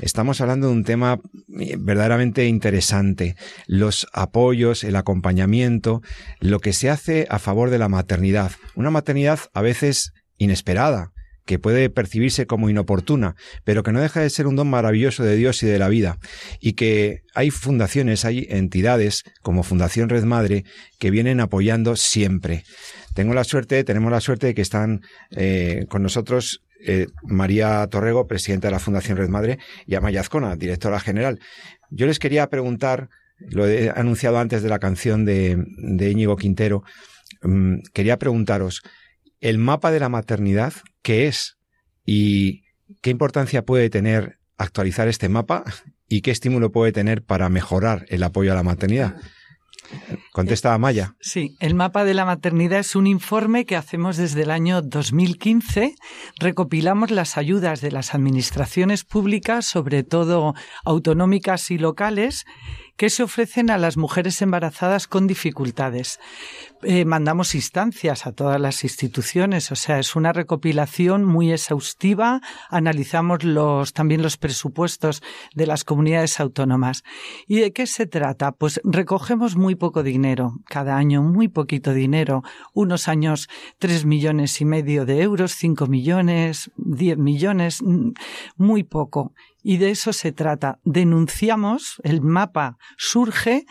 Estamos 0.00 0.40
hablando 0.40 0.68
de 0.68 0.72
un 0.72 0.84
tema 0.84 1.20
eh, 1.58 1.76
verdaderamente 1.78 2.46
interesante, 2.46 3.36
los 3.66 4.06
apoyos, 4.12 4.84
el 4.84 4.96
acompañamiento, 4.96 6.02
lo 6.40 6.60
que 6.60 6.72
se 6.72 6.90
hace 6.90 7.26
a 7.30 7.38
favor 7.38 7.70
de 7.70 7.78
la 7.78 7.88
maternidad. 7.88 8.52
Una 8.74 8.90
maternidad 8.90 9.40
a 9.52 9.62
veces 9.62 10.12
inesperada, 10.38 11.12
que 11.50 11.58
puede 11.58 11.90
percibirse 11.90 12.46
como 12.46 12.70
inoportuna, 12.70 13.34
pero 13.64 13.82
que 13.82 13.92
no 13.92 14.00
deja 14.00 14.20
de 14.20 14.30
ser 14.30 14.46
un 14.46 14.56
don 14.56 14.70
maravilloso 14.70 15.24
de 15.24 15.34
Dios 15.34 15.62
y 15.62 15.66
de 15.66 15.80
la 15.80 15.88
vida, 15.88 16.18
y 16.60 16.74
que 16.74 17.22
hay 17.34 17.50
fundaciones, 17.50 18.24
hay 18.24 18.46
entidades 18.50 19.24
como 19.42 19.64
Fundación 19.64 20.08
Red 20.08 20.24
Madre 20.24 20.64
que 21.00 21.10
vienen 21.10 21.40
apoyando 21.40 21.96
siempre. 21.96 22.62
Tengo 23.14 23.34
la 23.34 23.44
suerte, 23.44 23.82
tenemos 23.82 24.12
la 24.12 24.20
suerte 24.20 24.46
de 24.46 24.54
que 24.54 24.62
están 24.62 25.00
eh, 25.32 25.86
con 25.88 26.02
nosotros 26.02 26.62
eh, 26.84 27.06
María 27.22 27.86
Torrego, 27.88 28.26
presidenta 28.26 28.68
de 28.68 28.72
la 28.72 28.78
Fundación 28.78 29.16
Red 29.16 29.28
Madre, 29.28 29.58
y 29.86 29.94
Amaya 29.94 30.20
Azcona, 30.20 30.56
directora 30.56 31.00
general. 31.00 31.40
Yo 31.90 32.06
les 32.06 32.18
quería 32.18 32.48
preguntar, 32.48 33.08
lo 33.38 33.66
he 33.66 33.90
anunciado 33.90 34.38
antes 34.38 34.62
de 34.62 34.68
la 34.68 34.78
canción 34.78 35.24
de, 35.24 35.64
Íñigo 36.10 36.36
Quintero, 36.36 36.82
mm, 37.42 37.80
quería 37.92 38.18
preguntaros, 38.18 38.82
el 39.40 39.58
mapa 39.58 39.90
de 39.90 40.00
la 40.00 40.08
maternidad, 40.08 40.72
¿qué 41.02 41.26
es? 41.26 41.56
¿Y 42.04 42.64
qué 43.00 43.10
importancia 43.10 43.64
puede 43.64 43.90
tener 43.90 44.38
actualizar 44.58 45.08
este 45.08 45.28
mapa? 45.28 45.64
¿Y 46.08 46.20
qué 46.20 46.30
estímulo 46.30 46.72
puede 46.72 46.92
tener 46.92 47.22
para 47.22 47.48
mejorar 47.48 48.04
el 48.08 48.22
apoyo 48.22 48.52
a 48.52 48.56
la 48.56 48.62
maternidad? 48.62 49.16
Contesta 50.32 50.74
Amaya. 50.74 51.14
Sí, 51.20 51.56
el 51.60 51.74
mapa 51.74 52.04
de 52.04 52.14
la 52.14 52.24
maternidad 52.24 52.80
es 52.80 52.94
un 52.94 53.06
informe 53.06 53.64
que 53.64 53.76
hacemos 53.76 54.16
desde 54.16 54.42
el 54.42 54.50
año 54.50 54.82
2015. 54.82 55.94
Recopilamos 56.38 57.10
las 57.10 57.36
ayudas 57.36 57.80
de 57.80 57.90
las 57.90 58.14
administraciones 58.14 59.04
públicas, 59.04 59.66
sobre 59.66 60.02
todo 60.02 60.54
autonómicas 60.84 61.70
y 61.70 61.78
locales, 61.78 62.44
que 63.00 63.08
se 63.08 63.22
ofrecen 63.22 63.70
a 63.70 63.78
las 63.78 63.96
mujeres 63.96 64.42
embarazadas 64.42 65.06
con 65.06 65.26
dificultades. 65.26 66.20
Eh, 66.82 67.06
mandamos 67.06 67.54
instancias 67.54 68.26
a 68.26 68.32
todas 68.32 68.60
las 68.60 68.84
instituciones, 68.84 69.72
o 69.72 69.74
sea, 69.74 69.98
es 69.98 70.16
una 70.16 70.34
recopilación 70.34 71.24
muy 71.24 71.50
exhaustiva. 71.50 72.42
Analizamos 72.68 73.42
los, 73.42 73.94
también 73.94 74.20
los 74.20 74.36
presupuestos 74.36 75.22
de 75.54 75.66
las 75.66 75.84
comunidades 75.84 76.40
autónomas. 76.40 77.02
¿Y 77.46 77.60
de 77.60 77.72
qué 77.72 77.86
se 77.86 78.04
trata? 78.06 78.52
Pues 78.52 78.82
recogemos 78.84 79.56
muy 79.56 79.76
poco 79.76 80.02
dinero, 80.02 80.58
cada 80.66 80.98
año 80.98 81.22
muy 81.22 81.48
poquito 81.48 81.94
dinero. 81.94 82.42
Unos 82.74 83.08
años 83.08 83.48
tres 83.78 84.04
millones 84.04 84.60
y 84.60 84.66
medio 84.66 85.06
de 85.06 85.22
euros, 85.22 85.54
cinco 85.54 85.86
millones, 85.86 86.70
diez 86.76 87.16
millones, 87.16 87.80
mm, 87.80 88.10
muy 88.58 88.82
poco. 88.84 89.32
Y 89.62 89.76
de 89.76 89.90
eso 89.90 90.12
se 90.12 90.32
trata. 90.32 90.78
Denunciamos, 90.84 92.00
el 92.04 92.22
mapa 92.22 92.76
surge 92.96 93.64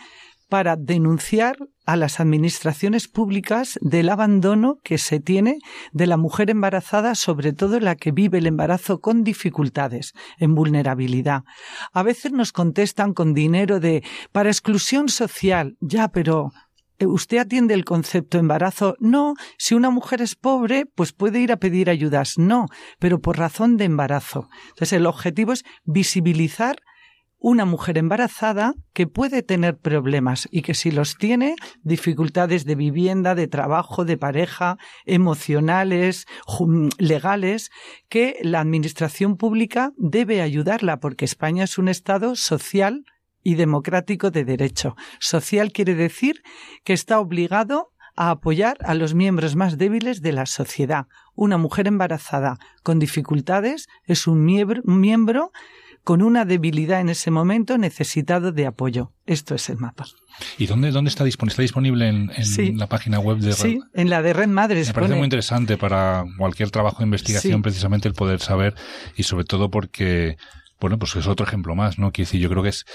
para 0.50 0.76
denunciar 0.76 1.56
a 1.86 1.96
las 1.96 2.20
administraciones 2.20 3.08
públicas 3.08 3.78
del 3.80 4.10
abandono 4.10 4.78
que 4.82 4.98
se 4.98 5.20
tiene 5.20 5.58
de 5.92 6.06
la 6.06 6.16
mujer 6.16 6.50
embarazada, 6.50 7.14
sobre 7.14 7.52
todo 7.52 7.80
la 7.80 7.94
que 7.94 8.10
vive 8.10 8.38
el 8.38 8.46
embarazo 8.46 9.00
con 9.00 9.22
dificultades, 9.24 10.12
en 10.38 10.54
vulnerabilidad. 10.54 11.44
A 11.92 12.02
veces 12.02 12.32
nos 12.32 12.52
contestan 12.52 13.14
con 13.14 13.32
dinero 13.32 13.80
de 13.80 14.02
para 14.32 14.50
exclusión 14.50 15.08
social, 15.08 15.76
ya, 15.80 16.08
pero 16.08 16.52
¿Usted 17.06 17.38
atiende 17.38 17.74
el 17.74 17.84
concepto 17.84 18.38
embarazo? 18.38 18.96
No. 18.98 19.34
Si 19.58 19.74
una 19.74 19.90
mujer 19.90 20.20
es 20.22 20.36
pobre, 20.36 20.86
pues 20.86 21.12
puede 21.12 21.40
ir 21.40 21.52
a 21.52 21.56
pedir 21.56 21.90
ayudas. 21.90 22.38
No, 22.38 22.66
pero 22.98 23.20
por 23.20 23.38
razón 23.38 23.76
de 23.76 23.84
embarazo. 23.84 24.48
Entonces, 24.68 24.92
el 24.94 25.06
objetivo 25.06 25.52
es 25.52 25.64
visibilizar 25.84 26.76
una 27.40 27.64
mujer 27.64 27.96
embarazada 27.96 28.74
que 28.92 29.06
puede 29.06 29.42
tener 29.42 29.78
problemas 29.78 30.46
y 30.50 30.60
que 30.62 30.74
si 30.74 30.90
los 30.90 31.16
tiene, 31.16 31.56
dificultades 31.82 32.66
de 32.66 32.74
vivienda, 32.74 33.34
de 33.34 33.48
trabajo, 33.48 34.04
de 34.04 34.18
pareja, 34.18 34.76
emocionales, 35.06 36.26
legales, 36.98 37.70
que 38.10 38.36
la 38.42 38.60
administración 38.60 39.36
pública 39.36 39.92
debe 39.96 40.42
ayudarla 40.42 41.00
porque 41.00 41.24
España 41.24 41.64
es 41.64 41.78
un 41.78 41.88
Estado 41.88 42.36
social 42.36 43.04
y 43.42 43.54
democrático 43.54 44.30
de 44.30 44.44
derecho. 44.44 44.96
Social 45.18 45.72
quiere 45.72 45.94
decir 45.94 46.42
que 46.84 46.92
está 46.92 47.20
obligado 47.20 47.92
a 48.16 48.30
apoyar 48.30 48.76
a 48.84 48.94
los 48.94 49.14
miembros 49.14 49.56
más 49.56 49.78
débiles 49.78 50.20
de 50.20 50.32
la 50.32 50.46
sociedad. 50.46 51.06
Una 51.34 51.58
mujer 51.58 51.86
embarazada 51.86 52.58
con 52.82 52.98
dificultades 52.98 53.88
es 54.04 54.26
un 54.26 54.44
miembro, 54.44 54.82
miembro 54.84 55.52
con 56.04 56.22
una 56.22 56.44
debilidad 56.44 57.00
en 57.00 57.10
ese 57.10 57.30
momento 57.30 57.78
necesitado 57.78 58.52
de 58.52 58.66
apoyo. 58.66 59.12
Esto 59.26 59.54
es 59.54 59.68
el 59.68 59.76
mapa. 59.76 60.06
¿Y 60.58 60.66
dónde, 60.66 60.90
dónde 60.90 61.10
está 61.10 61.24
disponible? 61.24 61.52
¿Está 61.52 61.62
disponible 61.62 62.08
en, 62.08 62.30
en 62.36 62.78
la 62.78 62.88
página 62.88 63.20
web 63.20 63.38
de 63.38 63.48
Red? 63.48 63.54
Sí, 63.54 63.80
en 63.94 64.08
la 64.08 64.22
de 64.22 64.32
Red 64.32 64.48
Madres. 64.48 64.88
Me 64.88 64.94
parece 64.94 65.14
muy 65.14 65.24
interesante 65.24 65.76
para 65.76 66.24
cualquier 66.38 66.70
trabajo 66.70 66.98
de 66.98 67.04
investigación 67.04 67.62
precisamente 67.62 68.08
el 68.08 68.14
poder 68.14 68.40
saber 68.40 68.74
y 69.16 69.24
sobre 69.24 69.44
todo 69.44 69.70
porque, 69.70 70.36
bueno, 70.80 70.98
pues 70.98 71.14
es 71.16 71.26
otro 71.26 71.46
ejemplo 71.46 71.74
más, 71.74 71.98
¿no? 71.98 72.12
Quiero 72.12 72.26
decir, 72.26 72.40
yo 72.40 72.48
creo 72.48 72.62
que 72.62 72.70
es 72.70 72.86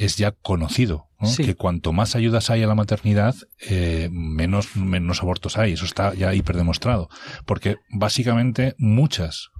es 0.00 0.16
ya 0.16 0.32
conocido, 0.32 1.08
¿no? 1.20 1.28
que 1.36 1.54
cuanto 1.54 1.92
más 1.92 2.16
ayudas 2.16 2.48
hay 2.48 2.62
a 2.62 2.66
la 2.66 2.74
maternidad, 2.74 3.34
eh, 3.68 4.08
menos, 4.10 4.74
menos 4.76 5.22
abortos 5.22 5.58
hay. 5.58 5.74
Eso 5.74 5.84
está 5.84 6.14
ya 6.14 6.34
hiperdemostrado. 6.34 7.10
Porque 7.44 7.76
básicamente 7.90 8.74
muchas 8.78 9.50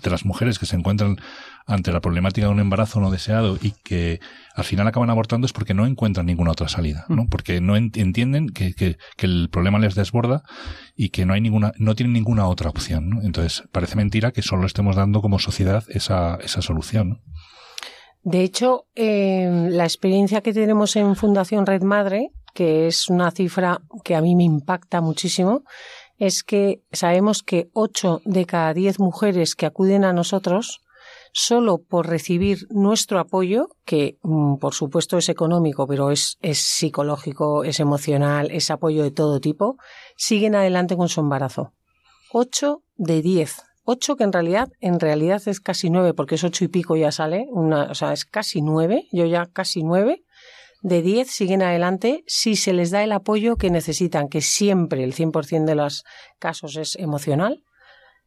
de 0.00 0.10
las 0.10 0.24
mujeres 0.24 0.60
que 0.60 0.66
se 0.66 0.76
encuentran 0.76 1.16
ante 1.66 1.90
la 1.90 2.00
problemática 2.00 2.46
de 2.46 2.52
un 2.52 2.60
embarazo 2.60 3.00
no 3.00 3.10
deseado 3.10 3.58
y 3.60 3.72
que 3.82 4.20
al 4.54 4.62
final 4.62 4.86
acaban 4.86 5.10
abortando 5.10 5.44
es 5.44 5.52
porque 5.52 5.74
no 5.74 5.86
encuentran 5.86 6.26
ninguna 6.26 6.52
otra 6.52 6.68
salida, 6.68 7.04
¿no? 7.08 7.24
Mm. 7.24 7.28
Porque 7.28 7.60
no 7.60 7.76
entienden 7.76 8.48
que, 8.48 8.74
que, 8.74 8.96
que, 9.16 9.26
el 9.26 9.48
problema 9.50 9.80
les 9.80 9.96
desborda 9.96 10.44
y 10.96 11.08
que 11.08 11.26
no 11.26 11.34
hay 11.34 11.40
ninguna, 11.40 11.72
no 11.78 11.96
tienen 11.96 12.12
ninguna 12.12 12.46
otra 12.46 12.70
opción, 12.70 13.10
¿no? 13.10 13.22
Entonces, 13.22 13.64
parece 13.72 13.96
mentira 13.96 14.30
que 14.30 14.42
solo 14.42 14.66
estemos 14.66 14.94
dando 14.94 15.20
como 15.20 15.40
sociedad 15.40 15.82
esa, 15.88 16.36
esa 16.36 16.62
solución, 16.62 17.08
¿no? 17.08 17.20
De 18.28 18.42
hecho, 18.42 18.84
eh, 18.94 19.68
la 19.70 19.84
experiencia 19.84 20.42
que 20.42 20.52
tenemos 20.52 20.96
en 20.96 21.16
Fundación 21.16 21.64
Red 21.64 21.80
Madre, 21.80 22.28
que 22.52 22.86
es 22.86 23.08
una 23.08 23.30
cifra 23.30 23.80
que 24.04 24.14
a 24.14 24.20
mí 24.20 24.36
me 24.36 24.44
impacta 24.44 25.00
muchísimo, 25.00 25.62
es 26.18 26.42
que 26.42 26.82
sabemos 26.92 27.42
que 27.42 27.70
8 27.72 28.20
de 28.26 28.44
cada 28.44 28.74
10 28.74 29.00
mujeres 29.00 29.54
que 29.54 29.64
acuden 29.64 30.04
a 30.04 30.12
nosotros, 30.12 30.82
solo 31.32 31.78
por 31.78 32.06
recibir 32.06 32.66
nuestro 32.68 33.18
apoyo, 33.18 33.70
que 33.86 34.18
mm, 34.22 34.56
por 34.56 34.74
supuesto 34.74 35.16
es 35.16 35.30
económico, 35.30 35.86
pero 35.86 36.10
es, 36.10 36.36
es 36.42 36.58
psicológico, 36.58 37.64
es 37.64 37.80
emocional, 37.80 38.50
es 38.50 38.70
apoyo 38.70 39.04
de 39.04 39.10
todo 39.10 39.40
tipo, 39.40 39.78
siguen 40.18 40.54
adelante 40.54 40.98
con 40.98 41.08
su 41.08 41.20
embarazo. 41.20 41.72
8 42.34 42.82
de 42.96 43.22
10. 43.22 43.67
8 43.90 44.16
que 44.16 44.24
en 44.24 44.34
realidad, 44.34 44.68
en 44.80 45.00
realidad 45.00 45.40
es 45.46 45.60
casi 45.60 45.88
9, 45.88 46.12
porque 46.12 46.34
es 46.34 46.44
8 46.44 46.66
y 46.66 46.68
pico 46.68 46.94
ya 46.94 47.10
sale, 47.10 47.46
una, 47.48 47.84
o 47.84 47.94
sea, 47.94 48.12
es 48.12 48.26
casi 48.26 48.60
9, 48.60 49.08
yo 49.12 49.24
ya 49.24 49.46
casi 49.46 49.82
9, 49.82 50.22
de 50.82 51.02
10 51.02 51.30
siguen 51.30 51.62
adelante 51.62 52.22
si 52.26 52.54
se 52.54 52.74
les 52.74 52.90
da 52.90 53.02
el 53.02 53.12
apoyo 53.12 53.56
que 53.56 53.70
necesitan, 53.70 54.28
que 54.28 54.42
siempre 54.42 55.04
el 55.04 55.14
100% 55.14 55.64
de 55.64 55.74
los 55.74 56.04
casos 56.38 56.76
es 56.76 56.96
emocional, 56.96 57.64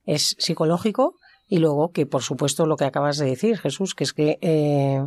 es 0.03 0.35
psicológico 0.39 1.17
y 1.45 1.59
luego 1.59 1.91
que 1.91 2.07
por 2.07 2.23
supuesto 2.23 2.65
lo 2.65 2.75
que 2.75 2.85
acabas 2.85 3.17
de 3.17 3.27
decir, 3.27 3.59
Jesús, 3.59 3.93
que 3.93 4.05
es 4.05 4.13
que 4.13 4.39
eh, 4.41 5.05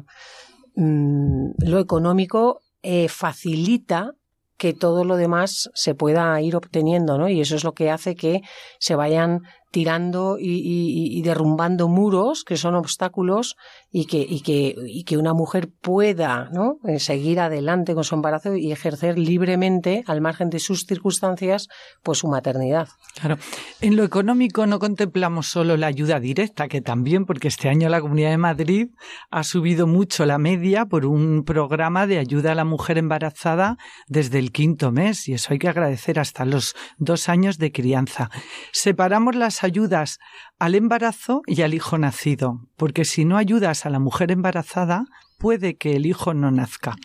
mm, 0.76 1.50
lo 1.66 1.80
económico 1.80 2.60
eh, 2.82 3.08
facilita 3.08 4.12
que 4.56 4.72
todo 4.72 5.04
lo 5.04 5.16
demás 5.16 5.68
se 5.74 5.96
pueda 5.96 6.40
ir 6.40 6.54
obteniendo, 6.54 7.18
¿no? 7.18 7.28
Y 7.28 7.40
eso 7.40 7.56
es 7.56 7.64
lo 7.64 7.72
que 7.72 7.90
hace 7.90 8.14
que 8.14 8.40
se 8.78 8.94
vayan 8.94 9.40
tirando 9.74 10.36
y, 10.38 11.20
derrumbando 11.22 11.88
muros 11.88 12.44
que 12.44 12.56
son 12.56 12.76
obstáculos 12.76 13.56
y 13.90 14.06
que, 14.06 14.74
que 15.04 15.16
una 15.16 15.34
mujer 15.34 15.68
pueda 15.80 16.48
¿no? 16.52 16.76
Eh, 16.86 17.00
seguir 17.00 17.40
adelante 17.40 17.92
con 17.94 18.04
su 18.04 18.14
embarazo 18.14 18.54
y 18.54 18.70
ejercer 18.70 19.18
libremente, 19.18 20.04
al 20.06 20.20
margen 20.20 20.48
de 20.48 20.60
sus 20.60 20.86
circunstancias, 20.86 21.66
pues 22.04 22.18
su 22.18 22.28
maternidad. 22.28 22.86
Claro. 23.20 23.36
En 23.80 23.96
lo 23.96 24.04
económico 24.04 24.64
no 24.66 24.78
contemplamos 24.78 25.48
solo 25.48 25.76
la 25.76 25.88
ayuda 25.88 26.20
directa, 26.20 26.68
que 26.68 26.80
también, 26.80 27.24
porque 27.26 27.48
este 27.48 27.68
año 27.68 27.88
la 27.88 28.00
Comunidad 28.00 28.30
de 28.30 28.38
Madrid 28.38 28.88
ha 29.32 29.42
subido 29.42 29.88
mucho 29.88 30.24
la 30.24 30.38
media 30.38 30.86
por 30.86 31.04
un 31.04 31.42
programa 31.44 32.06
de 32.06 32.18
ayuda 32.18 32.52
a 32.52 32.54
la 32.54 32.64
mujer 32.64 32.96
embarazada 32.98 33.76
desde 34.06 34.38
el 34.38 34.52
quinto 34.52 34.92
mes, 34.92 35.28
y 35.28 35.34
eso 35.34 35.52
hay 35.52 35.58
que 35.58 35.68
agradecer 35.68 36.20
hasta 36.20 36.44
los 36.44 36.76
dos 36.96 37.28
años 37.28 37.58
de 37.58 37.72
crianza. 37.72 38.30
Separamos 38.72 39.34
las 39.34 39.63
ayudas 39.64 40.18
al 40.58 40.74
embarazo 40.74 41.42
y 41.46 41.62
al 41.62 41.74
hijo 41.74 41.98
nacido, 41.98 42.60
porque 42.76 43.04
si 43.04 43.24
no 43.24 43.36
ayudas 43.36 43.86
a 43.86 43.90
la 43.90 43.98
mujer 43.98 44.30
embarazada, 44.30 45.06
puede 45.38 45.76
que 45.76 45.96
el 45.96 46.06
hijo 46.06 46.32
no 46.32 46.50
nazca. 46.50 46.96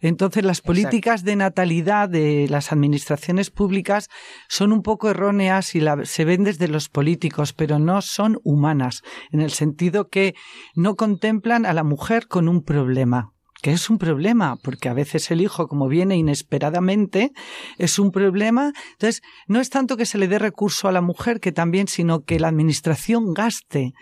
Entonces, 0.00 0.44
las 0.44 0.60
políticas 0.60 1.24
de 1.24 1.36
natalidad 1.36 2.08
de 2.08 2.46
las 2.50 2.72
administraciones 2.72 3.50
públicas 3.50 4.08
son 4.48 4.72
un 4.72 4.82
poco 4.82 5.08
erróneas 5.08 5.74
y 5.74 5.82
se 6.04 6.24
ven 6.24 6.44
desde 6.44 6.68
los 6.68 6.88
políticos, 6.88 7.52
pero 7.52 7.78
no 7.78 8.02
son 8.02 8.38
humanas, 8.44 9.02
en 9.30 9.40
el 9.40 9.50
sentido 9.50 10.08
que 10.08 10.34
no 10.74 10.96
contemplan 10.96 11.64
a 11.64 11.72
la 11.72 11.84
mujer 11.84 12.28
con 12.28 12.48
un 12.48 12.62
problema 12.62 13.35
que 13.66 13.72
es 13.72 13.90
un 13.90 13.98
problema, 13.98 14.54
porque 14.62 14.88
a 14.88 14.94
veces 14.94 15.28
el 15.32 15.40
hijo, 15.40 15.66
como 15.66 15.88
viene 15.88 16.16
inesperadamente, 16.16 17.32
es 17.78 17.98
un 17.98 18.12
problema. 18.12 18.72
Entonces, 18.92 19.22
no 19.48 19.58
es 19.58 19.70
tanto 19.70 19.96
que 19.96 20.06
se 20.06 20.18
le 20.18 20.28
dé 20.28 20.38
recurso 20.38 20.86
a 20.86 20.92
la 20.92 21.00
mujer, 21.00 21.40
que 21.40 21.50
también, 21.50 21.88
sino 21.88 22.22
que 22.22 22.38
la 22.38 22.46
administración 22.46 23.34
gaste 23.34 23.92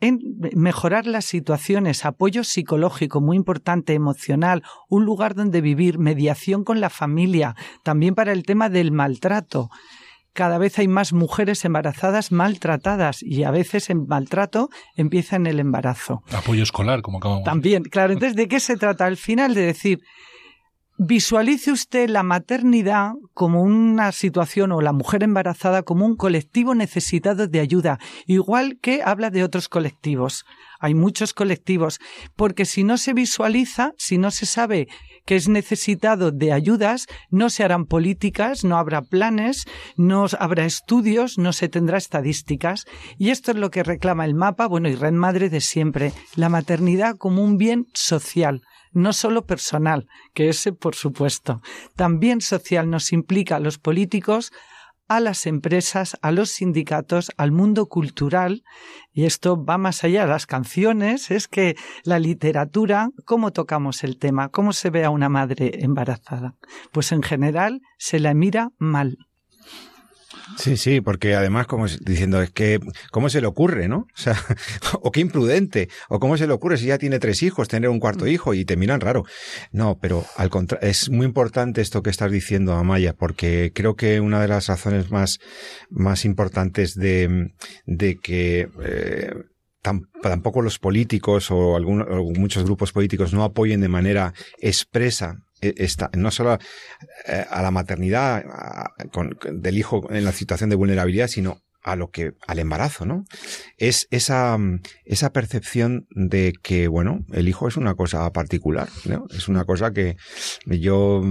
en 0.00 0.20
mejorar 0.54 1.06
las 1.06 1.24
situaciones, 1.24 2.04
apoyo 2.04 2.44
psicológico 2.44 3.22
muy 3.22 3.38
importante, 3.38 3.94
emocional, 3.94 4.62
un 4.90 5.06
lugar 5.06 5.34
donde 5.34 5.62
vivir, 5.62 5.98
mediación 5.98 6.62
con 6.62 6.80
la 6.82 6.90
familia, 6.90 7.56
también 7.82 8.14
para 8.14 8.30
el 8.32 8.42
tema 8.42 8.68
del 8.68 8.92
maltrato 8.92 9.70
cada 10.34 10.58
vez 10.58 10.78
hay 10.78 10.88
más 10.88 11.12
mujeres 11.12 11.64
embarazadas 11.64 12.32
maltratadas 12.32 13.22
y 13.22 13.44
a 13.44 13.50
veces 13.50 13.88
el 13.88 14.04
maltrato 14.06 14.68
empieza 14.96 15.36
en 15.36 15.46
el 15.46 15.60
embarazo. 15.60 16.22
Apoyo 16.32 16.62
escolar, 16.62 17.02
como 17.02 17.18
acabamos. 17.18 17.44
También, 17.44 17.84
claro. 17.84 18.12
Entonces, 18.12 18.36
¿de 18.36 18.48
qué 18.48 18.60
se 18.60 18.76
trata? 18.76 19.06
Al 19.06 19.16
final 19.16 19.54
de 19.54 19.62
decir, 19.62 20.00
visualice 20.96 21.72
usted 21.72 22.08
la 22.08 22.22
maternidad 22.22 23.14
como 23.32 23.62
una 23.62 24.12
situación 24.12 24.70
o 24.72 24.80
la 24.80 24.92
mujer 24.92 25.24
embarazada 25.24 25.82
como 25.82 26.06
un 26.06 26.16
colectivo 26.16 26.74
necesitado 26.74 27.48
de 27.48 27.60
ayuda, 27.60 27.98
igual 28.26 28.78
que 28.80 29.02
habla 29.02 29.30
de 29.30 29.42
otros 29.42 29.68
colectivos. 29.68 30.44
Hay 30.78 30.94
muchos 30.94 31.34
colectivos, 31.34 31.98
porque 32.36 32.64
si 32.64 32.84
no 32.84 32.96
se 32.96 33.12
visualiza, 33.12 33.92
si 33.96 34.18
no 34.18 34.30
se 34.30 34.46
sabe 34.46 34.88
que 35.26 35.36
es 35.36 35.48
necesitado 35.48 36.30
de 36.30 36.52
ayudas, 36.52 37.06
no 37.30 37.48
se 37.48 37.64
harán 37.64 37.86
políticas, 37.86 38.62
no 38.62 38.76
habrá 38.76 39.02
planes, 39.02 39.64
no 39.96 40.26
habrá 40.38 40.66
estudios, 40.66 41.38
no 41.38 41.52
se 41.52 41.68
tendrá 41.68 41.96
estadísticas. 41.96 42.84
Y 43.16 43.30
esto 43.30 43.50
es 43.50 43.56
lo 43.56 43.70
que 43.70 43.82
reclama 43.82 44.26
el 44.26 44.34
mapa, 44.34 44.66
bueno, 44.66 44.88
y 44.88 44.94
Red 44.94 45.12
Madre 45.12 45.48
de 45.48 45.62
siempre, 45.62 46.12
la 46.36 46.50
maternidad 46.50 47.16
como 47.16 47.42
un 47.42 47.56
bien 47.56 47.86
social 47.94 48.62
no 48.94 49.12
solo 49.12 49.46
personal, 49.46 50.08
que 50.32 50.48
ese 50.48 50.72
por 50.72 50.94
supuesto, 50.94 51.60
también 51.96 52.40
social 52.40 52.88
nos 52.88 53.12
implica 53.12 53.56
a 53.56 53.60
los 53.60 53.78
políticos 53.78 54.52
a 55.08 55.20
las 55.20 55.46
empresas, 55.46 56.16
a 56.22 56.32
los 56.32 56.50
sindicatos, 56.50 57.30
al 57.36 57.52
mundo 57.52 57.86
cultural, 57.86 58.64
y 59.12 59.24
esto 59.24 59.62
va 59.62 59.78
más 59.78 60.02
allá 60.04 60.22
de 60.22 60.28
las 60.30 60.46
canciones, 60.46 61.30
es 61.30 61.46
que 61.46 61.76
la 62.04 62.18
literatura, 62.18 63.10
¿cómo 63.24 63.52
tocamos 63.52 64.02
el 64.02 64.18
tema? 64.18 64.48
¿Cómo 64.48 64.72
se 64.72 64.90
ve 64.90 65.04
a 65.04 65.10
una 65.10 65.28
madre 65.28 65.82
embarazada? 65.82 66.54
Pues 66.90 67.12
en 67.12 67.22
general 67.22 67.82
se 67.98 68.18
la 68.18 68.34
mira 68.34 68.70
mal. 68.78 69.18
Sí, 70.56 70.76
sí, 70.76 71.00
porque 71.00 71.34
además, 71.34 71.66
como 71.66 71.86
diciendo, 71.86 72.40
es 72.40 72.50
que, 72.50 72.80
¿cómo 73.10 73.28
se 73.28 73.40
le 73.40 73.46
ocurre, 73.46 73.88
no? 73.88 74.06
O 74.14 74.16
sea, 74.16 74.36
o 75.02 75.10
qué 75.10 75.20
imprudente, 75.20 75.88
o 76.08 76.20
cómo 76.20 76.36
se 76.36 76.46
le 76.46 76.52
ocurre 76.52 76.76
si 76.76 76.86
ya 76.86 76.98
tiene 76.98 77.18
tres 77.18 77.42
hijos, 77.42 77.68
tener 77.68 77.90
un 77.90 78.00
cuarto 78.00 78.26
hijo 78.26 78.54
y 78.54 78.64
te 78.64 78.76
miran 78.76 79.00
raro. 79.00 79.24
No, 79.72 79.98
pero 80.00 80.24
al 80.36 80.50
contrario, 80.50 80.88
es 80.88 81.10
muy 81.10 81.26
importante 81.26 81.80
esto 81.80 82.02
que 82.02 82.10
estás 82.10 82.30
diciendo, 82.30 82.74
Amaya, 82.74 83.14
porque 83.14 83.72
creo 83.74 83.96
que 83.96 84.20
una 84.20 84.40
de 84.40 84.48
las 84.48 84.68
razones 84.68 85.10
más, 85.10 85.40
más 85.90 86.24
importantes 86.24 86.94
de, 86.94 87.52
de 87.86 88.16
que, 88.16 88.68
eh, 88.82 89.32
tampoco 90.22 90.62
los 90.62 90.78
políticos 90.78 91.50
o, 91.50 91.76
algunos, 91.76 92.06
muchos 92.38 92.64
grupos 92.64 92.92
políticos 92.92 93.34
no 93.34 93.44
apoyen 93.44 93.82
de 93.82 93.88
manera 93.88 94.32
expresa 94.58 95.44
e, 95.68 95.88
no 96.16 96.30
solo 96.30 96.58
eh, 97.26 97.44
a 97.48 97.62
la 97.62 97.70
maternidad 97.70 98.44
del 99.52 99.78
hijo 99.78 100.10
en 100.10 100.24
la 100.24 100.32
situación 100.32 100.70
de 100.70 100.76
vulnerabilidad, 100.76 101.28
sino 101.28 101.62
a 101.84 101.96
lo 101.96 102.10
que 102.10 102.32
al 102.46 102.58
embarazo, 102.58 103.04
¿no? 103.04 103.24
Es 103.76 104.08
esa 104.10 104.58
esa 105.04 105.32
percepción 105.32 106.06
de 106.10 106.54
que 106.62 106.88
bueno, 106.88 107.26
el 107.32 107.46
hijo 107.46 107.68
es 107.68 107.76
una 107.76 107.94
cosa 107.94 108.32
particular. 108.32 108.88
Es 109.36 109.48
una 109.48 109.64
cosa 109.64 109.92
que 109.92 110.16
yo 110.64 111.22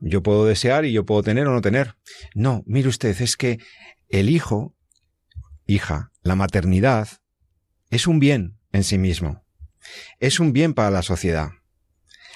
yo 0.00 0.22
puedo 0.22 0.44
desear 0.44 0.84
y 0.84 0.92
yo 0.92 1.06
puedo 1.06 1.22
tener 1.22 1.46
o 1.46 1.52
no 1.52 1.62
tener. 1.62 1.96
No, 2.34 2.62
mire 2.66 2.88
usted, 2.88 3.18
es 3.18 3.36
que 3.36 3.58
el 4.10 4.28
hijo, 4.28 4.76
hija, 5.66 6.12
la 6.22 6.36
maternidad 6.36 7.08
es 7.90 8.06
un 8.06 8.18
bien 8.18 8.58
en 8.72 8.84
sí 8.84 8.98
mismo. 8.98 9.42
Es 10.20 10.38
un 10.38 10.52
bien 10.52 10.74
para 10.74 10.90
la 10.90 11.02
sociedad. 11.02 11.50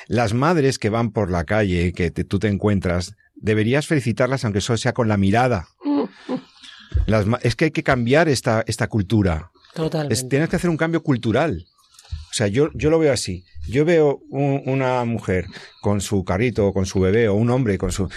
Las 0.08 0.34
madres 0.34 0.78
que 0.78 0.90
van 0.90 1.12
por 1.12 1.30
la 1.30 1.44
calle, 1.44 1.92
que 1.92 2.10
tú 2.10 2.38
te 2.38 2.48
encuentras, 2.48 3.14
deberías 3.36 3.86
felicitarlas 3.86 4.44
aunque 4.44 4.60
solo 4.60 4.76
sea 4.76 4.92
con 4.92 5.08
la 5.08 5.16
mirada. 5.16 5.68
es 7.42 7.56
que 7.56 7.66
hay 7.66 7.70
que 7.70 7.82
cambiar 7.82 8.28
esta, 8.28 8.64
esta 8.66 8.88
cultura. 8.88 9.50
Totalmente. 9.74 10.28
tienes 10.28 10.48
que 10.48 10.56
hacer 10.56 10.70
un 10.70 10.76
cambio 10.76 11.02
cultural. 11.02 11.66
O 12.30 12.34
sea, 12.34 12.48
yo, 12.48 12.70
yo 12.74 12.90
lo 12.90 12.98
veo 12.98 13.12
así. 13.12 13.44
Yo 13.68 13.84
veo 13.84 14.20
una 14.30 15.04
mujer 15.04 15.46
con 15.82 16.00
su 16.00 16.24
carrito, 16.24 16.72
con 16.72 16.86
su 16.86 17.00
bebé, 17.00 17.28
o 17.28 17.34
un 17.34 17.50
hombre 17.50 17.78
con 17.78 17.92
su... 17.92 18.08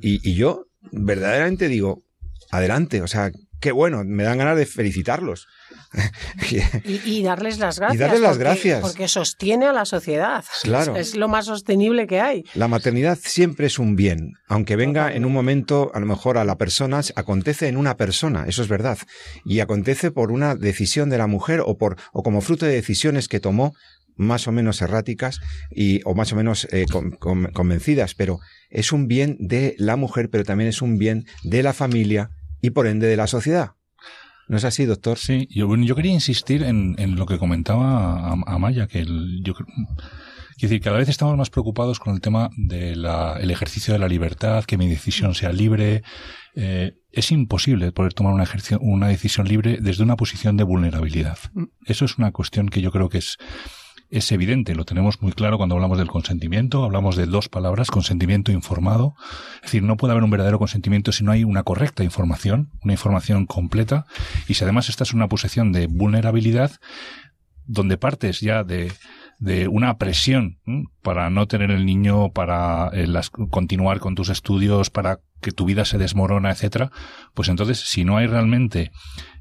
y 0.00 0.34
yo 0.34 0.66
verdaderamente 0.92 1.68
digo, 1.68 2.02
adelante, 2.50 3.02
o 3.02 3.06
sea, 3.06 3.32
qué 3.60 3.72
bueno, 3.72 4.04
me 4.04 4.24
dan 4.24 4.38
ganas 4.38 4.56
de 4.56 4.66
felicitarlos. 4.66 5.46
y, 7.04 7.22
darles 7.22 7.58
las 7.58 7.78
gracias. 7.78 7.96
Y 7.96 7.98
darles 7.98 8.20
las 8.20 8.38
gracias. 8.38 8.80
Porque 8.80 9.08
sostiene 9.08 9.66
a 9.66 9.72
la 9.72 9.84
sociedad. 9.84 10.44
Claro. 10.62 10.96
Es, 10.96 11.16
lo 11.16 11.28
más 11.28 11.46
sostenible 11.46 12.06
que 12.06 12.20
hay. 12.20 12.44
La 12.54 12.68
maternidad 12.68 13.18
siempre 13.20 13.66
es 13.66 13.78
un 13.78 13.96
bien, 13.96 14.34
aunque 14.48 14.76
venga 14.76 15.12
en 15.12 15.24
un 15.24 15.32
momento, 15.32 15.90
a 15.94 16.00
lo 16.00 16.06
mejor 16.06 16.38
a 16.38 16.44
la 16.44 16.58
persona, 16.58 17.00
acontece 17.16 17.68
en 17.68 17.76
una 17.76 17.96
persona, 17.96 18.44
eso 18.46 18.62
es 18.62 18.68
verdad. 18.68 18.98
Y 19.44 19.60
acontece 19.60 20.10
por 20.10 20.30
una 20.30 20.54
decisión 20.54 21.10
de 21.10 21.18
la 21.18 21.26
mujer 21.26 21.60
o, 21.64 21.76
por, 21.78 21.96
o 22.12 22.22
como 22.22 22.40
fruto 22.40 22.66
de 22.66 22.72
decisiones 22.72 23.28
que 23.28 23.40
tomó 23.40 23.74
más 24.18 24.48
o 24.48 24.52
menos 24.52 24.82
erráticas 24.82 25.40
y, 25.70 26.00
o 26.04 26.14
más 26.14 26.32
o 26.32 26.36
menos 26.36 26.66
eh, 26.72 26.86
convencidas, 27.52 28.14
pero 28.14 28.40
es 28.68 28.92
un 28.92 29.06
bien 29.06 29.36
de 29.38 29.74
la 29.78 29.96
mujer, 29.96 30.28
pero 30.28 30.44
también 30.44 30.68
es 30.68 30.82
un 30.82 30.98
bien 30.98 31.24
de 31.44 31.62
la 31.62 31.72
familia 31.72 32.30
y 32.60 32.70
por 32.70 32.86
ende 32.86 33.06
de 33.06 33.16
la 33.16 33.26
sociedad. 33.26 33.72
¿No 34.48 34.56
es 34.56 34.64
así, 34.64 34.86
doctor? 34.86 35.18
Sí, 35.18 35.46
yo, 35.50 35.74
yo 35.76 35.94
quería 35.94 36.12
insistir 36.12 36.62
en, 36.62 36.94
en 36.98 37.16
lo 37.16 37.26
que 37.26 37.38
comentaba 37.38 38.32
Amaya, 38.46 38.86
que 38.86 39.00
el, 39.00 39.42
yo 39.44 39.54
Quiero 40.58 40.70
decir, 40.70 40.82
cada 40.82 40.98
vez 40.98 41.08
estamos 41.08 41.36
más 41.36 41.50
preocupados 41.50 42.00
con 42.00 42.14
el 42.14 42.20
tema 42.20 42.50
del 42.56 43.06
ejercicio 43.48 43.92
de 43.92 44.00
la 44.00 44.08
libertad, 44.08 44.64
que 44.64 44.76
mi 44.76 44.88
decisión 44.88 45.36
sea 45.36 45.52
libre. 45.52 46.02
Eh, 46.56 46.96
es 47.12 47.30
imposible 47.30 47.92
poder 47.92 48.12
tomar 48.12 48.32
una, 48.32 48.44
una 48.80 49.06
decisión 49.06 49.46
libre 49.46 49.78
desde 49.80 50.02
una 50.02 50.16
posición 50.16 50.56
de 50.56 50.64
vulnerabilidad. 50.64 51.38
Mm. 51.52 51.66
Eso 51.84 52.06
es 52.06 52.18
una 52.18 52.32
cuestión 52.32 52.70
que 52.70 52.80
yo 52.80 52.90
creo 52.90 53.08
que 53.08 53.18
es 53.18 53.38
es 54.10 54.32
evidente, 54.32 54.74
lo 54.74 54.84
tenemos 54.84 55.20
muy 55.20 55.32
claro 55.32 55.58
cuando 55.58 55.74
hablamos 55.74 55.98
del 55.98 56.08
consentimiento, 56.08 56.84
hablamos 56.84 57.16
de 57.16 57.26
dos 57.26 57.48
palabras, 57.48 57.90
consentimiento 57.90 58.52
informado. 58.52 59.14
Es 59.56 59.62
decir, 59.62 59.82
no 59.82 59.96
puede 59.96 60.12
haber 60.12 60.24
un 60.24 60.30
verdadero 60.30 60.58
consentimiento 60.58 61.12
si 61.12 61.24
no 61.24 61.32
hay 61.32 61.44
una 61.44 61.62
correcta 61.62 62.04
información, 62.04 62.70
una 62.82 62.94
información 62.94 63.46
completa, 63.46 64.06
y 64.48 64.54
si 64.54 64.64
además 64.64 64.88
estás 64.88 65.10
en 65.10 65.16
una 65.16 65.28
posición 65.28 65.72
de 65.72 65.86
vulnerabilidad, 65.86 66.72
donde 67.66 67.98
partes 67.98 68.40
ya 68.40 68.64
de, 68.64 68.90
de 69.38 69.68
una 69.68 69.98
presión 69.98 70.58
para 71.02 71.28
no 71.28 71.46
tener 71.46 71.70
el 71.70 71.84
niño, 71.84 72.32
para 72.32 72.90
eh, 72.94 73.06
continuar 73.50 74.00
con 74.00 74.14
tus 74.14 74.30
estudios, 74.30 74.88
para 74.88 75.20
que 75.42 75.52
tu 75.52 75.66
vida 75.66 75.84
se 75.84 75.98
desmorona, 75.98 76.50
etcétera, 76.50 76.90
pues 77.34 77.48
entonces 77.48 77.78
si 77.78 78.04
no 78.04 78.16
hay 78.16 78.26
realmente 78.26 78.90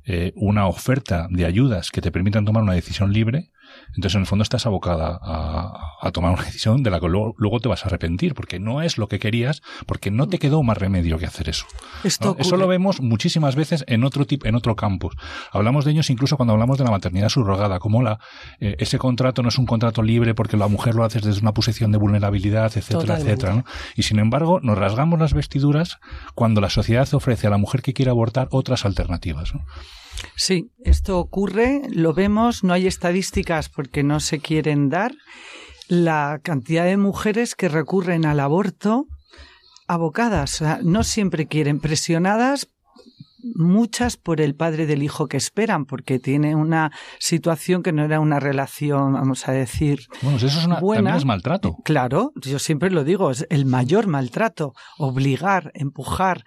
eh, 0.06 0.34
una 0.36 0.68
oferta 0.68 1.28
de 1.32 1.46
ayudas 1.46 1.90
que 1.90 2.02
te 2.02 2.12
permitan 2.12 2.46
tomar 2.46 2.64
una 2.64 2.74
decisión 2.74 3.12
libre, 3.12 3.50
entonces, 3.96 4.16
en 4.16 4.22
el 4.22 4.28
fondo, 4.28 4.44
estás 4.44 4.66
abocada 4.66 5.20
a, 5.22 6.12
tomar 6.12 6.34
una 6.34 6.44
decisión 6.44 6.84
de 6.84 6.90
la 6.90 7.00
que 7.00 7.08
luego, 7.08 7.60
te 7.60 7.68
vas 7.68 7.84
a 7.84 7.88
arrepentir, 7.88 8.34
porque 8.34 8.60
no 8.60 8.82
es 8.82 8.98
lo 8.98 9.08
que 9.08 9.20
querías, 9.20 9.62
porque 9.86 10.12
no 10.12 10.28
te 10.28 10.40
quedó 10.40 10.64
más 10.64 10.78
remedio 10.78 11.18
que 11.18 11.26
hacer 11.26 11.50
eso. 11.50 11.66
Eso 12.04 12.58
lo 12.58 12.68
vemos 12.68 13.02
muchísimas 13.02 13.56
veces 13.56 13.84
en 13.88 14.04
otro 14.04 14.26
tipo, 14.26 14.48
en 14.48 14.56
otro 14.56 14.76
campus. 14.76 15.16
Hablamos 15.52 15.86
de 15.86 15.92
ellos 15.92 16.10
incluso 16.10 16.38
cuando 16.38 16.54
hablamos 16.54 16.78
de 16.78 16.84
la 16.84 16.92
maternidad 16.92 17.30
subrogada, 17.30 17.80
como 17.80 18.02
la, 18.02 18.20
eh, 18.60 18.76
ese 18.80 18.98
contrato 18.98 19.42
no 19.44 19.50
es 19.50 19.58
un 19.58 19.66
contrato 19.66 20.02
libre 20.02 20.34
porque 20.34 20.58
la 20.58 20.68
mujer 20.68 20.96
lo 20.96 21.04
hace 21.04 21.20
desde 21.20 21.42
una 21.42 21.54
posición 21.54 21.92
de 21.92 21.98
vulnerabilidad, 21.98 22.72
etcétera, 22.76 23.18
etcétera. 23.18 23.66
Y 23.96 24.04
sin 24.04 24.20
embargo, 24.20 24.60
nos 24.62 24.78
rasgamos 24.78 25.20
las 25.20 25.34
vestiduras 25.34 26.00
cuando 26.36 26.62
la 26.62 26.70
sociedad 26.70 27.08
ofrece 27.14 27.48
a 27.48 27.50
la 27.50 27.58
mujer 27.58 27.82
que 27.82 27.94
quiere 27.94 28.12
abortar 28.12 28.48
otras 28.52 28.86
alternativas. 28.86 29.54
Sí, 30.36 30.72
esto 30.84 31.20
ocurre, 31.20 31.82
lo 31.92 32.14
vemos, 32.14 32.64
no 32.64 32.74
hay 32.74 32.88
estadísticas 32.88 33.70
porque 33.78 34.02
no 34.02 34.20
se 34.20 34.40
quieren 34.40 34.90
dar. 34.90 35.14
La 35.88 36.40
cantidad 36.42 36.84
de 36.84 36.98
mujeres 36.98 37.54
que 37.54 37.70
recurren 37.70 38.26
al 38.26 38.40
aborto 38.40 39.06
abocadas, 39.88 40.64
no 40.84 41.04
siempre 41.04 41.46
quieren, 41.46 41.80
presionadas 41.80 42.70
muchas 43.56 44.18
por 44.18 44.42
el 44.42 44.56
padre 44.56 44.88
del 44.88 45.04
hijo 45.04 45.28
que 45.28 45.38
esperan, 45.38 45.86
porque 45.86 46.18
tiene 46.18 46.56
una 46.56 46.92
situación 47.20 47.84
que 47.84 47.94
no 47.94 48.04
era 48.04 48.20
una 48.20 48.40
relación, 48.40 49.14
vamos 49.14 49.48
a 49.48 49.52
decir. 49.52 50.08
Bueno, 50.24 50.38
eso 50.38 50.48
es 50.48 50.66
una, 50.66 50.80
buena. 50.80 51.16
es 51.16 51.24
maltrato. 51.24 51.78
Claro, 51.86 52.34
yo 52.36 52.58
siempre 52.58 52.90
lo 52.90 53.04
digo, 53.04 53.30
es 53.30 53.46
el 53.52 53.68
mayor 53.68 54.08
maltrato, 54.08 54.74
obligar, 54.98 55.72
empujar 55.76 56.46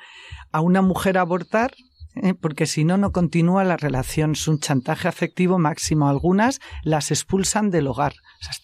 a 0.51 0.61
una 0.61 0.83
mujer 0.83 1.16
a 1.16 1.20
abortar 1.20 1.70
¿eh? 2.17 2.35
porque 2.35 2.67
si 2.67 2.85
no, 2.85 2.97
no 2.97 3.13
continúa 3.13 3.65
la 3.65 3.77
relación. 3.77 4.33
Es 4.33 4.49
un 4.49 4.59
chantaje 4.59 5.09
afectivo 5.09 5.59
máximo. 5.59 6.09
Algunas 6.09 6.61
las 6.83 7.11
expulsan 7.11 7.71
del 7.71 7.87
hogar. 7.87 8.15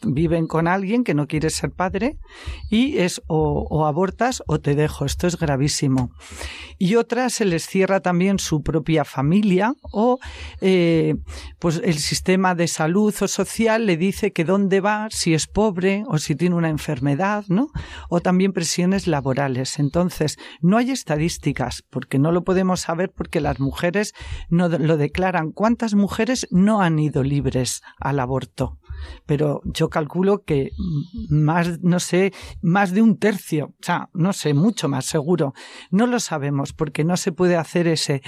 viven 0.02 0.46
con 0.46 0.68
alguien 0.68 1.04
que 1.04 1.14
no 1.14 1.26
quiere 1.26 1.50
ser 1.50 1.70
padre 1.70 2.18
y 2.70 2.98
es 2.98 3.22
o, 3.26 3.86
abortas 3.86 4.42
o 4.46 4.58
te 4.58 4.74
dejo. 4.74 5.04
Esto 5.04 5.26
es 5.26 5.38
gravísimo. 5.38 6.10
Y 6.78 6.96
otras 6.96 7.34
se 7.34 7.44
les 7.44 7.66
cierra 7.66 8.00
también 8.00 8.38
su 8.38 8.62
propia 8.62 9.04
familia 9.04 9.74
o 9.92 10.18
eh, 10.60 11.14
pues 11.58 11.80
el 11.82 11.98
sistema 11.98 12.54
de 12.54 12.68
salud 12.68 13.14
o 13.20 13.28
social 13.28 13.86
le 13.86 13.96
dice 13.96 14.32
que 14.32 14.44
dónde 14.44 14.80
va, 14.80 15.08
si 15.10 15.32
es 15.32 15.46
pobre 15.46 16.04
o 16.08 16.18
si 16.18 16.34
tiene 16.34 16.54
una 16.54 16.68
enfermedad, 16.68 17.44
¿no? 17.48 17.68
O 18.10 18.20
también 18.20 18.52
presiones 18.52 19.06
laborales. 19.06 19.78
Entonces, 19.78 20.36
no 20.60 20.76
hay 20.76 20.90
estadísticas 20.90 21.82
porque 21.88 22.18
no 22.18 22.30
lo 22.32 22.44
podemos 22.44 22.80
saber 22.80 23.10
porque 23.14 23.36
que 23.36 23.40
las 23.46 23.60
mujeres 23.60 24.12
no 24.48 24.68
lo 24.68 24.96
declaran. 24.96 25.52
¿Cuántas 25.52 25.94
mujeres 25.94 26.48
no 26.50 26.82
han 26.82 26.98
ido 26.98 27.22
libres 27.22 27.80
al 27.98 28.18
aborto? 28.18 28.78
Pero 29.24 29.60
yo 29.64 29.88
calculo 29.88 30.42
que 30.42 30.70
más, 31.28 31.80
no 31.80 32.00
sé, 32.00 32.32
más 32.60 32.92
de 32.92 33.02
un 33.02 33.18
tercio, 33.18 33.66
o 33.66 33.84
sea, 33.84 34.08
no 34.14 34.32
sé, 34.32 34.52
mucho 34.52 34.88
más 34.88 35.04
seguro. 35.04 35.54
No 35.90 36.06
lo 36.06 36.18
sabemos 36.18 36.72
porque 36.72 37.04
no 37.04 37.16
se 37.16 37.30
puede 37.30 37.56
hacer 37.56 37.86
ese, 37.86 38.20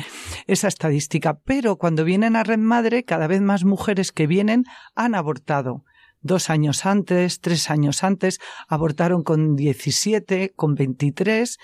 esa 0.47 0.69
estadística. 0.69 1.39
Pero 1.45 1.77
cuando 1.79 2.05
vienen 2.05 2.37
a 2.37 2.45
Red 2.45 2.59
Madre, 2.59 3.05
cada 3.05 3.27
vez 3.27 3.41
más 3.41 3.64
mujeres 3.64 4.12
que 4.12 4.29
vienen 4.29 4.64
han 4.95 5.16
abortado 5.16 5.85
dos 6.21 6.51
años 6.51 6.87
antes, 6.87 7.41
tres 7.41 7.71
años 7.71 8.05
antes, 8.05 8.41
abortaron 8.69 9.23
con 9.23 9.57
17, 9.57 10.53
con 10.55 10.75
23 10.75 11.59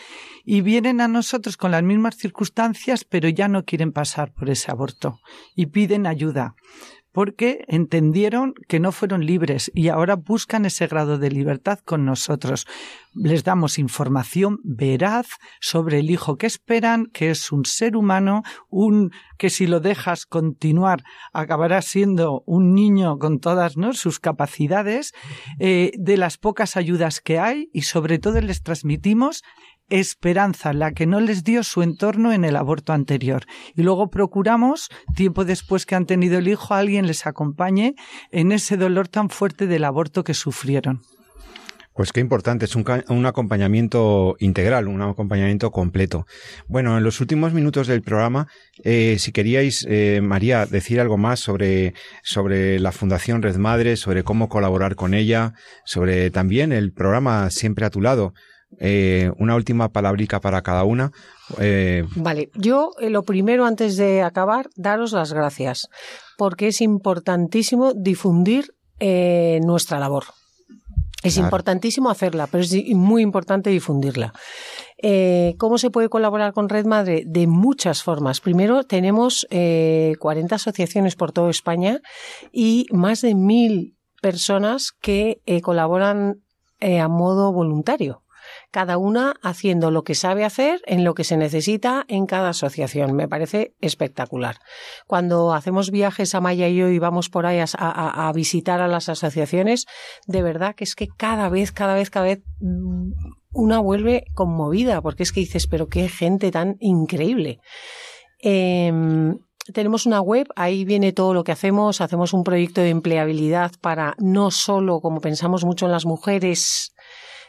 y 0.45 0.61
vienen 0.61 1.01
a 1.01 1.09
nosotros 1.09 1.57
con 1.57 1.71
las 1.71 1.83
mismas 1.83 2.17
circunstancias, 2.17 3.05
pero 3.05 3.29
ya 3.29 3.49
no 3.49 3.65
quieren 3.65 3.93
pasar 3.93 4.33
por 4.33 4.51
ese 4.51 4.71
aborto 4.71 5.21
y 5.55 5.67
piden 5.67 6.07
ayuda 6.07 6.55
porque 7.15 7.65
entendieron 7.69 8.55
que 8.67 8.81
no 8.81 8.91
fueron 8.91 9.25
libres 9.25 9.71
y 9.73 9.89
ahora 9.89 10.17
buscan 10.17 10.65
ese 10.65 10.89
grado 10.89 11.17
de 11.17 11.31
libertad 11.31 11.79
con 11.85 12.05
nosotros. 12.05 12.67
Les 13.15 13.45
damos 13.45 13.79
información 13.79 14.59
veraz 14.65 15.29
sobre 15.61 16.01
el 16.01 16.11
hijo 16.11 16.37
que 16.37 16.49
esperan, 16.49 17.07
que 17.07 17.31
es 17.31 17.53
un 17.53 17.67
ser 17.67 17.97
humano, 17.97 18.43
un 18.69 19.13
que 19.39 19.49
si 19.49 19.69
lo 19.69 19.79
dejas 19.79 20.27
continuar 20.27 21.05
acabará 21.33 21.83
siendo 21.83 22.43
un 22.47 22.75
niño 22.75 23.17
con 23.21 23.39
todas 23.39 23.75
sus 23.93 24.19
capacidades, 24.19 25.13
eh, 25.61 25.93
de 25.97 26.17
las 26.17 26.37
pocas 26.37 26.77
ayudas 26.77 27.21
que 27.21 27.39
hay 27.39 27.71
y 27.73 27.83
sobre 27.83 28.19
todo 28.19 28.41
les 28.41 28.63
transmitimos 28.63 29.45
esperanza, 30.01 30.73
la 30.73 30.93
que 30.93 31.07
no 31.07 31.21
les 31.21 31.45
dio 31.45 31.63
su 31.63 31.83
entorno 31.83 32.33
en 32.33 32.45
el 32.45 32.57
aborto 32.57 32.93
anterior. 32.93 33.45
Y 33.75 33.83
luego 33.83 34.11
procuramos, 34.11 34.89
tiempo 35.15 35.45
después 35.45 35.87
que 35.87 35.95
han 35.95 36.07
tenido 36.07 36.39
el 36.39 36.49
hijo, 36.49 36.75
alguien 36.75 37.07
les 37.07 37.27
acompañe 37.27 37.95
en 38.31 38.53
ese 38.53 38.77
dolor 38.77 39.09
tan 39.09 39.31
fuerte 39.31 39.67
del 39.67 39.85
aborto 39.85 40.25
que 40.25 40.35
sufrieron. 40.35 41.03
Pues 41.95 42.11
qué 42.11 42.19
importante, 42.19 42.65
es 42.65 42.75
un, 42.75 43.25
acompañamiento 43.25 44.35
integral, 44.41 44.89
un 44.89 45.01
acompañamiento 45.01 45.71
completo. 45.71 46.27
Bueno, 46.67 46.99
en 46.99 47.05
los 47.05 47.21
últimos 47.21 47.53
minutos 47.53 47.87
del 47.87 48.03
programa, 48.03 48.49
eh, 48.83 49.15
si 49.21 49.31
queríais, 49.31 49.87
eh, 49.89 50.21
María, 50.21 50.67
decir 50.67 51.01
algo 51.01 51.19
más 51.19 51.39
sobre, 51.39 51.95
sobre 52.25 52.81
la 52.81 52.91
Fundación 52.91 53.43
Red 53.43 53.59
Madre, 53.59 53.95
sobre 53.95 54.25
cómo 54.25 54.49
colaborar 54.49 54.97
con 54.97 55.15
ella, 55.15 55.55
sobre 55.85 56.33
también 56.33 56.73
el 56.73 56.93
programa 56.93 57.49
Siempre 57.51 57.87
a 57.87 57.91
tu 57.91 58.01
lado, 58.01 58.35
eh, 58.79 59.31
una 59.39 59.55
última 59.55 59.91
palabrica 59.91 60.41
para 60.41 60.63
cada 60.63 60.85
una. 60.85 61.13
Eh, 61.59 62.05
vale, 62.17 62.51
yo 62.55 62.91
eh, 63.01 63.11
lo 63.11 63.23
primero 63.23 63.67
antes 63.67 63.97
de 63.97 64.23
acabar, 64.23 64.69
daros 64.77 65.13
las 65.13 65.33
gracias, 65.33 65.89
porque 66.37 66.69
es 66.69 66.81
importantísimo 66.81 67.93
difundir 67.95 68.75
nuestra 69.01 69.99
labor. 69.99 70.25
Es 71.23 71.37
importantísimo 71.37 72.09
hacerla, 72.09 72.47
pero 72.47 72.65
es 72.65 72.75
muy 72.95 73.23
importante 73.23 73.69
difundirla. 73.69 74.33
¿Cómo 75.59 75.77
se 75.77 75.91
puede 75.91 76.09
colaborar 76.09 76.55
con 76.55 76.71
Red 76.71 76.87
Madre? 76.87 77.25
De 77.27 77.47
muchas 77.47 78.03
formas. 78.03 78.41
Primero, 78.41 78.85
tenemos 78.85 79.47
40 79.51 80.55
asociaciones 80.55 81.17
por 81.17 81.33
toda 81.33 81.51
España 81.51 82.01
y 82.51 82.87
más 82.93 83.21
de 83.21 83.35
mil 83.35 83.95
personas 84.23 84.93
que 84.93 85.43
colaboran 85.63 86.41
a 86.81 87.09
modo 87.09 87.53
voluntario 87.53 88.24
cada 88.75 88.99
una 88.99 89.37
haciendo 89.41 89.93
lo 89.93 90.03
que 90.03 90.17
sabe 90.17 90.45
hacer 90.45 90.83
en 90.87 91.05
lo 91.05 91.15
que 91.15 91.23
se 91.23 91.37
necesita 91.37 92.05
en 92.09 92.27
cada 92.27 92.49
asociación. 92.49 93.15
Me 93.15 93.29
parece 93.29 93.73
espectacular. 93.81 94.57
Cuando 95.07 95.55
hacemos 95.55 95.93
viajes 95.93 96.35
a 96.35 96.41
Maya 96.41 96.67
y 96.67 96.75
yo 96.75 96.89
y 96.89 96.99
vamos 96.99 97.31
por 97.31 97.47
ahí 97.47 97.61
a, 97.61 98.33
visitar 98.35 98.81
a 98.81 98.89
las 98.89 99.09
asociaciones, 99.09 99.87
de 100.27 100.43
verdad 100.43 100.75
que 100.75 100.83
es 100.83 100.97
que 100.97 101.07
cada 101.07 101.49
vez, 101.49 101.71
cada 101.71 101.95
vez, 101.95 102.11
cada 102.11 102.27
vez 102.27 102.43
mm, 102.59 103.13
una 103.53 103.79
vuelve 103.79 104.25
conmovida, 104.35 105.01
porque 105.03 105.23
es 105.23 105.31
que 105.31 105.39
dices, 105.39 105.69
pero 105.69 105.87
qué 105.87 106.09
gente 106.09 106.51
tan 106.51 106.77
increíble. 106.81 107.61
Em, 108.41 109.39
tenemos 109.73 110.05
una 110.05 110.21
web, 110.21 110.49
ahí 110.57 110.85
viene 110.85 111.13
todo 111.13 111.33
lo 111.33 111.45
que 111.45 111.53
hacemos, 111.53 112.01
hacemos 112.01 112.33
un 112.33 112.43
proyecto 112.43 112.81
de 112.81 112.91
empleabilidad 112.91 113.71
para 113.81 114.17
no 114.19 114.51
solo, 114.51 115.01
como 115.01 115.21
pensamos 115.21 115.65
mucho 115.65 115.87
en 115.87 115.93
las 115.93 116.07
mujeres, 116.07 116.94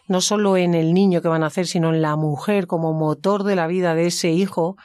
no 0.08 0.22
solo 0.22 0.58
en 0.58 0.74
el 0.74 0.94
niño 0.94 1.22
que 1.22 1.28
van 1.28 1.44
a 1.44 1.48
hacer, 1.48 1.68
sino 1.68 1.94
en 1.94 2.02
la 2.02 2.16
mujer 2.16 2.68
como 2.68 2.94
motor 2.94 3.44
de 3.44 3.56
la 3.56 3.68
vida 3.68 3.96
de 3.96 4.08
ese 4.08 4.30
hijo, 4.30 4.78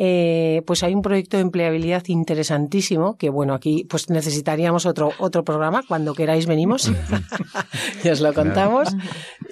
eh, 0.00 0.62
pues 0.66 0.82
hay 0.82 0.94
un 0.94 1.02
proyecto 1.02 1.36
de 1.36 1.42
empleabilidad 1.42 2.04
interesantísimo 2.06 3.16
que 3.16 3.28
bueno 3.28 3.52
aquí 3.52 3.84
pues 3.84 4.08
necesitaríamos 4.08 4.86
otro 4.86 5.10
otro 5.18 5.44
programa. 5.44 5.82
Cuando 5.86 6.14
queráis 6.14 6.46
venimos. 6.46 6.90
Y 8.04 8.08
os 8.08 8.20
lo 8.20 8.32
contamos. 8.32 8.88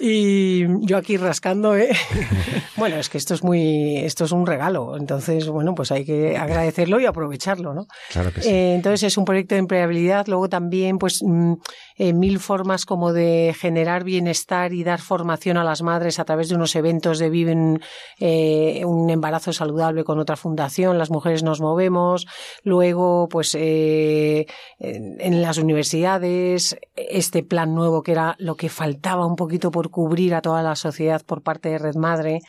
Y 0.00 0.64
yo 0.86 0.96
aquí 0.96 1.16
rascando 1.16 1.76
¿eh? 1.76 1.90
bueno 2.76 2.96
es 2.96 3.08
que 3.08 3.18
esto 3.18 3.34
es 3.34 3.42
muy 3.42 3.96
esto 3.98 4.24
es 4.24 4.32
un 4.32 4.46
regalo. 4.46 4.96
Entonces 4.96 5.48
bueno 5.48 5.74
pues 5.74 5.90
hay 5.90 6.04
que 6.04 6.36
agradecerlo 6.36 7.00
y 7.00 7.06
aprovecharlo 7.06 7.74
no 7.74 7.86
claro 8.10 8.32
que 8.32 8.42
sí. 8.42 8.48
Eh, 8.48 8.74
entonces 8.74 9.02
es 9.02 9.18
un 9.18 9.24
proyecto 9.24 9.54
de 9.54 9.60
empleabilidad. 9.60 10.26
Luego 10.28 10.48
también 10.48 10.98
pues 10.98 11.22
mm, 11.24 11.54
eh, 11.96 12.12
mil 12.12 12.38
formas 12.38 12.84
como 12.84 13.12
de 13.12 13.54
generar 13.58 14.04
bienestar 14.04 14.72
y 14.72 14.84
dar 14.84 15.00
forma 15.00 15.16
formación 15.16 15.56
a 15.56 15.64
las 15.64 15.80
madres 15.82 16.18
a 16.18 16.24
través 16.24 16.50
de 16.50 16.54
unos 16.54 16.76
eventos 16.76 17.18
de 17.18 17.30
Viven 17.30 17.80
eh, 18.20 18.82
un 18.84 19.08
embarazo 19.08 19.50
saludable 19.50 20.04
con 20.04 20.18
otra 20.18 20.35
fundación, 20.36 20.98
las 20.98 21.10
mujeres 21.10 21.42
nos 21.42 21.60
movemos, 21.60 22.26
luego 22.62 23.28
pues 23.28 23.54
eh, 23.54 24.46
en, 24.78 25.20
en 25.20 25.42
las 25.42 25.58
universidades 25.58 26.76
este 26.94 27.42
plan 27.42 27.74
nuevo 27.74 28.02
que 28.02 28.12
era 28.12 28.36
lo 28.38 28.56
que 28.56 28.68
faltaba 28.68 29.26
un 29.26 29.36
poquito 29.36 29.70
por 29.70 29.90
cubrir 29.90 30.34
a 30.34 30.42
toda 30.42 30.62
la 30.62 30.76
sociedad 30.76 31.22
por 31.24 31.42
parte 31.42 31.68
de 31.68 31.78
Red 31.78 31.96
Madre 31.96 32.40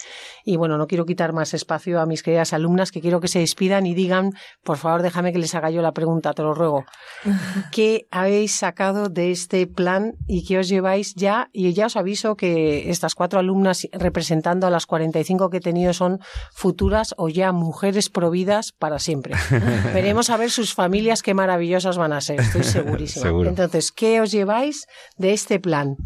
y 0.47 0.55
bueno, 0.55 0.77
no 0.77 0.87
quiero 0.87 1.05
quitar 1.05 1.33
más 1.33 1.53
espacio 1.53 1.99
a 1.99 2.05
mis 2.05 2.23
queridas 2.23 2.53
alumnas 2.53 2.93
que 2.93 3.01
quiero 3.01 3.19
que 3.19 3.27
se 3.27 3.39
despidan 3.39 3.85
y 3.85 3.93
digan, 3.93 4.31
por 4.63 4.77
favor, 4.77 5.01
déjame 5.01 5.33
que 5.33 5.39
les 5.39 5.53
haga 5.55 5.69
yo 5.71 5.81
la 5.81 5.91
pregunta, 5.91 6.33
te 6.33 6.41
lo 6.41 6.53
ruego. 6.53 6.85
¿Qué 7.73 8.07
habéis 8.11 8.55
sacado 8.55 9.09
de 9.09 9.31
este 9.31 9.67
plan 9.67 10.13
y 10.25 10.45
qué 10.45 10.59
os 10.59 10.69
lleváis 10.69 11.15
ya? 11.15 11.49
Y 11.51 11.73
ya 11.73 11.87
os 11.87 11.97
aviso 11.97 12.37
que 12.37 12.89
estas 12.89 13.13
cuatro 13.13 13.39
alumnas 13.41 13.89
representando 13.91 14.65
a 14.65 14.69
las 14.69 14.85
45 14.85 15.49
que 15.49 15.57
he 15.57 15.59
tenido 15.59 15.91
son 15.91 16.19
futuras 16.53 17.13
o 17.17 17.27
ya 17.27 17.51
mujeres 17.51 18.09
providas 18.09 18.71
para 18.71 18.99
siempre. 18.99 19.35
Veremos 19.93 20.29
a 20.29 20.37
ver 20.37 20.49
sus 20.49 20.73
familias 20.73 21.23
qué 21.23 21.33
maravillosas 21.33 21.97
van 21.97 22.13
a 22.13 22.21
ser, 22.21 22.39
estoy 22.39 22.63
segurísima. 22.63 23.25
Seguro. 23.25 23.49
Entonces, 23.49 23.91
¿qué 23.91 24.21
os 24.21 24.31
lleváis 24.31 24.85
de 25.17 25.33
este 25.33 25.59
plan? 25.59 25.97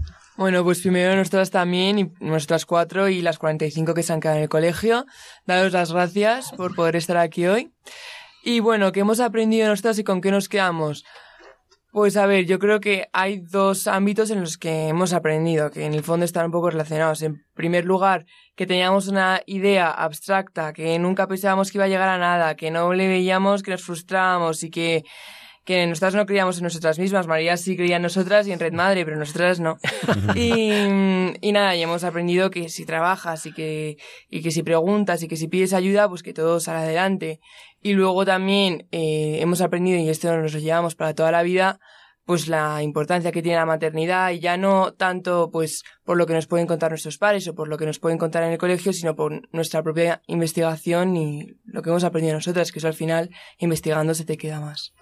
Bueno, 0.42 0.64
pues 0.64 0.82
primero 0.82 1.16
nosotras 1.16 1.52
también, 1.52 2.00
y 2.00 2.12
nuestras 2.20 2.66
cuatro 2.66 3.08
y 3.08 3.22
las 3.22 3.38
45 3.38 3.94
que 3.94 4.02
se 4.02 4.12
han 4.12 4.20
quedado 4.20 4.38
en 4.38 4.44
el 4.46 4.50
colegio, 4.50 5.06
daros 5.46 5.72
las 5.72 5.94
gracias 5.94 6.52
por 6.54 6.74
poder 6.74 6.96
estar 6.96 7.16
aquí 7.18 7.46
hoy. 7.46 7.72
Y 8.44 8.60
bueno, 8.60 8.92
¿qué 8.92 9.02
hemos 9.02 9.20
aprendido 9.20 9.68
nosotras 9.68 10.00
y 10.00 10.04
con 10.04 10.20
qué 10.20 10.32
nos 10.32 10.50
quedamos? 10.50 11.06
Pues 11.92 12.18
a 12.18 12.26
ver, 12.26 12.48
yo 12.48 12.58
creo 12.58 12.80
que 12.80 13.08
hay 13.14 13.42
dos 13.42 13.86
ámbitos 13.86 14.32
en 14.32 14.42
los 14.42 14.58
que 14.58 14.88
hemos 14.88 15.14
aprendido, 15.14 15.70
que 15.70 15.86
en 15.86 15.94
el 15.94 16.02
fondo 16.02 16.26
están 16.26 16.48
un 16.48 16.52
poco 16.52 16.72
relacionados. 16.72 17.22
En 17.22 17.46
primer 17.54 17.86
lugar, 17.86 18.26
que 18.56 18.66
teníamos 18.66 19.08
una 19.08 19.44
idea 19.46 19.92
abstracta, 19.92 20.74
que 20.74 20.98
nunca 20.98 21.28
pensábamos 21.28 21.70
que 21.70 21.78
iba 21.78 21.86
a 21.86 21.90
llegar 21.90 22.10
a 22.10 22.18
nada, 22.18 22.56
que 22.56 22.72
no 22.72 22.92
le 22.94 23.08
veíamos, 23.08 23.62
que 23.62 23.70
nos 23.70 23.84
frustrábamos 23.84 24.64
y 24.64 24.72
que 24.72 25.04
que 25.64 25.86
nosotras 25.86 26.16
no 26.16 26.26
creíamos 26.26 26.58
en 26.58 26.64
nosotras 26.64 26.98
mismas. 26.98 27.28
María 27.28 27.58
sí 27.58 27.76
creía 27.76 27.98
en 27.98 28.02
nosotras 28.02 28.48
y 28.48 28.52
en 28.52 28.60
Red 28.60 28.74
Madre, 28.74 29.06
pero 29.06 29.18
nosotras 29.18 29.60
no. 29.60 29.78
y, 30.36 30.72
y 31.42 31.52
nada, 31.52 31.76
y 31.76 31.84
hemos 31.84 32.04
aprendido 32.04 32.50
que 32.50 32.70
si 32.70 32.86
trabajas 32.86 33.46
y 33.46 33.54
que, 33.54 33.98
y 34.30 34.42
que 34.42 34.52
si 34.52 34.64
preguntas 34.64 35.22
y 35.24 35.28
que 35.28 35.38
si 35.38 35.48
pides 35.48 35.74
ayuda, 35.74 36.10
pues 36.10 36.24
que 36.24 36.34
todo 36.34 36.60
sale 36.60 36.80
adelante. 36.80 37.40
Y 37.82 37.94
luego 37.94 38.26
también 38.26 38.88
eh, 38.92 39.40
hemos 39.42 39.62
aprendido, 39.62 40.00
y 40.00 40.10
esto 40.10 40.36
nos 40.36 40.54
lo 40.54 40.60
llevamos 40.60 40.96
para 40.96 41.14
toda 41.14 41.32
la 41.32 41.44
vida, 41.44 41.80
pues 42.26 42.48
la 42.48 42.82
importancia 42.84 43.32
que 43.32 43.42
tiene 43.42 43.58
la 43.58 43.66
maternidad 43.66 44.32
y 44.32 44.40
ya 44.40 44.56
no 44.56 44.94
tanto 44.94 45.50
pues 45.52 45.84
por 46.04 46.18
lo 46.18 46.28
que 46.28 46.34
nos 46.34 46.48
pueden 46.48 46.68
contar 46.68 46.92
nuestros 46.92 47.18
padres 47.18 47.48
o 47.48 47.56
por 47.56 47.68
lo 47.68 47.78
que 47.78 47.86
nos 47.86 48.00
pueden 48.00 48.18
contar 48.18 48.44
en 48.44 48.52
el 48.52 48.58
colegio, 48.58 48.94
sino 48.94 49.16
por 49.16 49.42
nuestra 49.52 49.84
propia 49.84 50.22
investigación 50.28 51.18
y 51.18 51.58
lo 51.66 51.82
que 51.82 51.90
hemos 51.90 52.04
aprendido 52.04 52.36
nosotras, 52.36 52.72
que 52.72 52.80
eso 52.80 52.88
al 52.88 52.94
final 52.94 53.32
investigando 53.58 54.14
se 54.14 54.26
te 54.26 54.38
queda 54.38 54.60
más. 54.60 54.94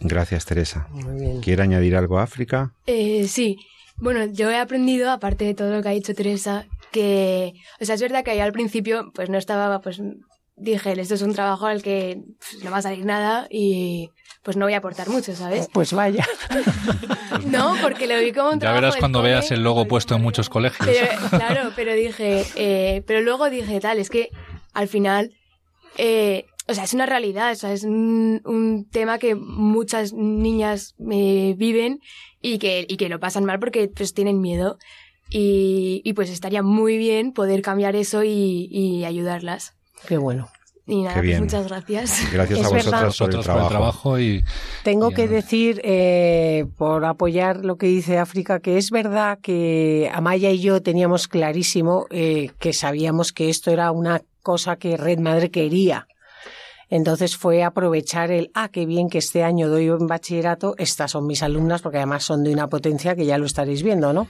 Gracias, 0.00 0.44
Teresa. 0.44 0.86
Muy 0.90 1.20
bien. 1.20 1.40
¿Quiere 1.40 1.62
añadir 1.62 1.96
algo 1.96 2.18
a 2.18 2.22
África? 2.22 2.72
Eh, 2.86 3.26
sí, 3.28 3.56
bueno, 3.96 4.26
yo 4.26 4.50
he 4.50 4.56
aprendido, 4.58 5.10
aparte 5.10 5.44
de 5.44 5.54
todo 5.54 5.74
lo 5.74 5.82
que 5.82 5.88
ha 5.88 5.92
dicho 5.92 6.14
Teresa, 6.14 6.66
que, 6.92 7.54
o 7.80 7.84
sea, 7.84 7.96
es 7.96 8.00
verdad 8.00 8.22
que 8.24 8.30
ahí 8.30 8.40
al 8.40 8.52
principio, 8.52 9.10
pues 9.14 9.28
no 9.28 9.38
estaba, 9.38 9.80
pues 9.80 10.00
dije, 10.56 11.00
esto 11.00 11.14
es 11.14 11.22
un 11.22 11.34
trabajo 11.34 11.66
al 11.66 11.82
que 11.82 12.20
pues, 12.38 12.64
no 12.64 12.70
va 12.70 12.78
a 12.78 12.82
salir 12.82 13.04
nada 13.04 13.46
y 13.50 14.10
pues 14.42 14.56
no 14.56 14.66
voy 14.66 14.74
a 14.74 14.78
aportar 14.78 15.08
mucho, 15.08 15.34
¿sabes? 15.34 15.68
Pues 15.72 15.92
vaya. 15.92 16.24
No, 17.46 17.74
porque 17.82 18.06
lo 18.06 18.18
vi 18.18 18.32
como 18.32 18.48
un 18.48 18.54
Ya 18.54 18.60
trabajo 18.60 18.80
verás 18.80 18.94
del 18.94 19.00
cuando 19.00 19.20
cole, 19.20 19.30
veas 19.30 19.50
el 19.52 19.62
logo 19.62 19.86
puesto 19.86 20.16
en 20.16 20.22
muchos 20.22 20.48
colegios. 20.50 20.86
pero, 20.88 21.30
claro, 21.30 21.70
pero 21.76 21.94
dije, 21.94 22.44
eh, 22.56 23.02
pero 23.06 23.20
luego 23.20 23.48
dije, 23.48 23.78
tal, 23.80 23.98
es 23.98 24.10
que 24.10 24.30
al 24.74 24.88
final, 24.88 25.32
eh, 25.96 26.46
o 26.68 26.74
sea, 26.74 26.84
es 26.84 26.92
una 26.94 27.06
realidad, 27.06 27.52
o 27.52 27.54
sea, 27.54 27.72
es 27.72 27.84
un, 27.84 28.40
un 28.44 28.86
tema 28.90 29.18
que 29.18 29.34
muchas 29.34 30.12
niñas 30.12 30.94
eh, 31.10 31.54
viven 31.56 32.00
y 32.42 32.58
que, 32.58 32.84
y 32.88 32.96
que 32.98 33.08
lo 33.08 33.18
pasan 33.18 33.44
mal 33.44 33.58
porque 33.58 33.88
pues 33.88 34.12
tienen 34.14 34.40
miedo. 34.40 34.78
Y, 35.30 36.00
y 36.04 36.12
pues 36.14 36.30
estaría 36.30 36.62
muy 36.62 36.96
bien 36.96 37.32
poder 37.32 37.60
cambiar 37.62 37.96
eso 37.96 38.22
y, 38.24 38.68
y 38.70 39.04
ayudarlas. 39.04 39.74
Qué 40.06 40.16
bueno. 40.16 40.48
Y 40.86 41.02
nada, 41.02 41.16
Qué 41.16 41.20
pues 41.20 41.26
bien. 41.26 41.40
muchas 41.42 41.68
gracias. 41.68 42.32
Gracias 42.32 42.60
Es 42.60 42.66
a 42.66 42.70
verdad. 42.70 43.04
vosotros 43.06 43.18
por 43.18 43.28
el 43.30 43.36
Nosotros 43.36 43.46
por 43.46 43.62
el 43.62 43.68
trabajo. 43.68 44.18
y, 44.18 44.44
Tengo 44.84 45.10
y 45.10 45.14
que 45.14 45.28
decir, 45.28 45.82
eh, 45.84 46.64
por 46.78 47.04
apoyar 47.04 47.62
lo 47.64 47.76
que 47.76 47.86
dice 47.88 48.16
África, 48.18 48.60
que 48.60 48.78
es 48.78 48.90
verdad 48.90 49.38
que 49.42 50.10
Amaya 50.14 50.50
y 50.50 50.60
yo 50.60 50.80
teníamos 50.82 51.28
clarísimo 51.28 52.06
eh, 52.10 52.52
que 52.58 52.72
sabíamos 52.72 53.32
que 53.34 53.50
esto 53.50 53.70
era 53.70 53.90
una 53.90 54.22
cosa 54.42 54.76
que 54.76 54.96
Red 54.96 55.18
Madre 55.18 55.50
quería. 55.50 56.06
Entonces 56.90 57.36
fue 57.36 57.62
aprovechar 57.62 58.30
el, 58.30 58.50
ah, 58.54 58.68
qué 58.68 58.86
bien 58.86 59.10
que 59.10 59.18
este 59.18 59.44
año 59.44 59.68
doy 59.68 59.90
un 59.90 60.06
bachillerato, 60.06 60.74
estas 60.78 61.12
son 61.12 61.26
mis 61.26 61.42
alumnas, 61.42 61.82
porque 61.82 61.98
además 61.98 62.24
son 62.24 62.44
de 62.44 62.52
una 62.52 62.68
potencia 62.68 63.14
que 63.14 63.26
ya 63.26 63.38
lo 63.38 63.46
estaréis 63.46 63.82
viendo, 63.82 64.12
¿no? 64.12 64.26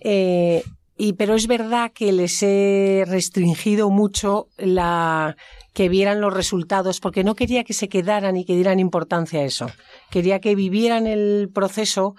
Eh, 0.00 0.64
y, 0.96 1.14
pero 1.14 1.34
es 1.34 1.46
verdad 1.46 1.90
que 1.94 2.12
les 2.12 2.42
he 2.42 3.04
restringido 3.06 3.90
mucho 3.90 4.48
la 4.58 5.36
que 5.72 5.88
vieran 5.88 6.20
los 6.20 6.34
resultados, 6.34 7.00
porque 7.00 7.24
no 7.24 7.34
quería 7.34 7.64
que 7.64 7.72
se 7.72 7.88
quedaran 7.88 8.36
y 8.36 8.44
que 8.44 8.54
dieran 8.54 8.78
importancia 8.78 9.40
a 9.40 9.44
eso. 9.44 9.70
Quería 10.10 10.38
que 10.40 10.54
vivieran 10.54 11.06
el 11.06 11.50
proceso 11.52 12.14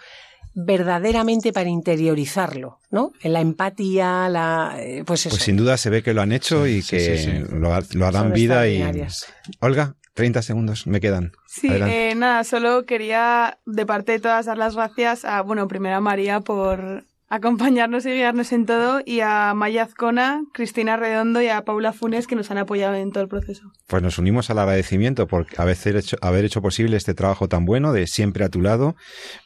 verdaderamente 0.55 1.51
para 1.53 1.69
interiorizarlo, 1.69 2.79
¿no? 2.91 3.11
En 3.21 3.33
la 3.33 3.41
empatía, 3.41 4.29
la, 4.29 4.75
eh, 4.79 5.03
pues 5.05 5.25
eso. 5.25 5.35
Pues 5.35 5.43
sin 5.43 5.57
duda 5.57 5.77
se 5.77 5.89
ve 5.89 6.03
que 6.03 6.13
lo 6.13 6.21
han 6.21 6.31
hecho 6.31 6.67
y 6.67 6.81
sí, 6.81 6.97
que 6.97 7.17
sí, 7.17 7.23
sí. 7.23 7.43
Lo, 7.55 7.73
ha- 7.73 7.83
lo 7.93 8.05
harán 8.05 8.23
Son 8.23 8.33
vida 8.33 8.67
y... 8.67 8.83
Olga, 9.59 9.95
30 10.13 10.41
segundos 10.41 10.85
me 10.87 10.99
quedan. 11.01 11.31
Sí, 11.47 11.67
eh, 11.71 12.13
nada, 12.15 12.43
solo 12.43 12.85
quería 12.85 13.57
de 13.65 13.85
parte 13.85 14.11
de 14.13 14.19
todas 14.19 14.45
dar 14.45 14.57
las 14.57 14.75
gracias 14.75 15.25
a, 15.25 15.41
bueno, 15.41 15.67
primero 15.67 15.95
a 15.97 16.01
María 16.01 16.39
por 16.41 17.03
acompañarnos 17.35 18.05
y 18.05 18.11
guiarnos 18.11 18.51
en 18.51 18.65
todo 18.67 19.01
y 19.05 19.21
a 19.21 19.53
Maya 19.55 19.83
Azcona, 19.83 20.43
Cristina 20.53 20.97
Redondo 20.97 21.41
y 21.41 21.47
a 21.47 21.63
Paula 21.65 21.91
Funes 21.91 22.27
que 22.27 22.35
nos 22.35 22.51
han 22.51 22.59
apoyado 22.59 22.93
en 22.95 23.11
todo 23.11 23.23
el 23.23 23.29
proceso. 23.29 23.71
Pues 23.87 24.03
nos 24.03 24.19
unimos 24.19 24.49
al 24.51 24.59
agradecimiento 24.59 25.25
por 25.27 25.47
haber 25.57 25.77
hecho, 25.95 26.17
haber 26.21 26.45
hecho 26.45 26.61
posible 26.61 26.95
este 26.95 27.13
trabajo 27.15 27.47
tan 27.47 27.65
bueno 27.65 27.91
de 27.91 28.05
Siempre 28.07 28.45
a 28.45 28.49
tu 28.49 28.61
lado, 28.61 28.95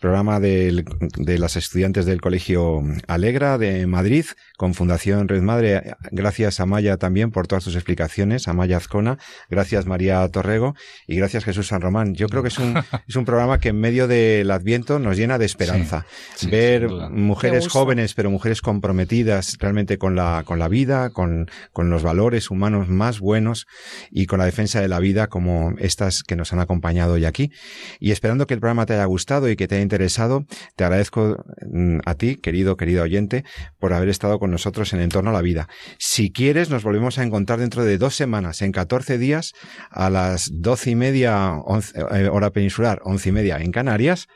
programa 0.01 0.39
del- 0.41 0.83
de 1.17 1.39
las 1.39 1.55
estudiantes 1.55 2.05
del 2.05 2.19
Colegio 2.19 2.81
Alegra 3.07 3.57
de 3.57 3.87
Madrid, 3.87 4.25
con 4.57 4.73
Fundación 4.73 5.27
Red 5.29 5.41
Madre. 5.41 5.93
Gracias 6.11 6.59
a 6.59 6.65
Maya 6.65 6.97
también 6.97 7.31
por 7.31 7.47
todas 7.47 7.63
tus 7.63 7.75
explicaciones, 7.75 8.47
a 8.47 8.53
Maya 8.53 8.77
Azcona, 8.77 9.17
gracias 9.49 9.85
María 9.85 10.27
Torrego 10.29 10.75
y 11.07 11.15
gracias 11.15 11.45
Jesús 11.45 11.67
San 11.67 11.81
Román. 11.81 12.15
Yo 12.15 12.27
creo 12.27 12.41
que 12.41 12.49
es 12.49 12.57
un, 12.57 12.75
es 13.07 13.15
un 13.15 13.23
programa 13.25 13.59
que 13.59 13.69
en 13.69 13.79
medio 13.79 14.07
del 14.07 14.51
Adviento 14.51 14.99
nos 14.99 15.15
llena 15.17 15.37
de 15.37 15.45
esperanza. 15.45 16.05
Sí, 16.35 16.45
sí, 16.47 16.51
Ver 16.51 16.89
mujeres. 16.89 17.65
Jóvenes, 17.77 18.13
pero 18.13 18.29
mujeres 18.31 18.61
comprometidas 18.61 19.57
realmente 19.59 19.97
con 19.97 20.15
la, 20.15 20.43
con 20.45 20.59
la 20.59 20.67
vida, 20.67 21.09
con, 21.11 21.49
con 21.71 21.89
los 21.89 22.03
valores 22.03 22.49
humanos 22.49 22.89
más 22.89 23.19
buenos 23.19 23.65
y 24.11 24.25
con 24.25 24.39
la 24.39 24.45
defensa 24.45 24.81
de 24.81 24.87
la 24.87 24.99
vida 24.99 25.27
como 25.27 25.73
estas 25.77 26.23
que 26.23 26.35
nos 26.35 26.53
han 26.53 26.59
acompañado 26.59 27.13
hoy 27.13 27.25
aquí. 27.25 27.51
Y 27.99 28.11
esperando 28.11 28.47
que 28.47 28.53
el 28.53 28.59
programa 28.59 28.85
te 28.85 28.93
haya 28.93 29.05
gustado 29.05 29.49
y 29.49 29.55
que 29.55 29.67
te 29.67 29.75
haya 29.75 29.83
interesado, 29.83 30.45
te 30.75 30.83
agradezco 30.83 31.43
mm, 31.71 31.99
a 32.05 32.15
ti, 32.15 32.35
querido, 32.35 32.77
querido 32.77 33.03
oyente, 33.03 33.43
por 33.79 33.93
haber 33.93 34.09
estado 34.09 34.39
con 34.39 34.51
nosotros 34.51 34.93
en 34.93 35.01
Entorno 35.01 35.29
a 35.29 35.33
la 35.33 35.41
Vida. 35.41 35.67
Si 35.99 36.31
quieres, 36.31 36.69
nos 36.69 36.83
volvemos 36.83 37.17
a 37.19 37.23
encontrar 37.23 37.59
dentro 37.59 37.83
de 37.85 37.97
dos 37.97 38.15
semanas, 38.15 38.61
en 38.61 38.71
14 38.71 39.17
días, 39.17 39.53
a 39.89 40.09
las 40.09 40.49
doce 40.51 40.91
y 40.91 40.95
media, 40.95 41.53
once- 41.65 41.93
eh, 42.11 42.29
hora 42.29 42.51
peninsular, 42.51 42.99
once 43.03 43.29
y 43.29 43.31
media 43.31 43.57
en 43.57 43.71
Canarias. 43.71 44.27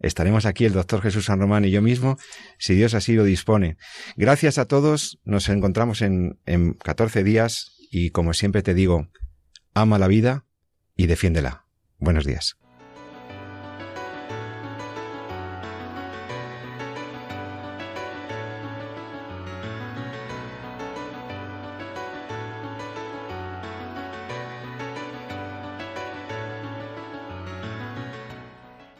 Estaremos 0.00 0.46
aquí 0.46 0.64
el 0.64 0.72
doctor 0.72 1.02
Jesús 1.02 1.26
San 1.26 1.40
Román 1.40 1.64
y 1.64 1.70
yo 1.70 1.82
mismo, 1.82 2.18
si 2.58 2.74
Dios 2.74 2.94
así 2.94 3.14
lo 3.14 3.24
dispone. 3.24 3.76
Gracias 4.16 4.58
a 4.58 4.66
todos, 4.66 5.20
nos 5.24 5.48
encontramos 5.48 6.02
en, 6.02 6.38
en 6.46 6.74
14 6.74 7.24
días 7.24 7.76
y 7.90 8.10
como 8.10 8.32
siempre 8.34 8.62
te 8.62 8.74
digo, 8.74 9.08
ama 9.74 9.98
la 9.98 10.08
vida 10.08 10.44
y 10.96 11.06
defiéndela. 11.06 11.64
Buenos 11.98 12.24
días. 12.24 12.56